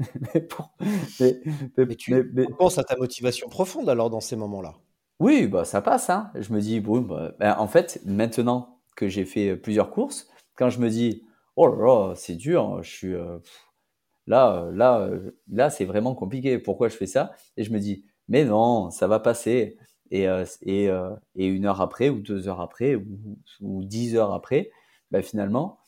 [0.34, 0.74] Mais, pour-
[1.20, 1.40] mais-
[1.76, 1.86] mais-
[2.32, 4.74] Mais tu penses à ta motivation profonde alors dans ces moments-là?
[5.20, 6.10] oui, bah ça passe.
[6.10, 6.30] Hein.
[6.34, 10.70] Je me dis, bon, bah, ben, en fait, maintenant que j'ai fait plusieurs courses, quand
[10.70, 11.22] je me dis,
[11.56, 11.76] oh là
[12.10, 13.38] là, c'est dur, je suis euh,
[14.26, 16.58] là, euh, là, euh, là, c'est vraiment compliqué.
[16.58, 17.32] Pourquoi je fais ça?
[17.56, 19.78] Et je me dis, mais non, ça va passer.
[20.12, 20.26] Et,
[20.62, 20.88] et,
[21.36, 22.96] et une heure après, ou deux heures après,
[23.60, 24.70] ou, dix heures après,
[25.10, 25.80] bah, finalement,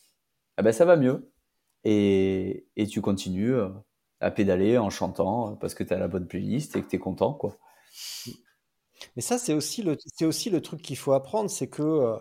[0.58, 1.30] ah ben, ça va mieux.
[1.84, 3.56] Et, et tu continues
[4.20, 6.98] à pédaler en chantant parce que tu as la bonne playlist et que tu es
[7.00, 7.58] content, quoi.
[9.16, 9.84] Mais ça, c'est aussi
[10.22, 12.16] aussi le truc qu'il faut apprendre, c'est que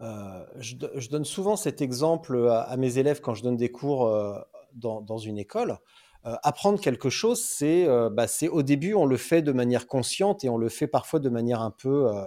[0.00, 3.42] euh, euh, je, do- je donne souvent cet exemple à, à mes élèves quand je
[3.42, 4.34] donne des cours euh,
[4.74, 5.78] dans, une école.
[6.26, 9.86] Euh, apprendre quelque chose, c'est euh, bah, c'est au début, on le fait de manière
[9.86, 12.24] consciente et on le fait parfois de manière un peu euh,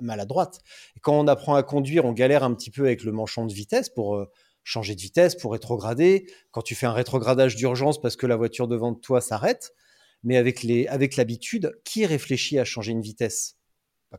[0.00, 0.60] maladroite.
[0.96, 3.52] Et quand on apprend à conduire, on galère un petit peu avec le manchon de
[3.52, 4.30] vitesse pour euh,
[4.64, 6.26] changer de vitesse, pour rétrograder.
[6.50, 9.72] Quand tu fais un rétrogradage d'urgence parce que la voiture devant de toi s'arrête,
[10.22, 13.58] mais avec l'habitude, qui réfléchit à changer une vitesse?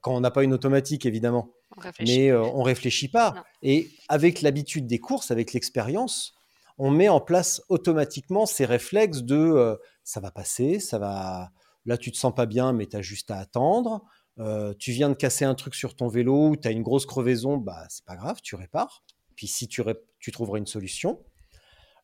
[0.01, 1.49] Quand on n'a pas une automatique, évidemment.
[1.77, 1.81] On.
[2.01, 3.33] Mais euh, on réfléchit pas.
[3.35, 3.41] Non.
[3.63, 6.33] Et avec l'habitude des courses, avec l'expérience,
[6.77, 11.51] on met en place automatiquement ces réflexes de euh, ça va passer, ça va.
[11.85, 14.03] Là, tu te sens pas bien, mais tu as juste à attendre.
[14.39, 17.05] Euh, tu viens de casser un truc sur ton vélo ou tu as une grosse
[17.05, 19.03] crevaison, bah c'est pas grave, tu répares.
[19.35, 21.23] Puis si tu, ré- tu trouveras une solution.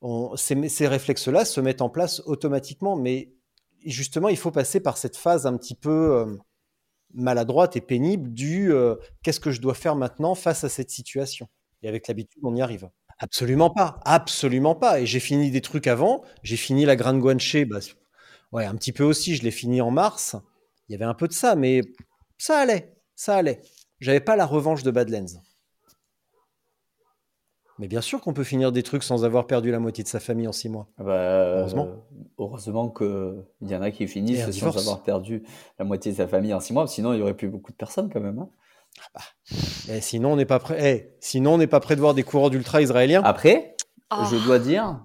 [0.01, 3.33] On- ces, ces réflexes-là se mettent en place automatiquement, mais
[3.85, 6.37] justement, il faut passer par cette phase un petit peu euh,
[7.13, 11.47] maladroite et pénible du euh, qu'est-ce que je dois faire maintenant face à cette situation?
[11.83, 12.89] Et avec l'habitude, on y arrive.
[13.19, 14.99] Absolument pas, absolument pas.
[14.99, 16.23] Et j'ai fini des trucs avant.
[16.43, 17.79] J'ai fini la Grande Guanche, bah,
[18.51, 19.35] ouais, un petit peu aussi.
[19.35, 20.35] Je l'ai fini en mars.
[20.89, 21.81] Il y avait un peu de ça, mais
[22.37, 23.61] ça allait, ça allait.
[23.99, 25.41] J'avais pas la revanche de Badlands.
[27.81, 30.19] Mais bien sûr qu'on peut finir des trucs sans avoir perdu la moitié de sa
[30.19, 30.87] famille en six mois.
[30.99, 31.87] Ah bah, euh, Heureusement.
[32.37, 34.77] heureusement qu'il y en a qui finissent sans divorce.
[34.77, 35.41] avoir perdu
[35.79, 37.77] la moitié de sa famille en six mois, sinon il y aurait plus beaucoup de
[37.77, 38.37] personnes quand même.
[38.37, 38.49] hein.
[39.89, 40.77] Et sinon, on n'est pas prêt.
[40.79, 43.23] eh, sinon, on n'est pas prêt de voir des coureurs d'ultra israéliens.
[43.23, 43.75] Après,
[44.11, 44.17] Oh.
[44.29, 45.03] je dois dire,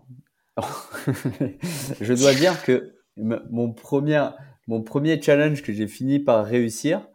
[2.00, 4.28] je dois dire que mon premier,
[4.66, 7.06] mon premier challenge que j'ai fini par réussir,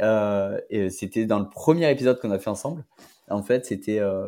[0.00, 2.84] euh, c'était dans le premier épisode qu'on a fait ensemble.
[3.30, 4.26] En fait, c'était euh,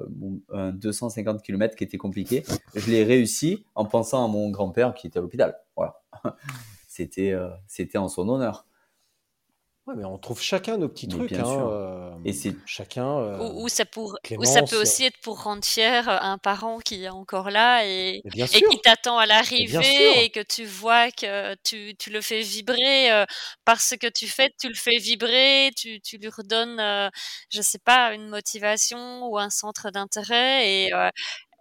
[0.52, 2.42] un 250 km qui était compliqué.
[2.74, 5.56] Je l'ai réussi en pensant à mon grand-père qui était à l'hôpital.
[5.76, 6.00] Voilà.
[6.88, 8.66] C'était, euh, c'était en son honneur.
[9.86, 11.32] Ouais, mais on trouve chacun nos petits Mais trucs.
[11.32, 11.68] bien hein, sûr.
[11.68, 13.18] euh, Et c'est chacun.
[13.18, 16.36] euh, Ou, ou ça pour, ou ça peut euh, aussi être pour rendre fier un
[16.38, 21.10] parent qui est encore là et, et qui t'attend à l'arrivée et que tu vois
[21.10, 23.24] que tu, tu le fais vibrer euh,
[23.64, 27.08] parce que tu fais, tu le fais vibrer, tu, tu lui redonnes, euh,
[27.50, 31.08] je sais pas, une motivation ou un centre d'intérêt et, euh,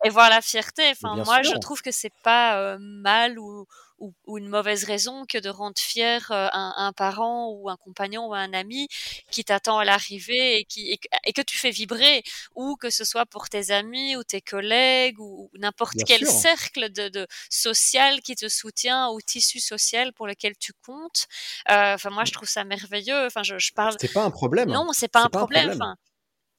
[0.06, 0.84] et voir la fierté.
[0.92, 3.66] Enfin, moi, je trouve que c'est pas euh, mal ou,
[4.00, 7.78] ou, ou une mauvaise raison que de rendre fier euh, un, un parent ou un
[7.78, 8.88] compagnon ou un ami
[9.32, 12.24] qui t'attend à l'arrivée et, qui, et, que- et que tu fais vibrer,
[12.56, 16.20] ou que ce soit pour tes amis ou tes collègues ou, ou n'importe Bien quel
[16.20, 16.30] sûr.
[16.30, 21.28] cercle de, de social qui te soutient ou tissu social pour lequel tu comptes.
[21.70, 23.26] Euh, Enfin, moi, je trouve ça merveilleux.
[23.26, 23.96] Enfin, je, je parle.
[24.00, 24.70] C'est pas un problème.
[24.70, 25.68] Non, c'est pas, un pas un problème.
[25.70, 25.82] problème.
[25.82, 25.96] Enfin,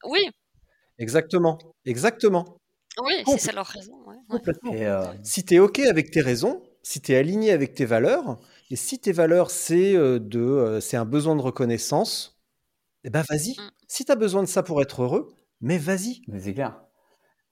[0.04, 0.28] oui,
[0.98, 1.58] Exactement.
[1.84, 2.58] Exactement.
[3.02, 3.94] oui, c'est leur raison.
[4.06, 4.38] ouais, ouais.
[4.38, 4.72] Complètement.
[4.74, 7.84] et, euh, Si tu es OK avec tes raisons, si tu es aligné avec tes
[7.84, 8.38] valeurs,
[8.70, 12.40] et si tes valeurs, c'est euh, de, euh, c'est un besoin de reconnaissance,
[13.04, 13.52] eh ben vas-y.
[13.52, 13.70] Mm.
[13.88, 16.22] Si tu as besoin de ça pour être heureux, mais vas-y.
[16.28, 16.80] mais c'est clair.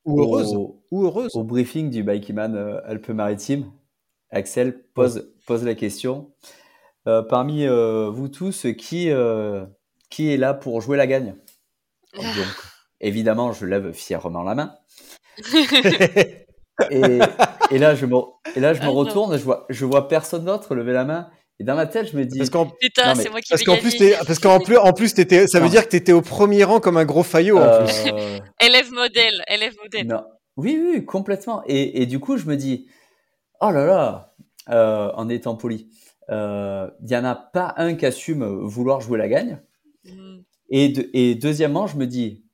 [0.05, 0.55] Ou heureuse.
[0.55, 1.35] Au, Ou heureuse.
[1.35, 3.71] au briefing du Bikeman euh, Alpes-Maritimes,
[4.31, 6.33] Axel pose, pose la question.
[7.07, 9.65] Euh, parmi euh, vous tous, qui, euh,
[10.11, 11.35] qui est là pour jouer la gagne?
[12.15, 12.25] Donc,
[13.01, 14.75] évidemment, je lève fièrement la main.
[16.91, 17.19] Et,
[17.71, 18.15] et là, je me,
[18.57, 21.29] et là, je me Ah retourne, je vois, je vois personne d'autre lever la main.
[21.61, 23.49] Et dans ma tête, je me dis, Parce qu'en Putain, Non, mais- c'est moi qui
[23.51, 25.71] parce qu'en plus, t'es- parce qu'en plus, en plus t'étais- ça veut Non.
[25.73, 27.93] dire que tu étais au premier rang comme un gros faillot en plus.
[28.13, 30.07] euh, Élève modèle, élève modèle.
[30.07, 30.23] Non.
[30.57, 31.63] Oui, oui, complètement.
[31.67, 32.87] Et, et du coup, je me dis,
[33.61, 34.35] oh là là,
[34.71, 35.89] euh, en étant poli,
[36.29, 36.35] il
[37.03, 39.61] n'y en a pas un qui assume vouloir jouer la gagne.
[40.05, 40.39] Mm.
[40.71, 42.45] Et, de- et deuxièmement, je me dis,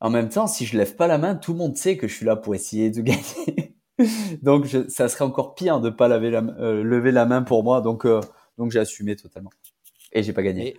[0.00, 2.14] en même temps, si je lève pas la main, tout le monde sait que je
[2.14, 3.73] suis là pour essayer de gagner.
[4.42, 7.64] donc, je, ça serait encore pire de pas lever la, euh, lever la main pour
[7.64, 7.80] moi.
[7.80, 8.20] Donc, euh,
[8.58, 9.50] donc j'ai assumé totalement.
[10.12, 10.68] Et j'ai pas gagné.
[10.68, 10.76] Et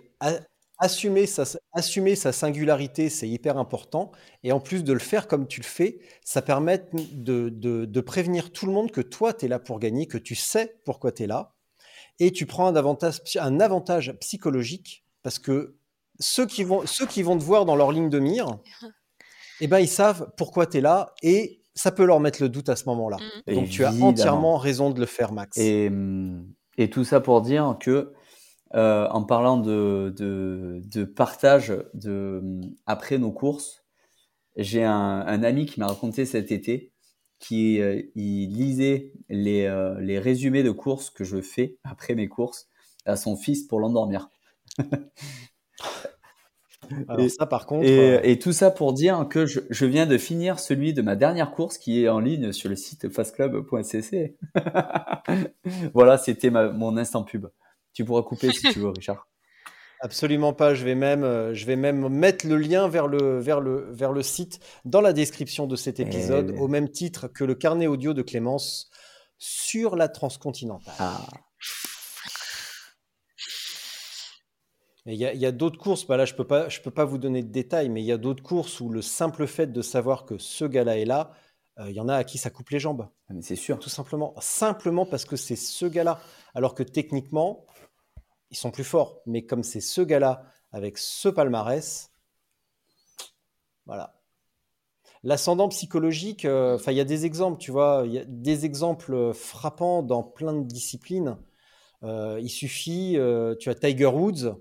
[0.78, 4.12] assumer sa, assumer sa singularité, c'est hyper important.
[4.42, 8.00] Et en plus de le faire comme tu le fais, ça permet de, de- de
[8.00, 11.12] prévenir tout le monde que toi, tu es là pour gagner, que tu sais pourquoi
[11.12, 11.54] tu es là.
[12.18, 15.76] Et tu prends un avantage, un avantage psychologique parce que
[16.18, 18.58] ceux qui, vont, ceux qui vont te voir dans leur ligne de mire,
[19.60, 22.68] eh ben, ils savent pourquoi tu es là et ça peut leur mettre le doute
[22.68, 23.18] à ce moment-là.
[23.46, 23.54] Mhm.
[23.54, 25.56] Donc tu as entièrement raison de le faire, Max.
[25.58, 25.90] Et,
[26.78, 28.12] et tout ça pour dire que,
[28.74, 33.84] euh, en parlant de, de, de partage de, hum, après nos courses,
[34.56, 34.92] j'ai un,
[35.26, 36.92] un ami qui m'a raconté cet été
[37.38, 42.28] qui euh, il lisait les, euh, les résumés de courses que je fais après mes
[42.28, 42.68] courses
[43.04, 44.30] à son fils pour l'endormir.
[47.08, 49.86] Alors et- ça, par contre, Et, euh, et tout ça pour dire que je, je
[49.86, 53.08] viens de finir celui de ma dernière course qui est en ligne sur le site
[53.12, 54.36] fastclub.cc.
[55.94, 57.46] voilà, c'était mon instant pub.
[57.92, 59.28] Tu pourras couper si tu veux, Richard.
[60.00, 60.74] Absolument pas.
[60.74, 64.12] Je vais même, euh, je vais même mettre le lien vers le, vers le, vers
[64.12, 66.60] le site dans la description de cet épisode, Eh.
[66.60, 68.90] au même titre que le carnet audio de Clémence
[69.38, 70.94] sur la transcontinentale.
[70.98, 71.26] Ah,
[75.06, 77.42] Il y a, d'autres courses, bah là je peux pas, je peux pas vous donner
[77.42, 80.36] de détails, mais il y a d'autres courses où le simple fait de savoir que
[80.36, 81.30] ce gars-là est là,
[81.78, 83.78] euh, il y en a à qui ça coupe les jambes, mais c'est sûr.
[83.78, 86.18] tout simplement, simplement parce que c'est ce gars-là.
[86.54, 87.66] Alors que techniquement,
[88.50, 92.10] ils sont plus forts, mais comme c'est ce gars-là avec ce palmarès,
[93.86, 94.16] voilà.
[95.22, 99.14] L'ascendant psychologique, euh, il y a des exemples, tu vois, il y a des exemples
[99.14, 101.36] euh, frappants dans plein de disciplines.
[102.02, 103.18] Euh, il suffit,
[103.58, 104.56] tu as Tiger Woods,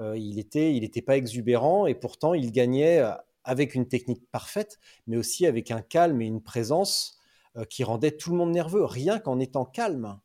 [0.00, 3.12] euh, il était, il n'était pas exubérant et pourtant il gagnait euh,
[3.44, 7.18] avec une technique parfaite, mais aussi avec un calme et une présence
[7.56, 8.84] euh, qui rendait tout le monde nerveux.
[8.84, 10.18] Rien qu'en étant calme,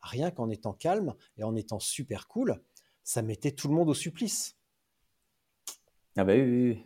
[0.00, 2.60] rien qu'en étant calme et en étant super cool,
[3.04, 4.56] ça mettait tout le monde au supplice.
[6.16, 6.84] Ah bah oui, oui, oui.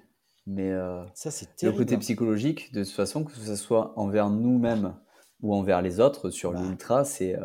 [0.49, 4.97] Mais euh, Ça, c'est le côté psychologique, de toute façon, que ce soit envers nous-mêmes
[5.41, 6.63] ou envers les autres sur Bah.
[6.63, 7.37] l'ultra, c'est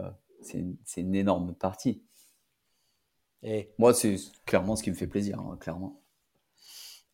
[0.41, 2.03] c'est une, c'est une énorme partie.
[3.43, 6.01] Et Moi, c'est clairement ce qui me fait plaisir, hein, clairement.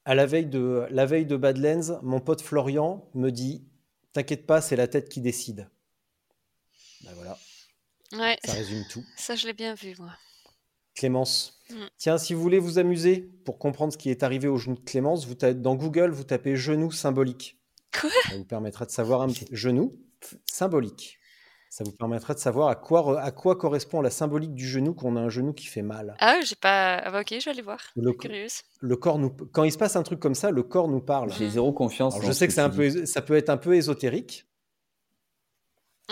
[0.06, 3.66] à la veille de, la veille de Badlands, mon pote Florian me dit
[4.14, 5.70] T'inquiète pas, c'est la tête qui décide.
[7.04, 7.38] Ben voilà,
[8.14, 9.04] Ouais, ça résume tout.
[9.18, 10.12] ça je l'ai bien vu, moi.
[10.96, 11.60] Clémence.
[11.70, 11.86] Mm.
[11.98, 14.82] Tiens, si vous voulez vous amuser pour comprendre ce qui est arrivé au genou de
[14.82, 17.60] Clémence, vous dans Google, vous tapez genou symbolique.
[18.00, 18.10] Quoi?
[18.30, 20.00] Ça vous permettra de savoir un petit genou
[20.46, 21.20] symbolique.
[21.78, 24.96] Ça vous permettra de savoir à quoi, re- à quoi correspond la symbolique du genou
[24.96, 26.16] qu'on a un genou qui fait mal.
[26.20, 26.96] Ah, j'ai pas.
[27.04, 27.80] Ah bah, ok, je vais aller voir.
[27.96, 28.64] Le, Curieuse.
[28.80, 31.32] le corps nous, quand il se passe un truc comme ça, le corps nous parle.
[31.32, 32.16] J'ai zéro confiance.
[32.16, 34.48] Alors, je sais que un peu, ça peut être un peu ésotérique.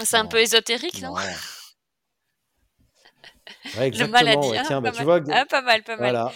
[0.03, 1.15] C'est un peu ésotérique, non,
[3.77, 4.47] Ouais, Le maladie.
[4.49, 4.57] ouais.
[4.59, 5.23] hein, Tiens, bah, tu mal.
[5.23, 6.11] vois, Ah, pas mal, pas mal.
[6.11, 6.31] voilà.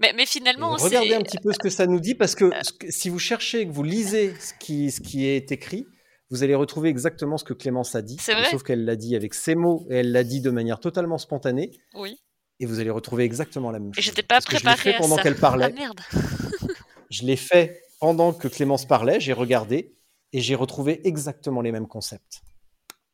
[0.00, 2.72] Mais, mais finalement, regardez un petit peu ce que ça nous dit, parce que, ce
[2.72, 5.86] que- si vous cherchez que vous lisez ce qui, ce qui est écrit,
[6.30, 8.16] vous allez retrouver exactement ce que Clémence a dit.
[8.20, 10.80] C'est vrai Sauf qu'elle l'a dit avec ses mots et elle l'a dit de manière
[10.80, 11.70] totalement spontanée.
[11.94, 12.20] Oui.
[12.60, 14.04] Et vous allez retrouver exactement la même Et chose.
[14.04, 15.22] j'étais pas que je préparée fait à pendant ça.
[15.22, 15.66] qu'elle parlait.
[15.66, 16.00] Ah merde.
[17.10, 19.96] Je l'ai fait pendant que Clémence parlait, j'ai regardé
[20.32, 22.42] et j'ai retrouvé exactement les mêmes concepts.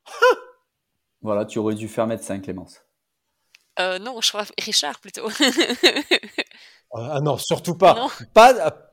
[1.23, 2.81] Voilà, tu aurais dû faire médecin, Clémence.
[3.79, 5.29] Euh, non, je crois Richard plutôt.
[6.95, 7.95] Ah non, surtout pas.
[7.95, 8.09] Non.
[8.33, 8.90] Pas,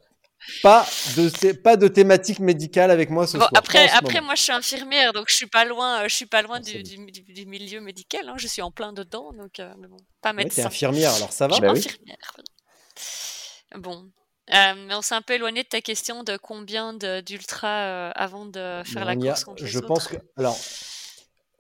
[0.62, 0.86] pas,
[1.16, 3.52] de, pas de thématique médicale avec moi ce Bon, soir.
[3.56, 4.28] après, après moment.
[4.28, 6.60] moi, je suis infirmière, donc je suis pas loin, euh, je suis pas loin Ah,
[6.60, 8.28] du, du, du- du milieu médical.
[8.30, 10.66] hein, Je suis en plein dedans, donc euh, mais bon, pas Ouais, t'es médecin.
[10.66, 12.18] infirmière, alors ça Je va suis Bah infirmière.
[12.38, 12.44] oui.
[13.76, 14.12] Bon.
[14.54, 18.46] Euh, mais on s'est un peu éloigné de ta question de combien d'ultra euh, avant
[18.46, 19.88] de faire la course contre les je autres.
[19.88, 20.16] pense que.
[20.38, 20.58] Alors,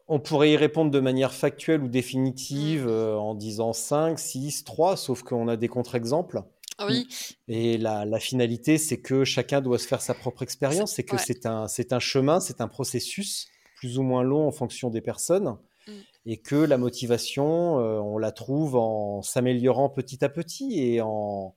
[0.07, 2.89] on pourrait y répondre de manière factuelle ou définitive Mm.
[2.89, 6.43] euh, en disant 5, 6, 3, sauf qu'on a des contre-exemples.
[6.85, 7.07] Oui,
[7.47, 10.93] Et la, la finalité, c'est que chacun doit se faire sa propre expérience.
[10.93, 11.21] C'est que Ouais.
[11.25, 13.47] c'est un, c'est un chemin, c'est un processus
[13.77, 15.57] plus ou moins long en fonction des personnes.
[15.87, 15.91] Mm.
[16.27, 21.55] Et que la motivation, euh, on la trouve en s'améliorant petit à petit et en,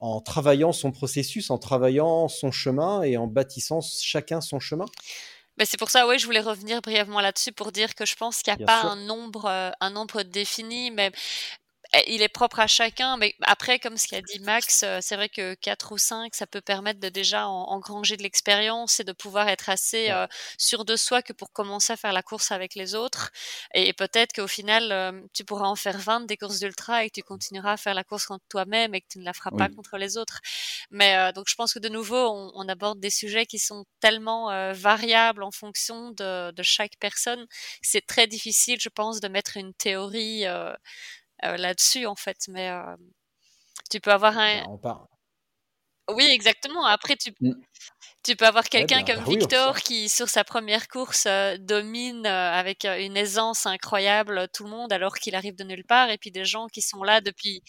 [0.00, 4.86] en travaillant son processus, en travaillant son chemin et en bâtissant chacun son chemin.
[5.58, 8.42] Mais c'est pour ça, ouais, je voulais revenir brièvement là-dessus pour dire que je pense
[8.42, 8.90] qu'il n'y a Bien pas sûr.
[8.90, 11.12] un nombre, euh, un nombre défini, mais
[12.06, 15.28] il est propre à chacun, mais après, comme ce qu'a dit Max, euh, c'est vrai
[15.28, 19.48] que 4 ou 5, ça peut permettre de déjà engranger de l'expérience et de pouvoir
[19.48, 22.94] être assez euh, sûr de soi que pour commencer à faire la course avec les
[22.94, 23.30] autres.
[23.74, 27.14] Et, peut-être qu'au final, euh, tu pourras en faire 20 des courses d'ultra et que
[27.14, 29.68] tu continueras à faire la course contre toi-même et que tu ne la feras pas
[29.68, 30.40] contre les autres.
[30.90, 35.42] Mais donc, je pense que de nouveau, on, aborde des sujets qui sont tellement variables
[35.42, 37.46] en fonction de, de chaque personne.
[37.82, 40.46] C'est très difficile, je pense, de mettre une théorie
[41.42, 42.38] là-dessus en fait.
[42.48, 42.96] Mais euh,
[43.90, 44.62] tu peux avoir un.
[44.82, 45.06] Bah,
[46.14, 46.84] oui, exactement.
[46.84, 47.52] Après, tu, mmh.
[48.24, 51.56] tu peux avoir quelqu'un bah, comme bah oui, Victor qui, sur sa première course, euh,
[51.58, 56.10] domine avec une aisance incroyable tout le monde alors qu'il arrive de nulle part.
[56.10, 57.62] Et puis des gens qui sont là depuis.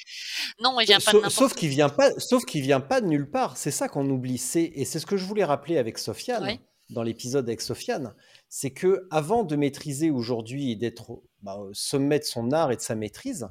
[0.60, 3.08] Non, il vient pas de n'importe Sauf qu'il vient pas, sauf qu'il vient pas de
[3.08, 3.58] nulle part.
[3.58, 4.42] C'est ça qu'on oublie.
[4.56, 6.60] Et c'est ce que je voulais rappeler avec Sofiane
[6.94, 8.14] dans l'épisode avec Sofiane,
[8.48, 12.76] c'est que avant de maîtriser aujourd'hui et d'être bah, au sommet de son art et
[12.76, 13.50] de sa maîtrise,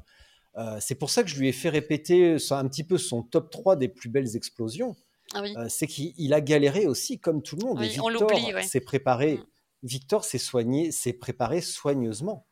[0.57, 3.49] euh, c'est pour ça que je lui ai fait répéter un petit peu son top
[3.49, 4.95] 3 des plus belles explosions.
[5.33, 7.81] Ah euh, c'est qu'il a galéré aussi, comme tout le monde.
[7.81, 9.35] et Victor s'est préparé.
[9.35, 9.45] Mm.
[9.83, 12.45] Victor s'est soigné, s'est préparé soigneusement.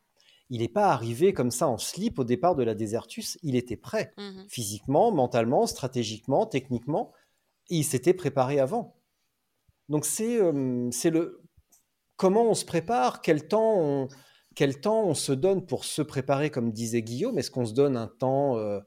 [0.50, 3.38] Il n'est pas arrivé comme ça en slip au départ de la Désertus.
[3.42, 4.48] Il était prêt, mm-hmm.
[4.48, 7.12] physiquement, mentalement, stratégiquement, techniquement.
[7.70, 8.96] Et il s'était préparé avant.
[9.88, 11.42] Donc c'est euh, c'est le
[12.16, 14.08] comment on se prépare, quel temps on,
[14.54, 17.38] quel temps on se donne pour se préparer, comme disait Guillaume?
[17.38, 18.80] Est-ce qu'on se donne un temps euh,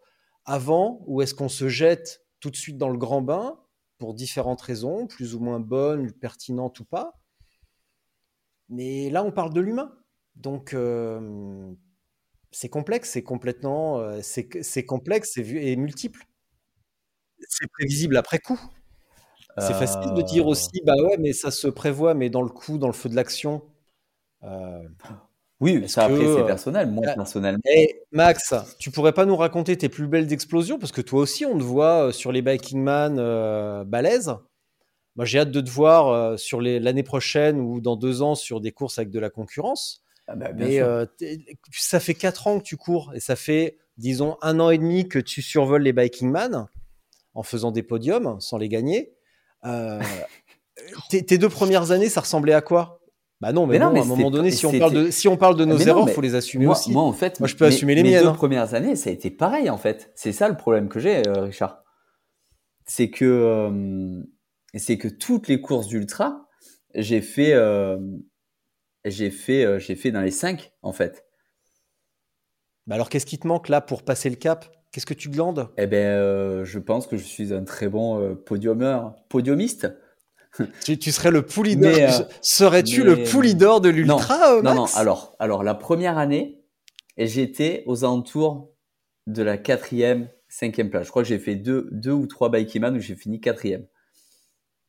[0.46, 3.60] avant ou est-ce qu'on se jette tout de suite dans le grand bain
[3.98, 7.14] pour différentes raisons, plus ou moins bonnes, pertinentes ou pas?
[8.70, 9.96] Mais là, on parle de l'humain.
[10.36, 11.72] Donc, euh,
[12.52, 16.26] c'est complexe, c'est complètement, c'est complexe et multiple.
[17.48, 18.60] C'est prévisible après coup.
[19.58, 22.78] C'est facile de dire aussi, bah ouais, mais ça se prévoit, mais dans le coup,
[22.78, 23.62] dans le feu de l'action.
[25.62, 27.62] Oui, ça après c'est personnel, moi ah, personnellement.
[27.66, 30.78] Et Max, tu pourrais pas nous raconter tes plus belles explosions?
[30.78, 34.36] Parce que toi aussi on te voit euh, sur les Biking Man euh, balèzes.
[35.16, 38.60] Moi j'ai hâte de te voir euh, sur l'année prochaine ou dans deux ans sur
[38.60, 40.04] des courses avec de la concurrence.
[40.28, 40.82] Ah bah, Mais
[41.72, 45.08] ça fait quatre ans que tu cours et ça fait disons un an et demi
[45.08, 46.68] que tu survoles les Biking Man
[47.34, 49.16] en faisant des podiums sans les gagner.
[51.10, 53.00] Tes deux premières années, ça ressemblait à quoi?
[53.42, 55.58] Bah non, mais, non, à un moment donné, si on, parle de, si on parle
[55.58, 56.92] de nos erreurs, il faut les assumer aussi.
[56.92, 58.14] Moi, en fait, moi, je peux assumer les miennes.
[58.14, 58.34] Les deux hein.
[58.34, 60.12] premières années, ça a été pareil, en fait.
[60.16, 61.84] C'est ça le problème que j'ai, euh, Richard.
[62.86, 64.24] C'est que, euh,
[64.74, 66.48] c'est que toutes les courses d'ultra,
[66.94, 67.98] j'ai fait, euh,
[69.04, 71.26] j'ai fait, j'ai fait dans les cinq, en fait.
[72.88, 74.75] Bah alors, qu'est-ce qui te manque là pour passer le cap?
[74.96, 75.68] Qu'est-ce que tu glandes?
[75.78, 79.88] Eh ben, je pense que je suis un très bon podiumeur, podiumiste
[80.84, 82.08] tu, serais le pouli euh,
[82.42, 86.62] Serais-tu le pouli de l'ultra, non, non, non, alors, alors, la première année,
[87.18, 88.72] j'étais aux alentours
[89.28, 91.06] de la quatrième, cinquième place.
[91.06, 93.86] Je crois que j'ai fait deux, deux ou trois Bikeman où j'ai fini quatrième.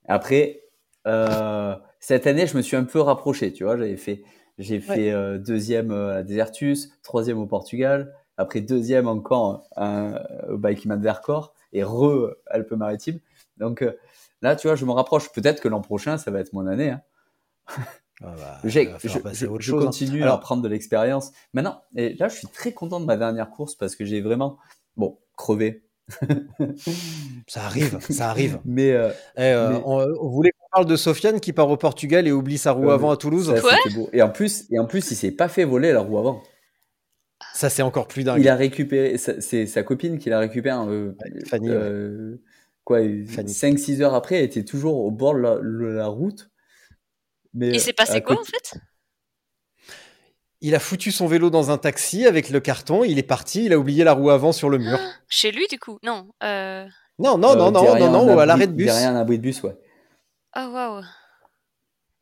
[0.07, 0.63] Après,
[1.07, 3.77] euh, cette année, je me suis un peu rapproché, tu vois.
[3.77, 4.23] J'avais fait,
[4.59, 9.69] j'ai fait euh, deuxième à Desertus, troisième au Portugal, après deuxième encore
[10.49, 13.21] au Bikeman Vercors et re Alpes-Maritimes.
[13.57, 13.85] Donc,
[14.43, 15.33] Là, tu vois, je me rapproche.
[15.33, 16.91] Peut-être que l'an prochain, ça va être mon année.
[16.91, 17.01] Hein.
[18.23, 19.79] Ah bah, je, je hein.
[19.79, 21.33] continue à prendre de l'expérience.
[21.53, 24.59] Maintenant, et là, je suis très content de ma dernière course parce que j'ai vraiment,
[24.97, 25.85] bon, crevé.
[27.49, 28.61] ça arrive, ça arrive.
[28.65, 32.33] Mais, euh, eh, euh, On, voulait qu'on parle de Sofiane qui part au Portugal et
[32.33, 33.53] oublie sa roue avant à Toulouse.
[33.95, 34.09] beau.
[34.13, 36.43] Et en plus, et en plus, il s'est pas fait voler la roue avant.
[37.57, 38.39] Ça, c'est encore plus dingue.
[38.39, 40.77] Il a récupéré, c'est sa copine qui l'a récupéré.
[40.77, 41.13] Euh,
[41.47, 41.71] Fanny
[42.85, 46.51] quoi, 5-6 heures après, elle était toujours au bord de la, route.
[47.55, 48.75] Mais Et c'est passé quoi en fait?
[50.61, 53.73] Il a foutu son vélo dans un taxi avec le carton, il est parti, il
[53.73, 54.99] a oublié la roue avant sur le mur.
[55.29, 55.99] chez lui du coup?
[56.03, 56.29] Non.
[56.43, 56.87] Euh...
[57.19, 58.87] Non, non, non, non, non, non, à l'arrêt de bus.
[58.87, 59.77] Derrière un abri de bus, ouais.
[60.55, 61.03] Oh waouh.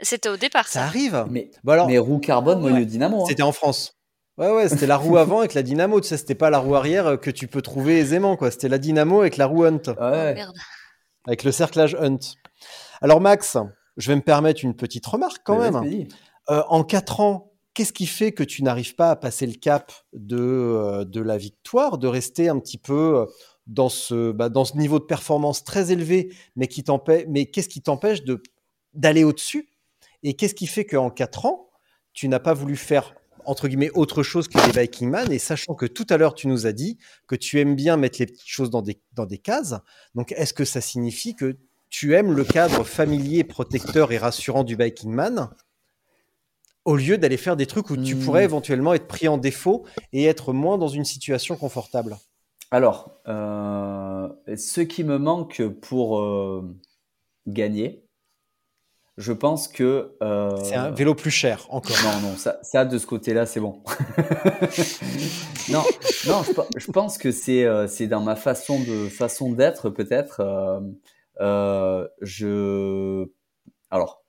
[0.00, 0.80] C'était au départ ça.
[0.80, 1.26] Ça arrive.
[1.28, 3.22] Mais, bon alors, mais roue carbone, moyeu dynamo.
[3.22, 3.26] Hein.
[3.28, 3.96] C'était en France.
[4.36, 6.74] Ouais, ouais, c'était la roue avant avec la dynamo, tu sais, c'était pas la roue
[6.74, 8.50] arrière que tu peux trouver aisément, quoi.
[8.50, 9.82] C'était la dynamo avec la roue Hunt.
[10.00, 10.36] Ouais.
[11.26, 12.18] Avec le cerclage Hunt.
[13.00, 13.56] Alors, Max,
[13.96, 16.06] je vais me permettre une petite remarque quand même.
[16.50, 19.92] Euh, en quatre ans, qu'est-ce qui fait que tu n'arrives pas à passer le cap
[20.12, 23.26] de, euh, de la victoire, de rester un petit peu euh,
[23.66, 26.84] dans ce, bah, dans ce niveau de performance très élevé, mais qui
[27.28, 28.42] mais qu'est-ce qui t'empêche de,
[28.92, 29.70] d'aller au-dessus?
[30.22, 31.70] Et qu'est-ce qui fait qu'en quatre ans,
[32.12, 33.14] tu n'as pas voulu faire
[33.46, 36.48] entre guillemets autre chose que des Viking Man et sachant que tout à l'heure tu
[36.48, 39.38] nous as dit que tu aimes bien mettre les petites choses dans des, dans des
[39.38, 39.74] cases,
[40.14, 41.56] donc est-ce que ça signifie que
[41.90, 45.50] tu aimes le cadre familier, protecteur et rassurant du Viking Man
[46.84, 48.20] au lieu d'aller faire des trucs où tu Hmm.
[48.24, 52.18] pourrais éventuellement être pris en défaut et être moins dans une situation confortable?
[52.70, 56.76] Alors, euh, ce qui me manque pour euh,
[57.46, 58.03] gagner,
[59.16, 60.16] je pense que.
[60.22, 61.96] euh, C'est un vélo plus cher encore.
[62.04, 63.82] Non, non, ça, ça de ce côté-là, c'est bon.
[65.70, 65.82] non,
[66.26, 69.90] non, je, pe- je pense que c'est euh, c'est dans ma façon de façon d'être
[69.90, 70.40] peut-être.
[70.40, 70.80] euh,
[71.40, 73.28] euh, je
[73.90, 74.22] alors,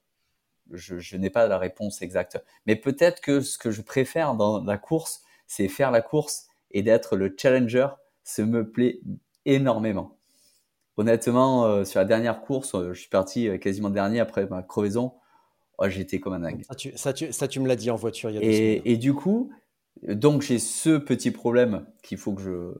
[0.72, 4.64] je, je n'ai pas la réponse exacte, mais peut-être que ce que je préfère dans
[4.64, 7.88] la course, c'est faire la course et d'être le challenger.
[8.24, 8.99] Ça me plaît
[9.45, 10.14] énormément.
[10.97, 14.63] Honnêtement, euh, sur la dernière course, euh, je suis parti euh, quasiment dernier après ma
[14.63, 15.13] crevaison.
[15.77, 16.63] Oh, J'étais comme un dingue.
[16.69, 18.47] Ça, tu, ça, tu- ça, tu me l'as dit en voiture il y a deux.
[18.47, 19.51] Et, et du coup,
[20.07, 22.73] donc j'ai ce petit problème qu'il faut que je,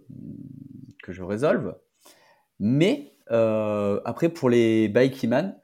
[1.04, 1.76] que je résolve.
[2.60, 5.60] Mais euh, après, pour les Bikeman,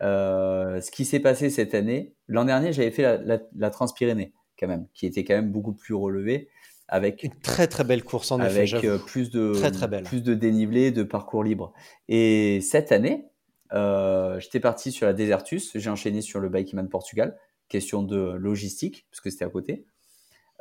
[0.00, 4.68] ce qui s'est passé cette année, l'an dernier, j'avais fait la, la, la Transpyrénée, quand
[4.68, 6.48] même, qui était quand même beaucoup plus relevée,
[6.88, 8.56] avec, Une très très belle course en effet.
[8.56, 8.86] avec j'avoue.
[8.86, 10.04] euh, plus, de, Très, très belle.
[10.04, 11.72] plus de dénivelé, de parcours libre.
[12.08, 13.26] Et cette année,
[13.72, 17.36] euh, j'étais parti sur la Desertus, j'ai enchaîné sur le Bikeman Portugal,
[17.68, 19.86] question de logistique, parce que c'était à côté.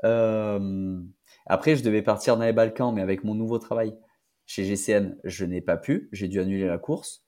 [0.03, 0.99] Euh,
[1.45, 3.95] après, je devais partir dans les Balkans, mais avec mon nouveau travail
[4.47, 6.09] chez GCN, je n'ai pas pu.
[6.11, 7.23] J'ai dû annuler la course.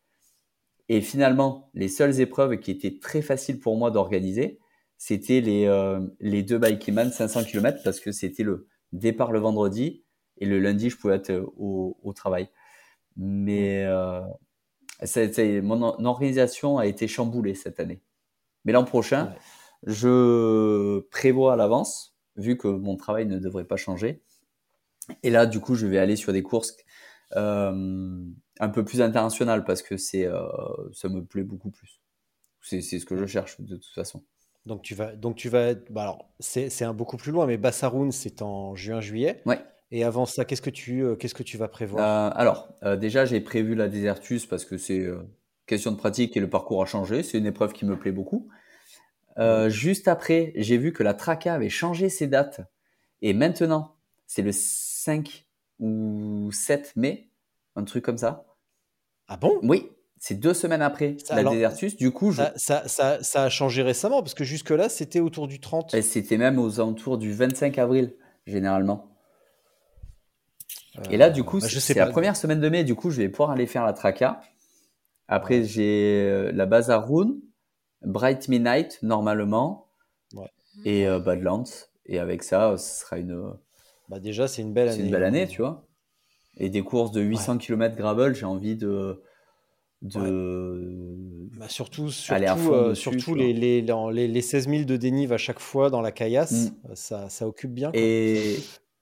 [0.89, 4.59] Et finalement, les seules épreuves qui étaient très faciles pour moi d'organiser,
[4.97, 10.03] c'était les, euh, les deux Bikeman 500 km parce que c'était le départ le vendredi
[10.37, 12.49] et le lundi, je pouvais être euh, au, au travail.
[13.15, 14.21] Mais euh,
[15.03, 18.01] ça- ça- mon or- organisation a été chamboulée cette année.
[18.65, 19.37] Mais l'an prochain, Ouais.
[19.87, 24.23] je prévois à l'avance, vu que mon travail ne devrait pas changer.
[25.23, 26.75] Et là, du coup, je vais aller sur des courses
[27.35, 28.23] euh,
[28.59, 30.47] un peu plus internationales parce que c'est, euh,
[30.93, 32.01] ça me plaît beaucoup plus.
[32.61, 34.23] C'est, c'est ce que je cherche de toute façon.
[34.67, 37.45] Donc tu vas, donc tu vas être- bah alors c'est c'est un beaucoup plus loin,
[37.47, 39.41] mais Bassaroun c'est en juin-juillet.
[39.45, 39.59] Ouais.
[39.91, 42.05] Et avant ça, qu'est-ce que tu, euh, qu'est-ce que tu vas prévoir?
[42.05, 45.07] Euh, alors, euh, déjà, j'ai prévu la Desertus parce que c'est
[45.65, 47.23] question de pratique et le parcours a changé.
[47.23, 48.49] C'est une épreuve qui me plaît beaucoup.
[49.67, 52.61] Juste après, j'ai vu que la Traca avait changé ses dates.
[53.21, 53.95] Et maintenant,
[54.25, 55.45] c'est le 5
[55.79, 57.29] ou 7 mai,
[57.75, 58.45] un truc comme ça.
[59.27, 59.59] Ah bon?
[59.63, 59.89] Oui,
[60.19, 61.95] c'est deux semaines après Ça, la alors, Desertus.
[61.95, 62.37] Du coup, je...
[62.37, 65.93] Ça, ça, ça, ça a changé récemment parce que jusque-là c'était autour du 30.
[65.93, 68.15] et c'était même aux alentours du 25 avril,
[68.45, 69.07] généralement.
[71.11, 72.83] Et là, du coup, bah, je c'est c'est la première semaine de mai.
[72.83, 74.41] Du coup, je vais pouvoir aller faire la Traca.
[75.27, 77.39] Après, j'ai euh, la Bazaroun,
[78.01, 79.89] Bright Midnight, normalement,
[80.33, 80.49] Ouais.
[80.85, 81.65] et euh, Badlands.
[82.07, 83.53] Et avec ça, euh, ce sera une,
[84.09, 85.03] Bah déjà c'est une belle c'est année.
[85.05, 85.85] une belle année, tu vois.
[86.57, 89.21] Et des courses de 800 km gravel, j'ai envie de.
[90.01, 91.47] De...
[91.57, 95.33] Bah, surtout, surtout, euh, dessus, surtout tu les, les, les, les 16 000 de dénive
[95.33, 96.75] à chaque fois dans la caillasse, Mm.
[96.89, 97.91] euh, ça, ça occupe bien.
[97.91, 97.99] quoi.
[97.99, 98.57] Et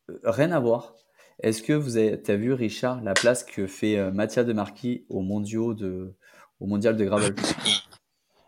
[0.10, 0.96] euh, rien à voir.
[1.44, 5.06] Est-ce que vous avez, as vu, Richard, la place que fait euh, Mathias de Marquis
[5.10, 6.14] au, mondiaux de,
[6.62, 7.36] au mondial de gravel?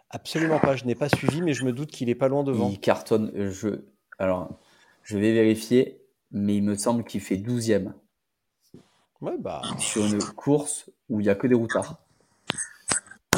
[0.10, 2.70] Absolument pas, je n'ai pas suivi, mais je me doute qu'il est pas loin devant.
[2.70, 3.32] Il cartonne.
[3.52, 3.82] Je,
[4.20, 4.58] alors,
[5.04, 6.00] je vais vérifier,
[6.32, 7.92] mais il me semble qu'il fait 12e
[9.20, 12.02] Ouais, bah, sur une course où il n'y a que des routards.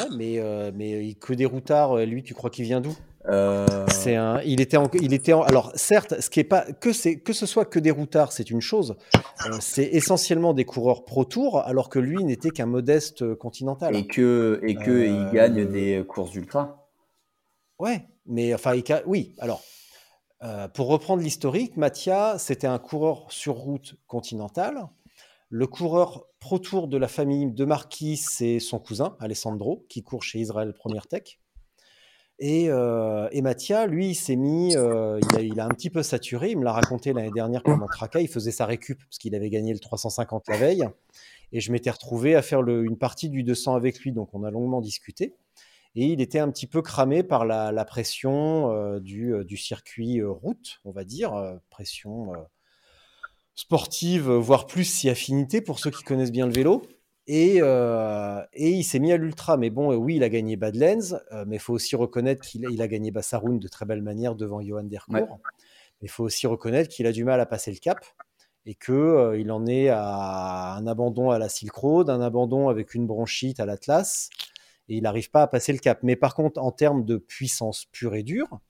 [0.08, 2.96] Ouais, mais, euh, mais il- que des routards, euh, lui, tu crois qu'il vient d'où?
[3.28, 6.62] Euh, C'est un, il était, en, il était en, alors certes, ce qui est pas
[6.72, 8.96] que c'est que ce soit que des routards, c'est une chose.
[9.46, 13.94] Euh, c'est essentiellement des coureurs pro tour, alors que lui n'était qu'un modeste continental.
[13.94, 16.88] et que, et que Euh, il gagne des courses d'ultra.
[17.78, 19.34] Ouais, mais enfin, il oui.
[19.38, 19.62] Alors,
[20.74, 24.88] pour reprendre l'historique, Mathia, c'était un coureur sur route continentale.
[25.52, 30.22] Le coureur pro tour de la famille de Marquis, c'est son cousin, Alessandro, qui court
[30.22, 31.40] chez Israël Première Tech.
[32.38, 35.90] Et, euh, et Mathia, lui, il s'est mis, euh, il, a, il a un petit
[35.90, 36.52] peu saturé.
[36.52, 38.20] Il me l'a raconté l'année dernière pendant Traca.
[38.20, 40.84] Il faisait sa récup parce qu'il avait gagné le 350 la veille.
[41.52, 44.12] Et je m'étais retrouvé à faire le- une partie du 200 avec lui.
[44.12, 45.34] Donc, on a longuement discuté.
[45.96, 49.56] Et il était un petit peu cramé par la, la pression euh, du, euh, du
[49.56, 52.32] circuit route, on va dire, pression
[53.60, 56.82] sportive, euh, voire plus si affinité pour ceux qui connaissent bien le vélo.
[57.26, 59.58] Et, euh, et il s'est mis à l'ultra.
[59.58, 62.80] Mais bon, oui, il a gagné Badlands, euh, mais il faut aussi reconnaître qu'il il
[62.80, 65.14] a gagné Bassaroun de très belle manière devant Johan Dercourt.
[65.14, 65.26] Ouais.
[66.00, 67.98] Mais il faut aussi reconnaître qu'il a du mal à passer le cap
[68.64, 72.70] et que euh, il en est à un abandon à la Silk Road, un abandon
[72.70, 74.30] avec une bronchite à l'Atlas,
[74.88, 76.00] et il n'arrive pas à passer le cap.
[76.02, 78.60] Mais par contre, en termes de puissance pure et dure,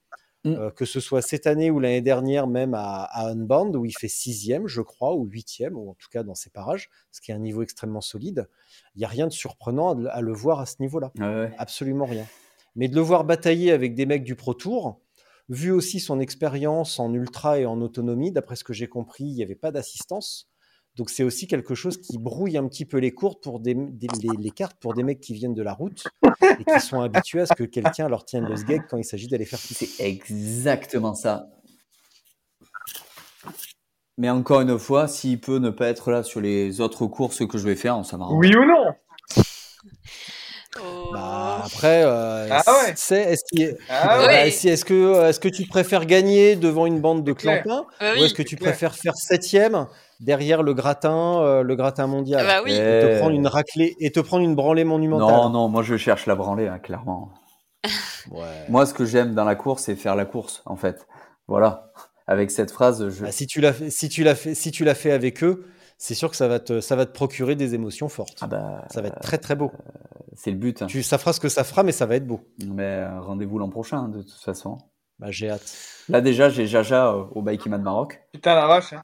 [0.45, 0.53] Mm.
[0.55, 3.93] euh, que ce soit cette année ou l'année dernière, même à, à Unbound, où il
[3.93, 7.31] fait sixième, je crois, ou huitième, ou en tout cas dans ces parages, ce qui
[7.31, 8.49] est un niveau extrêmement solide,
[8.95, 11.12] il n'y a rien de surprenant à, le- à le voir à ce niveau-là.
[11.19, 11.53] Ouais.
[11.59, 12.27] Absolument rien.
[12.75, 15.01] Mais de le voir batailler avec des mecs du Pro Tour,
[15.49, 19.35] vu aussi son expérience en ultra et en autonomie, d'après ce que j'ai compris, il
[19.35, 20.50] n'y avait pas d'assistance.
[20.97, 24.09] Donc c'est aussi quelque chose qui brouille un petit peu les courtes pour des, des-
[24.23, 26.05] les, les cartes pour des mecs qui viennent de la route
[26.43, 29.29] et qui sont habitués à ce que quelqu'un leur tienne le sgeg quand il s'agit
[29.29, 29.87] d'aller faire pisser.
[29.87, 31.47] C'est exactement ça.
[34.19, 37.57] Mais encore une fois, s'il peut ne pas être là sur les autres courses que
[37.57, 38.37] je vais faire, ça m'arrange.
[38.39, 38.85] Oui ou non?
[40.79, 41.11] Oh.
[41.12, 42.93] Bah, après, euh, Ah ouais.
[42.97, 44.51] c'est est-ce Ah ouais.
[44.85, 48.43] que est-ce que tu préfères gagner devant une bande de clampins Bah ou est-ce que
[48.43, 48.71] tu clair.
[48.71, 49.87] préfères faire septième
[50.21, 52.73] derrière le gratin euh, le gratin mondial Bah oui.
[52.73, 55.83] et Eh, te prendre une raclée et te prendre une branlée monumentale Non, non, moi
[55.83, 57.31] je cherche la branlée, hein, clairement.
[58.31, 58.67] Ouais.
[58.69, 61.07] Moi, ce que j'aime dans la course, c'est faire la course, en fait.
[61.49, 61.91] Voilà.
[62.27, 63.25] Avec cette phrase, je...
[63.25, 65.65] Bah, si tu l'as fait, si tu l'as fait, si tu l'as fait avec eux,
[65.97, 68.37] c'est sûr que ça va te, ça va te procurer des émotions fortes.
[68.43, 69.73] Ah bah, Ça va être très très beau.
[70.35, 70.83] c'est le but.
[70.83, 70.87] hein.
[70.87, 72.43] Tu, ça fera ce que ça fera, mais ça va être beau.
[72.67, 74.77] Mais euh, rendez-vous l'an prochain, de toute façon.
[75.19, 75.75] Bah, j'ai hâte.
[76.11, 78.21] Là, déjà, j'ai Jaja euh, au Bikeman Maroc.
[78.33, 78.93] Putain, la vache.
[78.93, 79.03] hein.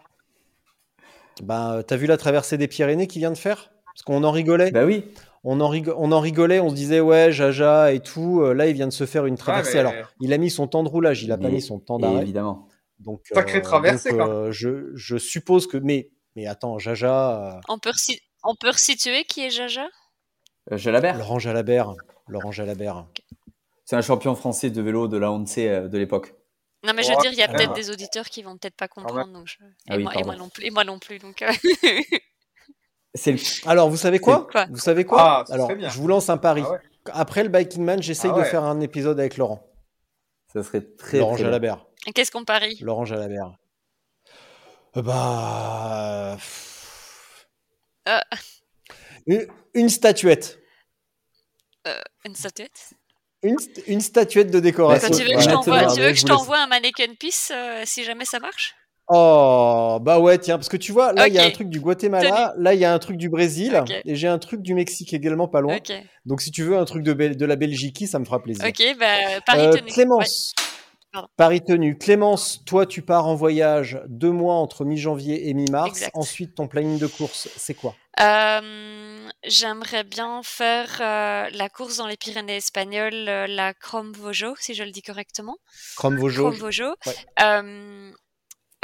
[1.42, 3.70] Bah, euh, t'as vu la traversée des Pyrénées qu'il vient de faire?
[3.86, 4.70] Parce qu'on en rigolait.
[4.70, 5.04] Bah oui.
[5.44, 8.40] On en, rigo- on en rigolait, on se disait ouais, Jaja et tout.
[8.42, 9.74] Euh, Là, il vient de se faire une traversée.
[9.74, 11.98] mais- Alors, il a mis son temps de roulage, il a pas mis son temps
[11.98, 12.22] d'arrêt.
[12.22, 12.66] évidemment.
[12.98, 14.28] Donc, Sacrée traversée, donc, quoi.
[14.28, 15.76] euh, je, je suppose que.
[15.76, 19.86] Mais, mais attends, Jaja, euh, On peut, resi- on peut resituer qui est Jaja?
[20.72, 21.94] Euh, Jalabert, Laurent Jalabert,
[22.26, 23.06] Laurent Jalabert.
[23.84, 26.34] c'est un champion français de vélo de la euh, de l'époque.
[26.86, 28.88] Non, mais je veux dire, il y a peut-être des auditeurs qui vont peut-être pas
[28.88, 29.32] comprendre.
[29.32, 29.56] Donc je-
[29.88, 30.64] Ah et, oui, moi, et non plus.
[30.66, 31.18] Et moi non plus.
[31.18, 31.50] Donc, euh,
[33.26, 33.68] le...
[33.68, 34.66] Alors, vous savez quoi, Quoi?
[34.70, 35.44] Vous savez quoi?
[35.48, 35.88] Ah, Alors, bien.
[35.88, 36.62] je vous lance un pari.
[36.64, 36.80] Ah ouais.
[37.12, 39.68] Après le Biking Man, j'essaye Ah de faire un épisode avec Laurent.
[40.52, 41.46] Ça serait très, Laurent très bien.
[41.46, 41.86] Jalabert.
[42.14, 42.78] Qu'est-ce qu'on parie?
[42.80, 43.52] Laurent Jalabert.
[44.96, 46.36] Euh, Bah.
[48.08, 48.20] Euh.
[49.26, 50.60] Une, une statuette.
[52.24, 52.94] Une statuette?
[53.48, 55.08] Une, st- une statuette de décoration.
[55.08, 58.38] Quand tu veux que je t'envoie, ouais, je un mannequin piece euh, si jamais ça
[58.38, 58.74] marche?
[59.08, 61.78] Oh, bah ouais, tiens, parce que tu vois, là, il y a un truc du
[61.78, 65.14] Guatemala, là, il y a un truc du Brésil, et j'ai un truc du Mexique
[65.14, 65.78] également pas loin.
[66.24, 68.66] Donc, si tu veux un truc de, la Belgique, ça me fera plaisir.
[68.66, 69.06] Ok, bah,
[69.46, 69.76] Paris Euh.
[69.86, 70.54] Clémence.
[71.36, 71.96] Paris tenu.
[71.96, 76.04] Clémence, toi, tu pars en voyage deux mois entre mi-janvier et mi-mars.
[76.12, 77.94] Ensuite, ton planning de course, c'est quoi?
[78.20, 78.60] Euh,
[79.44, 84.74] J'aimerais bien faire euh, la course dans les Pyrénées espagnoles, euh, la Crom Vojo, si
[84.74, 85.56] je le dis correctement.
[85.96, 86.96] Crom Vojo.
[87.06, 87.14] Ouais.
[87.40, 88.12] Euh,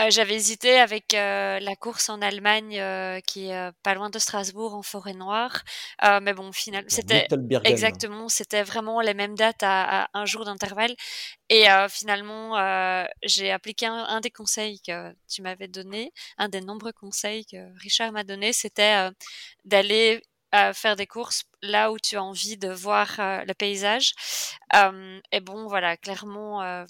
[0.09, 2.83] J'avais hésité avec la course en Allemagne
[3.27, 5.63] qui est pas loin de Strasbourg en forêt noire.
[6.03, 7.29] Mais bon, finalement, c'était.
[7.65, 10.97] Exactement, c'était vraiment les mêmes dates à, à un jour d'intervalle.
[11.51, 12.57] Et finalement,
[13.23, 17.59] j'ai appliqué un, un des conseils que tu m'avais donné, un des nombreux conseils que
[17.79, 19.09] Richard m'a donné, c'était
[19.65, 20.21] d'aller
[20.55, 24.15] euh, faire des courses là où tu as envie de voir euh, le paysage.
[24.75, 26.85] Euh, et bon, voilà, clairement, euh,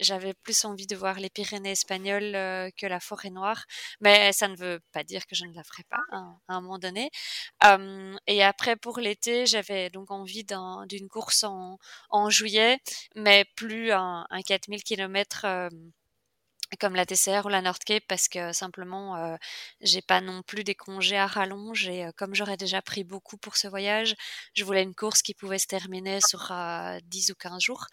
[0.00, 3.64] j'avais plus envie de voir les Pyrénées espagnoles euh, que la forêt noire,
[4.00, 6.60] mais ça ne veut pas dire que je ne la ferai pas hein, à un
[6.60, 7.10] moment donné.
[8.26, 11.78] Et après, pour l'été, j'avais donc envie d'un- d'une course en,
[12.10, 12.78] en juillet,
[13.14, 15.46] mais plus un, un 4000 km
[16.76, 19.36] comme la TCR ou la North Cape parce que simplement euh,
[19.80, 23.36] j'ai pas non plus des congés à rallonge et euh, comme j'aurais déjà pris beaucoup
[23.36, 24.14] pour ce voyage,
[24.54, 27.86] je voulais une course qui pouvait se terminer sur euh, 10 ou 15 jours.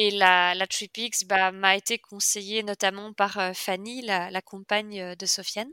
[0.00, 5.00] Et la, la TripX bah, m'a été conseillée notamment par euh, Fanny, la, la compagne
[5.00, 5.70] euh, de Sofiane.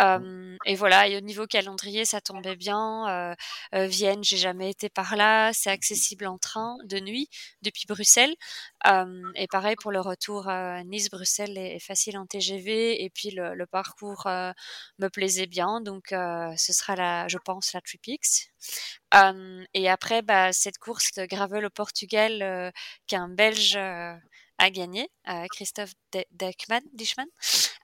[0.00, 3.08] Euh, et voilà, et au niveau calendrier, ça tombait bien.
[3.08, 3.34] Euh,
[3.76, 5.52] euh, Vienne, j'ai jamais été par là.
[5.52, 7.28] C'est accessible en train de nuit
[7.62, 8.34] depuis Bruxelles.
[9.36, 10.50] Et pareil pour le retour
[10.86, 13.04] Nice-Bruxelles est, est facile en TGV.
[13.04, 17.80] Et puis le, le parcours me plaisait bien, donc ce sera la, je pense, la
[17.80, 18.48] TripX.
[19.74, 22.72] Et après, bah, cette course de gravel au Portugal
[23.06, 23.78] qu'un Belge
[24.62, 26.24] a gagné, euh, Christophe De-.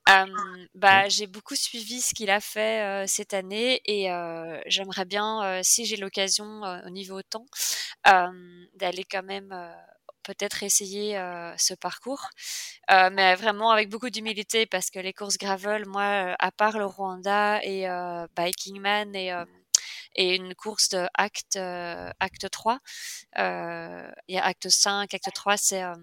[0.08, 0.26] Euh,
[0.74, 4.08] bah, j'ai beaucoup suivi ce qu'il a fait euh, cette année et
[4.66, 7.46] j'aimerais bien, si j'ai l'occasion au niveau temps,
[8.04, 9.54] d'aller quand même
[10.22, 11.14] peut-être essayer
[11.56, 12.28] ce parcours,
[12.88, 17.60] mais vraiment avec beaucoup d'humilité parce que les courses gravel, moi, à part le Rwanda
[17.64, 19.32] et euh, Biking Man et
[20.18, 22.80] et une course de acte euh, acte 3
[23.38, 25.94] euh, il y a acte 5 acte 3 c'est euh,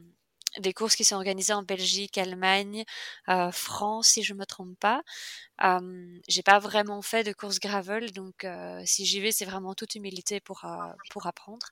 [0.59, 2.85] des courses qui sont organisées en Belgique, Allemagne,
[3.51, 5.01] France, si je me trompe pas.
[5.65, 8.47] Euh, j'ai pas vraiment fait de course gravel, donc
[8.85, 10.65] si j'y vais, c'est vraiment toute humilité pour
[11.09, 11.67] pour apprendre.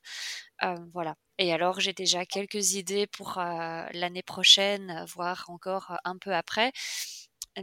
[0.92, 1.14] Voilà.
[1.38, 6.70] Et alors, j'ai déjà quelques idées pour l'année prochaine, voire encore un peu après.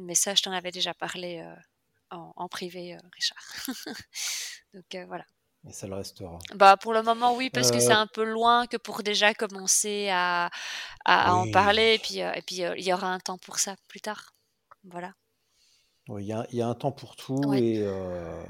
[0.01, 1.45] Mais ça, je t'en avais déjà parlé
[2.11, 3.43] en, en privé, euh, Richard.
[4.73, 5.25] donc euh, voilà.
[5.67, 6.45] Et ça le restera.
[6.55, 9.33] Bah pour le moment oui parce que c'est Euh, un peu loin que pour déjà
[9.33, 10.49] commencer à,
[11.05, 13.37] à, à en parler et puis euh, et puis euh, il y aura un temps
[13.37, 14.33] pour ça plus tard.
[14.85, 15.13] Voilà.
[16.19, 17.61] Il y a, il y a un temps pour tout Ouais.
[17.61, 18.41] et euh,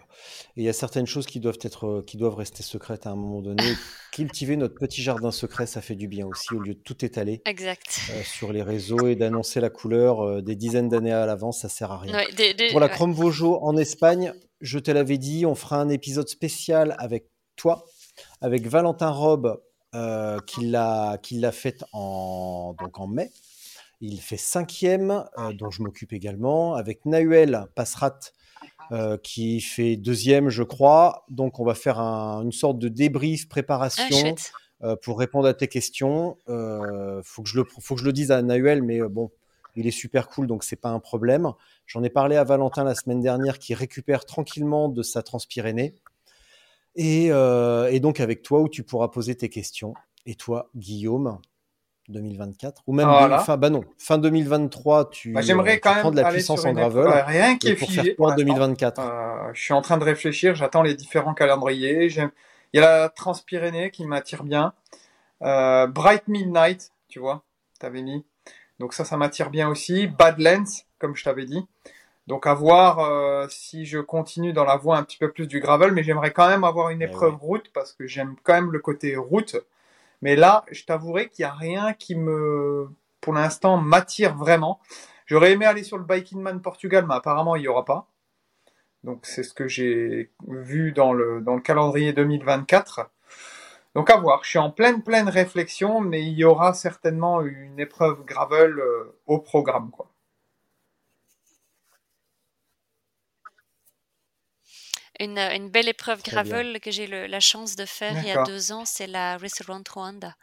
[0.56, 3.12] et il y a certaines choses qui doivent être, euh, qui doivent rester secrètes à
[3.12, 3.62] un moment donné.
[4.14, 7.42] Cultiver notre petit jardin secret, ça fait du bien aussi, au lieu de tout étaler
[7.46, 8.00] Exact.
[8.12, 11.70] euh, sur les réseaux et d'annoncer la couleur euh, des dizaines d'années à l'avance, ça
[11.70, 12.14] sert à rien.
[12.16, 12.90] Ouais, des- des- Pour la.
[12.90, 17.86] Chrome Vojo en Espagne, je te l'avais dit, on fera un épisode spécial avec toi,
[18.40, 19.62] avec Valentin Robe,
[20.48, 23.30] qui l'a qui l'a fait en, donc en mai.
[24.02, 28.20] Il fait cinquième, euh, dont je m'occupe également, avec Nahuel Passerat,
[28.92, 31.24] euh, qui fait deuxième, je crois.
[31.30, 34.36] Donc, on va faire un- une sorte de débrief, Ah, préparation
[34.84, 36.38] euh, pour répondre à tes questions.
[36.50, 39.30] Euh, faut que je le, faut que je le dise à Nahuel, mais bon,
[39.76, 41.52] il est super cool, donc c'est pas un problème.
[41.86, 45.96] J'en ai parlé à Valentin la semaine dernière, qui récupère tranquillement de sa transpyrénée.
[46.96, 49.94] Et, euh, et donc avec toi, où tu pourras poser tes questions.
[50.26, 51.40] Et toi, Guillaume,
[52.12, 53.40] 2024, ou même Voilà.
[53.40, 56.30] fin, bah non, fin 2023, tu, Bah, J'aimerais euh, tu quand prends même de la
[56.32, 57.08] puissance en gravel.
[57.26, 58.44] rien qui est pour figé faire quoi en l'instant.
[58.46, 62.10] 2024 Euh, je suis en train de réfléchir, j'attends les différents calendriers.
[62.10, 62.32] J'aime-
[62.74, 64.74] Il y a la Transpyrénée qui m'attire bien.
[65.42, 67.44] Euh, Bright Midnight, tu vois,
[67.80, 68.24] t'avais mis.
[68.80, 70.08] Donc ça, ça m'attire bien aussi.
[70.08, 70.64] Badlands,
[71.00, 71.66] comme je t'avais dit.
[72.28, 75.60] Donc à voir euh, si je continue dans la voie un petit peu plus du
[75.60, 77.40] gravel, mais j'aimerais quand même avoir une Eh épreuve ouais.
[77.42, 79.58] route parce que j'aime quand même le côté route.
[80.22, 82.90] Mais là, je t'avouerai qu'il n'y a rien qui me,
[83.22, 84.80] pour l'instant, m'attire vraiment.
[85.26, 88.08] J'aurais aimé aller sur le Biking Man Portugal, mais apparemment il n'y aura pas.
[89.04, 93.10] Donc c'est ce que j'ai vu dans le, dans le calendrier 2024.
[93.96, 97.80] Donc à voir, je suis en pleine pleine réflexion, mais il y aura certainement une
[97.80, 99.90] épreuve gravel euh, au programme.
[99.90, 100.11] Quoi.
[105.22, 108.44] Une, une belle épreuve gravel que j'ai le- la chance de faire il y a
[108.44, 110.36] deux ans, c'est la Restaurant Rwanda.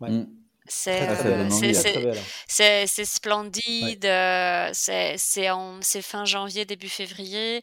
[0.00, 0.10] Ouais.
[0.10, 0.41] Mm.
[0.68, 1.48] C'est euh,
[3.04, 7.60] splendide, euh, c'est fin janvier, début février,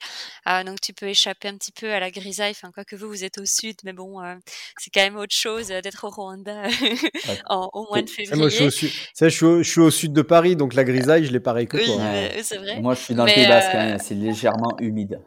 [0.48, 3.08] euh, donc tu peux échapper un petit peu à la grisaille, enfin quoi que vous,
[3.08, 4.36] vous êtes au sud, mais bon, euh,
[4.78, 6.64] c'est quand même autre chose d'être au Rwanda
[7.50, 8.70] en- au mois de Eh, moi, je suis, au février.
[8.70, 11.32] sud, ça, je, suis au, je suis au sud de Paris, donc la grisaille, je
[11.32, 12.04] l'ai pareil que Oui, toi.
[12.04, 12.30] hein.
[12.44, 12.82] C'est vrai.
[12.82, 15.20] Moi, je suis dans le Mais, Pays Basque, euh, hein, c'est légèrement humide.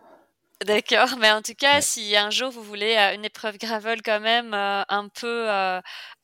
[0.65, 1.82] D'accord, mais en tout cas, Ouais.
[1.82, 5.81] si un jour vous voulez euh, une épreuve gravel quand même euh, un peu euh,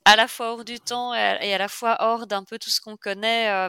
[0.08, 2.58] à la fois hors du temps et à, et à la fois hors d'un peu
[2.58, 3.68] tout ce qu'on connaît, euh,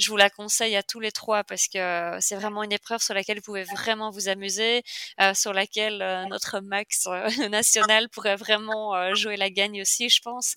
[0.00, 3.00] je vous la conseille à tous les trois parce que euh, c'est vraiment une épreuve
[3.00, 4.82] sur laquelle vous pouvez vraiment vous amuser,
[5.20, 7.06] euh, sur laquelle euh, notre max
[7.50, 10.54] national pourrait vraiment jouer la gagne aussi, je pense.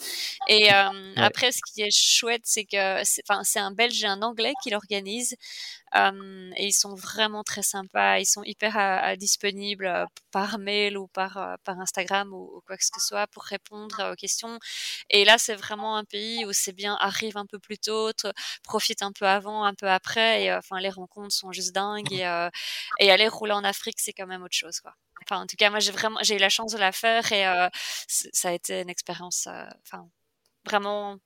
[0.47, 0.69] Et
[1.17, 5.35] après, ce qui est chouette, c'est que c'est un Belge et un Anglais qui l'organisent.
[5.95, 8.19] Euh, et ils sont vraiment très sympas.
[8.19, 12.57] Ils sont hyper à- à disponibles euh, par mail ou par, euh, par Instagram ou,
[12.57, 14.59] ou quoi que ce soit pour répondre aux questions.
[15.09, 18.31] Et là, c'est vraiment un pays où c'est bien, arrive un peu plus tôt, te-
[18.63, 20.43] profite un peu avant, un peu après.
[20.43, 22.11] Et enfin, les rencontres sont juste dingues.
[22.13, 22.25] Et,
[22.99, 24.93] et aller rouler en Afrique, c'est quand même autre chose, quoi.
[25.23, 27.45] Enfin, en tout cas, moi, j'ai vraiment, j'ai eu la chance de la faire et
[27.47, 27.69] euh,
[28.07, 30.07] ça a été une expérience, euh, enfin,
[30.65, 31.17] vraiment,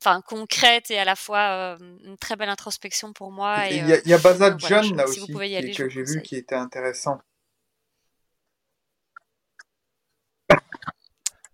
[0.00, 3.68] enfin, concrète et à la fois euh, une très belle introspection pour moi.
[3.68, 4.12] Et Et, Il y a, euh, y
[4.50, 6.36] donc voilà, John je- là si aussi vous pouvez y aller, que j'ai vu qui
[6.36, 7.18] était intéressant.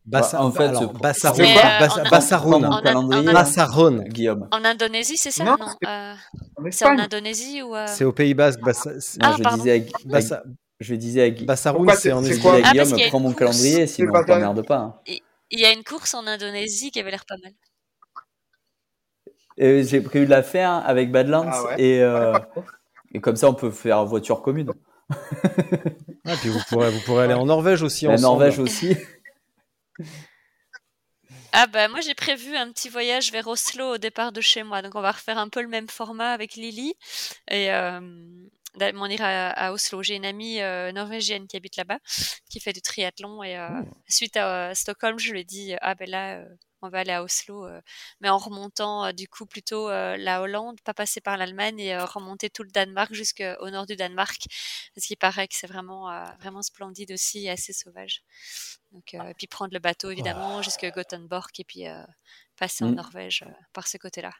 [0.06, 0.82] Bassa- Bah, en fait, alors,
[4.00, 4.02] euh.
[4.04, 4.48] Guillaume.
[4.52, 5.44] En Indonésie, c'est ça?
[5.44, 6.14] Non, c'est- euh,
[6.58, 6.98] En c'est en.
[6.98, 8.60] Indonésie ou euh, C'est au Pays Basque.
[8.60, 10.42] Bassa- c'est- Non, Ah, je disais à, Bassa-
[10.78, 12.26] je disais à, Gui- Bassaroun, Pourquoi c'est en à
[12.66, 14.76] Ah, Guillaume, prends mon calendrier, sinon on t'emmerde pas.
[14.78, 14.94] hein.
[15.06, 17.52] Il il y a une course en Indonésie qui avait l'air pas mal.
[19.56, 21.80] J'ai prévu de la faire avec Badlands Ah ouais.
[21.80, 22.38] et, euh,
[23.12, 24.72] et comme ça on peut faire voiture commune.
[26.26, 28.06] Ah, puis vous pourrez, vous pourrez aller en Norvège aussi.
[28.06, 28.22] La ensemble.
[28.22, 28.96] Norvège aussi.
[31.52, 34.82] Ah bah moi j'ai prévu un petit voyage vers Oslo au départ de chez moi,
[34.82, 36.94] donc on va refaire un peu le même format avec Lily
[37.48, 38.00] et euh,
[38.80, 40.02] on ira à, Oslo.
[40.02, 41.98] J'ai une amie euh, norvégienne qui habite là-bas,
[42.50, 43.68] qui fait du triathlon et euh,
[44.08, 46.44] suite à euh, Stockholm, je lui ai dit ah ben là euh,
[46.84, 47.80] on va aller à Oslo, euh,
[48.20, 51.94] mais en remontant euh, du coup plutôt euh, la Hollande, pas passer par l'Allemagne et
[51.94, 54.46] euh, remonter tout le Danemark jusqu'au nord du Danemark,
[54.94, 58.22] parce qu'il paraît que c'est vraiment euh, vraiment splendide aussi et assez sauvage.
[58.92, 62.02] Donc, euh, et puis prendre le bateau évidemment jusqu'à Gothenburg et puis euh,
[62.56, 62.94] passer en Mm.
[62.94, 64.30] Norvège euh, par ce côté-là.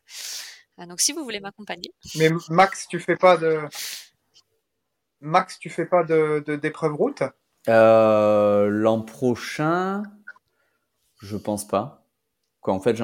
[0.78, 3.60] Donc si vous voulez m'accompagner, Mais Max, tu fais pas de
[5.20, 7.22] Max, tu fais pas de de- d'épreuve route?
[7.68, 10.02] Euh, L'an prochain,
[11.22, 12.03] je pense pas.
[12.64, 12.98] Quoi, en fait,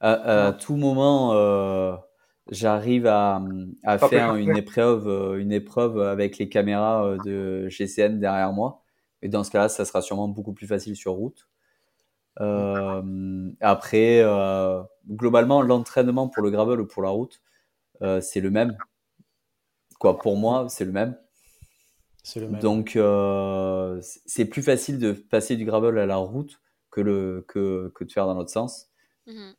[0.00, 1.94] à, à tout moment, euh,
[2.50, 3.42] j'arrive à,
[4.08, 8.82] faire une épreuve, euh, une épreuve avec les caméras euh, de GCN derrière moi.
[9.20, 11.46] Et dans ce cas-là, ça sera sûrement beaucoup plus facile sur route.
[12.40, 17.42] Euh, après, euh, globalement, l'entraînement pour le gravel ou pour la route,
[18.00, 18.78] euh, c'est le même.
[19.98, 21.18] Quoi, pour moi, c'est le même.
[22.22, 22.62] C'est le même.
[22.62, 22.98] Donc,
[24.26, 28.10] c'est plus facile de passer du gravel à la route que, le, que, que de
[28.10, 28.88] faire dans l'autre sens.
[29.26, 29.54] Mhm.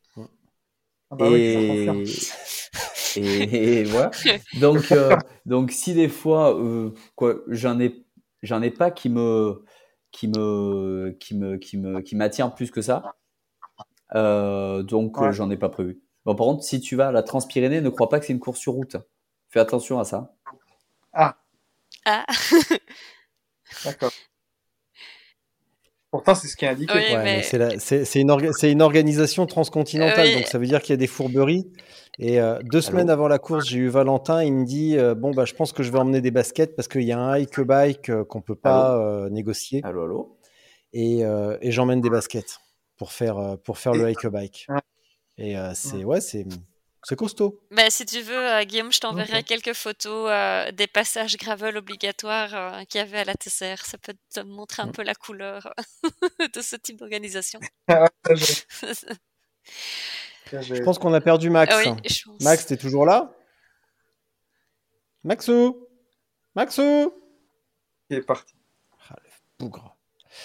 [1.10, 2.04] Ah bah et, confirme.
[3.18, 4.12] et, et voilà.
[4.56, 5.16] Donc, euh,
[5.46, 8.06] donc, si des fois, euh, quoi, j'en ai,
[8.42, 9.64] j'en ai pas qui me,
[10.12, 13.16] qui me, qui me, qui me, qui m'attirent plus que ça.
[14.16, 15.28] Euh, donc, Ouais.
[15.28, 16.02] euh, j'en ai pas prévu.
[16.26, 18.40] Bon, par contre, si tu vas à la Transpyrénée, ne crois pas que c'est une
[18.40, 18.98] course sur route.
[19.50, 20.36] Fais attention à ça.
[21.14, 21.36] Ah,
[22.06, 22.26] Ah,
[23.84, 24.12] d'accord.
[26.14, 26.94] Pourtant, c'est ce qui est indiqué.
[26.94, 30.36] Oui, Ouais, mais mais- c'est la- c'est c'est une, orga- c'est une organisation transcontinentale, Oui.
[30.36, 31.72] donc ça veut dire qu'il y a des fourberies.
[32.20, 35.32] Et euh, deux semaines avant la course, j'ai eu Valentin, il me dit euh, Bon,
[35.32, 37.60] bah, je pense que je vais emmener des baskets parce qu'il y a un hike
[37.62, 39.82] bike euh, qu'on peut pas euh, négocier.
[39.84, 40.38] Allô, allô
[40.94, 42.60] Et, euh, et j'emmène des baskets
[42.98, 44.68] pour faire, pour faire le hike bike.
[44.70, 44.80] Ouais.
[45.40, 46.46] Et euh, c'est ouais, c'est
[47.04, 47.60] c'est costaud.
[47.72, 52.56] Ben, si tu veux, euh, Guillaume, je t'enverrai quelques photos euh, des passages gravel obligatoires
[52.56, 53.86] euh, qu'il y avait à la TCR.
[53.86, 55.74] Ça peut te montrer un peu la couleur
[56.54, 57.60] de ce type d'organisation.
[57.90, 58.08] Ah,
[60.52, 61.74] Je pense qu'on a perdu Max.
[61.74, 61.86] Ah oui,
[62.26, 62.42] pense.
[62.42, 63.34] Max, t'es toujours là?
[65.24, 65.88] Maxou?
[66.54, 67.14] Maxou?
[68.10, 68.54] Il est parti.
[69.10, 69.93] Ah, le bougre.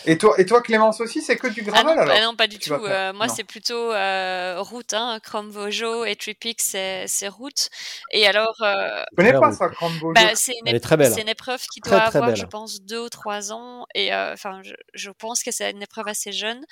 [0.04, 2.36] Et toi, et toi, Clémence aussi, c'est que du Ah gravel non, alors ah non,
[2.36, 2.74] pas du Tu tout.
[2.76, 3.34] Euh, moi, non.
[3.34, 4.92] c'est plutôt euh, route.
[4.94, 5.18] Hein.
[5.22, 7.68] Chrome Vojo et Tripix, c'est c'est route.
[8.12, 10.14] Et alors, euh, Je connais pas ça, Grande Beaujeu.
[10.14, 11.12] bah, c'est une, Elle est ép- très belle.
[11.12, 12.36] c'est une épreuve qui Très, doit très avoir, belle.
[12.40, 13.86] je pense, deux ou trois ans.
[13.94, 16.64] Et euh, enfin, je, je pense que c'est une épreuve assez jeune.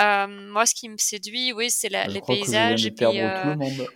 [0.00, 2.68] Euh, moi, ce qui me séduit, oui, c'est la- Je les crois que je viens
[2.68, 3.88] paysages de et puis euh, tout le monde.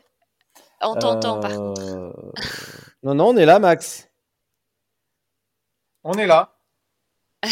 [0.81, 1.83] en t'entend par contre.
[3.05, 4.09] Non, non, on est là, Max.
[6.05, 6.57] On est là.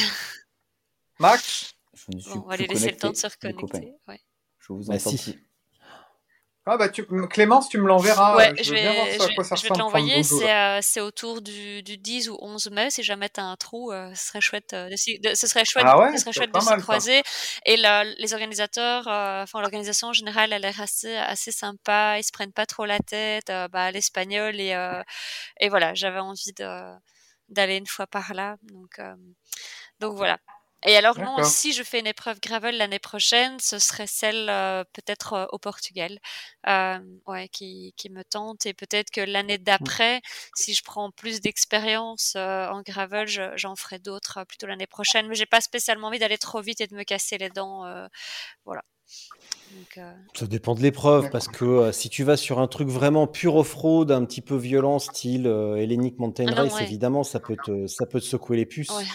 [1.18, 3.92] Max Je ne suis Bon, on va lui laisser le temps de se les reconnecter.
[4.08, 4.20] Ouais.
[4.58, 5.32] Je vous Bah, entends si.
[5.32, 5.42] plus.
[6.66, 7.06] ah bah tu...
[7.28, 8.36] Clémence, tu me l'enverras.
[8.36, 9.68] Ouais, je je veux bien voir vais, ça, je à vais, quoi ça je vais
[9.70, 10.22] te l'envoyer.
[10.24, 12.90] C'est euh, c'est autour du, du 10 ou 11 mai.
[12.90, 14.96] Si jamais tu as un trou, euh, ce serait chouette euh, de
[15.34, 16.76] ce serait chouette, Ah ouais, ce serait c'est chouette pas de ça.
[16.76, 17.22] croiser.
[17.64, 22.18] Et la- les organisateurs, euh, enfin l'organisation en général, elle a l'air assez, assez sympa.
[22.18, 23.48] Ils se prennent pas trop la tête.
[23.50, 25.02] euh, bah, l'espagnol et, euh,
[25.60, 26.52] et voilà, j'avais envie
[27.48, 28.56] d'aller une fois par là.
[28.62, 29.14] Donc, euh,
[30.00, 30.38] donc voilà.
[30.84, 34.84] Et alors non, si je fais une épreuve gravel l'année prochaine, ce serait celle euh,
[34.92, 36.18] peut-être euh, au Portugal,
[36.68, 38.66] euh, ouais, qui, qui me tente.
[38.66, 40.20] Et peut-être que l'année d'après,
[40.54, 45.26] si je prends plus d'expérience en gravel, je- j'en ferai d'autres plutôt l'année prochaine.
[45.28, 47.84] Mais j'ai pas spécialement envie d'aller trop vite et de me casser les dents.
[48.64, 48.82] voilà.
[49.70, 49.98] Donc,
[50.36, 54.10] Ça dépend de l'épreuve, parce que si tu vas sur un truc vraiment pur off-road,
[54.12, 56.82] un petit peu violent, style Hellenic Mountain Ah non, Race, ouais.
[56.82, 58.92] évidemment, ça peut, te, ça peut te secouer les puces.
[58.96, 59.06] ouais.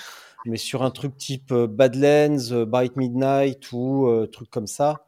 [0.45, 5.05] Mais sur un truc type euh, Badlands, euh, Bite Midnight ou euh, truc comme ça,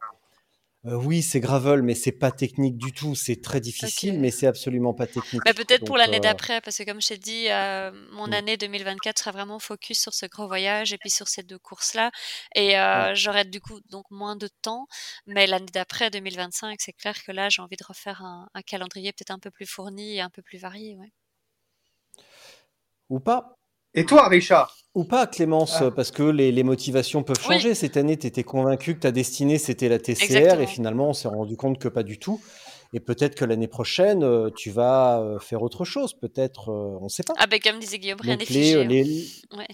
[0.86, 3.16] euh, oui, c'est gravel, mais c'est pas technique du tout.
[3.16, 4.20] C'est très difficile, Ok.
[4.20, 5.42] mais c'est absolument pas technique.
[5.46, 8.58] Bah, peut-être pour l'année euh, d'après, parce que comme je t'ai dit, euh, mon année
[8.58, 12.12] 2024 sera vraiment focus sur ce gros voyage et puis sur ces deux courses-là.
[12.56, 12.76] Et
[13.14, 14.88] j'aurai du coup donc moins de temps.
[15.26, 19.14] Mais l'année d'après, 2025, c'est clair que là, j'ai envie de refaire un, un calendrier
[19.14, 20.98] peut-être un peu plus fourni et un peu plus varié.
[20.98, 21.14] Ouais.
[23.10, 23.58] Ou pas.
[23.96, 24.76] Et toi, Richard?
[24.96, 25.92] Ou pas, Clémence, Ah.
[25.92, 27.56] parce que les, les motivations peuvent Oui.
[27.56, 27.74] changer.
[27.76, 30.62] Cette année, tu étais convaincu que ta destinée, c'était la TCR, Exactement.
[30.62, 32.40] et finalement, on s'est rendu compte que pas du tout.
[32.96, 36.14] Et peut-être que l'année prochaine, euh, tu vas euh, faire autre chose.
[36.14, 37.34] Peut-être, euh, on ne sait pas.
[37.40, 38.76] Ah ben comme disait Guillaume, rien n'est figé.
[38.76, 38.84] hein.
[38.84, 39.26] les-
[39.58, 39.66] Ouais.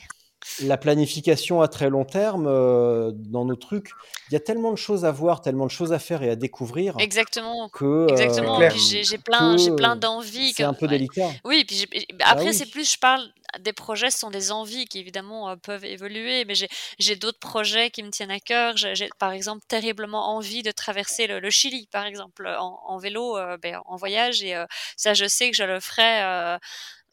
[0.64, 3.92] La planification à très long terme, euh, dans nos trucs,
[4.30, 6.36] il y a tellement de choses à voir, tellement de choses à faire et à
[6.36, 7.70] découvrir Exactement.
[7.70, 8.60] que euh, Exactement.
[8.70, 10.54] Puis j'ai plein, j'ai plein d'envies.
[10.56, 10.92] c'est un peu ouais.
[10.98, 11.30] délicat.
[11.46, 12.54] Oui, puis Bah après, oui.
[12.54, 13.22] c'est plus, je parle
[13.60, 16.54] des projets, ce sont des envies qui évidemment euh, peuvent évoluer, mais
[17.00, 18.78] j'ai d'autres projets qui me tiennent à cœur.
[18.78, 22.98] J'ai j'ai, par exemple terriblement envie de traverser le, le Chili, par exemple, en, en
[22.98, 24.66] vélo, euh, ben, en voyage, et euh,
[24.98, 26.58] ça, je sais que je le ferai.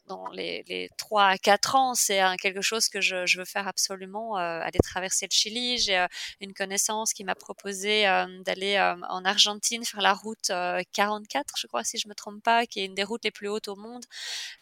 [0.07, 3.37] Euh, dans les, les 3 à 4 ans, c'est euh, quelque chose que je, je
[3.39, 5.77] veux faire absolument, euh, aller traverser le Chili.
[5.77, 6.07] J'ai euh,
[6.41, 11.55] une connaissance qui m'a proposé euh, d'aller euh, en Argentine faire la route euh, 44,
[11.57, 13.67] je crois, si je me trompe pas, qui est une des routes les plus hautes
[13.67, 14.05] au monde.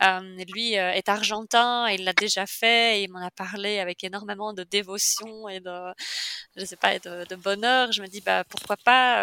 [0.03, 0.19] Euh,
[0.53, 4.63] lui euh, est argentin, il l'a déjà fait, il m'en a parlé avec énormément de
[4.63, 5.93] dévotion et de,
[6.55, 7.91] je sais pas, de, de bonheur.
[7.91, 9.21] Je me dis, bah pourquoi pas.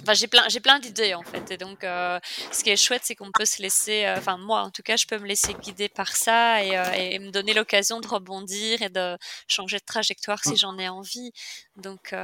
[0.00, 1.50] Enfin, j'ai plein, j'ai plein d'idées en fait.
[1.50, 2.18] Et donc, euh,
[2.50, 4.96] ce qui est chouette, c'est qu'on peut se laisser, euh, enfin moi en tout cas,
[4.96, 8.80] je peux me laisser guider par ça et, euh, et me donner l'occasion de rebondir
[8.80, 11.30] et de changer de trajectoire si j'en ai envie.
[11.76, 12.14] Donc,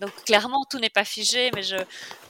[0.00, 1.76] donc clairement, tout n'est pas figé, mais je,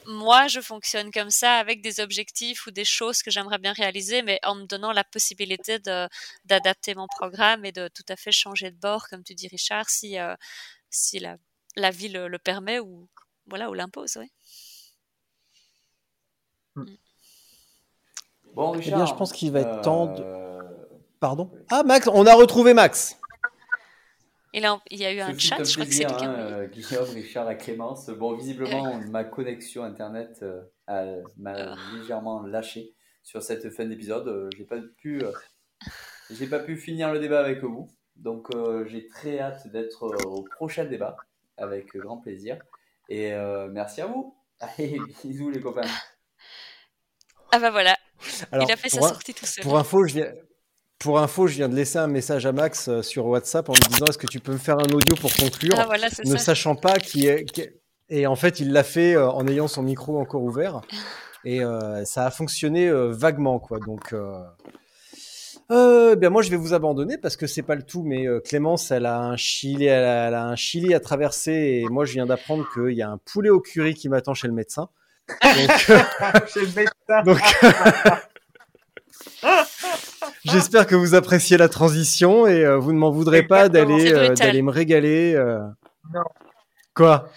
[0.05, 4.23] moi, je fonctionne comme ça avec des objectifs ou des choses que j'aimerais bien réaliser,
[4.23, 6.09] mais en me donnant la possibilité de
[6.45, 9.89] d'adapter mon programme et de tout à fait changer de bord, comme tu dis, Richard,
[9.91, 10.17] si
[10.91, 11.37] si la
[11.77, 13.09] la vie le, le permet ou
[13.47, 14.31] voilà ou l'impose, oui.
[18.55, 18.97] Bon, Eh Richard.
[18.97, 20.23] bien, je pense qu'il va être temps de...
[20.25, 20.61] euh,
[21.21, 21.51] Pardon?
[21.71, 23.19] Ah, Max, on a retrouvé Max.
[24.55, 26.67] Il, a, il y a eu un chat, un je crois que c'est hein, euh,
[26.69, 28.09] Guillaume, Richard, la Clémence.
[28.09, 31.05] Bon, visiblement, ma connexion internet euh, a-
[31.37, 34.27] m'a légèrement lâché sur cette fin d'épisode.
[34.27, 35.31] Euh, J'ai pas pu, euh,
[36.31, 37.89] j'ai pas pu finir le débat avec vous.
[38.17, 41.17] Donc, euh, j'ai très hâte d'être euh, au prochain débat
[41.59, 42.59] avec grand plaisir.
[43.11, 44.35] Et euh, merci à vous.
[44.61, 45.83] Allez, bisous les copains.
[47.53, 47.97] Ah bah voilà,
[48.53, 49.63] Alors, il a fait sa un- sortie tout seul.
[49.65, 50.27] pour info, je viens...
[50.99, 53.81] Pour info, je viens de laisser un message à Max euh, sur WhatsApp en lui
[53.89, 56.39] disant est-ce que tu peux me faire un audio pour conclure Ah voilà, ne ça.
[56.39, 57.45] sachant pas qui est.
[57.45, 57.69] qui
[58.09, 60.81] Et en fait, il l'a fait euh, en ayant son micro encore ouvert.
[61.45, 63.79] Et euh, ça a fonctionné euh, vaguement, quoi.
[63.79, 64.35] Donc, euh...
[66.17, 68.03] bien moi, je vais vous abandonner parce que c'est pas le tout.
[68.03, 71.53] Mais Clémence, elle a un Chili, elle a, elle a un Chili à traverser.
[71.53, 74.49] Et moi, je viens d'apprendre qu'il y a un poulet au curry qui m'attend chez
[74.49, 74.89] le médecin.
[77.25, 77.43] Donc,
[79.45, 79.49] euh,
[80.45, 84.35] j'espère que vous appréciez la transition et euh, vous ne m'en voudrez pas d'aller euh,
[84.35, 85.35] d'aller me régaler.
[85.35, 85.61] euh.
[86.13, 86.23] Non.
[86.95, 87.29] Quoi?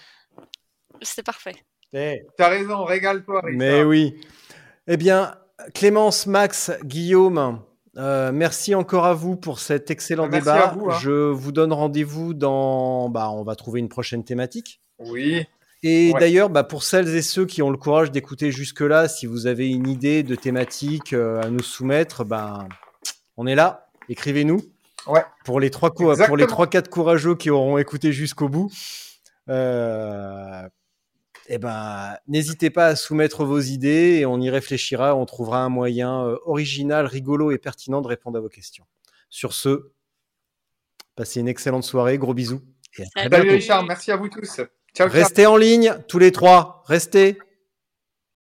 [1.01, 1.55] C'est parfait.
[1.93, 3.41] Eh, T'as raison, régale-toi.
[3.51, 4.15] Mais oui.
[4.87, 5.35] Eh bien,
[5.73, 7.61] Clémence, Max, Guillaume,
[7.97, 10.69] euh, merci encore à vous pour cet excellent Merci débat.
[10.69, 10.97] à vous, hein.
[11.01, 13.09] Je vous donne rendez-vous dans.
[13.09, 14.81] Bah, on va trouver une prochaine thématique.
[14.99, 15.45] Oui.
[15.83, 16.19] Et Ouais.
[16.19, 19.67] d'ailleurs, bah, pour celles et ceux qui ont le courage d'écouter jusque-là, si vous avez
[19.69, 22.67] une idée de thématique euh, à nous soumettre, ben,
[23.37, 23.89] on est là.
[24.07, 24.61] Écrivez-nous.
[25.07, 25.23] Ouais.
[25.45, 28.71] Pour les trois cou- pour les trois quatre courageux qui auront écouté jusqu'au bout,
[29.49, 30.61] euh,
[31.47, 35.15] eh ben, n'hésitez pas à soumettre vos idées et on y réfléchira.
[35.15, 38.85] On trouvera un moyen euh, original, rigolo et pertinent de répondre à vos questions.
[39.29, 39.89] Sur ce,
[41.15, 42.19] passez une excellente soirée.
[42.19, 42.61] Gros bisous.
[42.99, 43.27] Et à.
[43.29, 44.61] Salut Richard, merci à vous tous.
[44.99, 46.83] Restez en ligne, tous les trois.
[46.85, 47.37] Restez.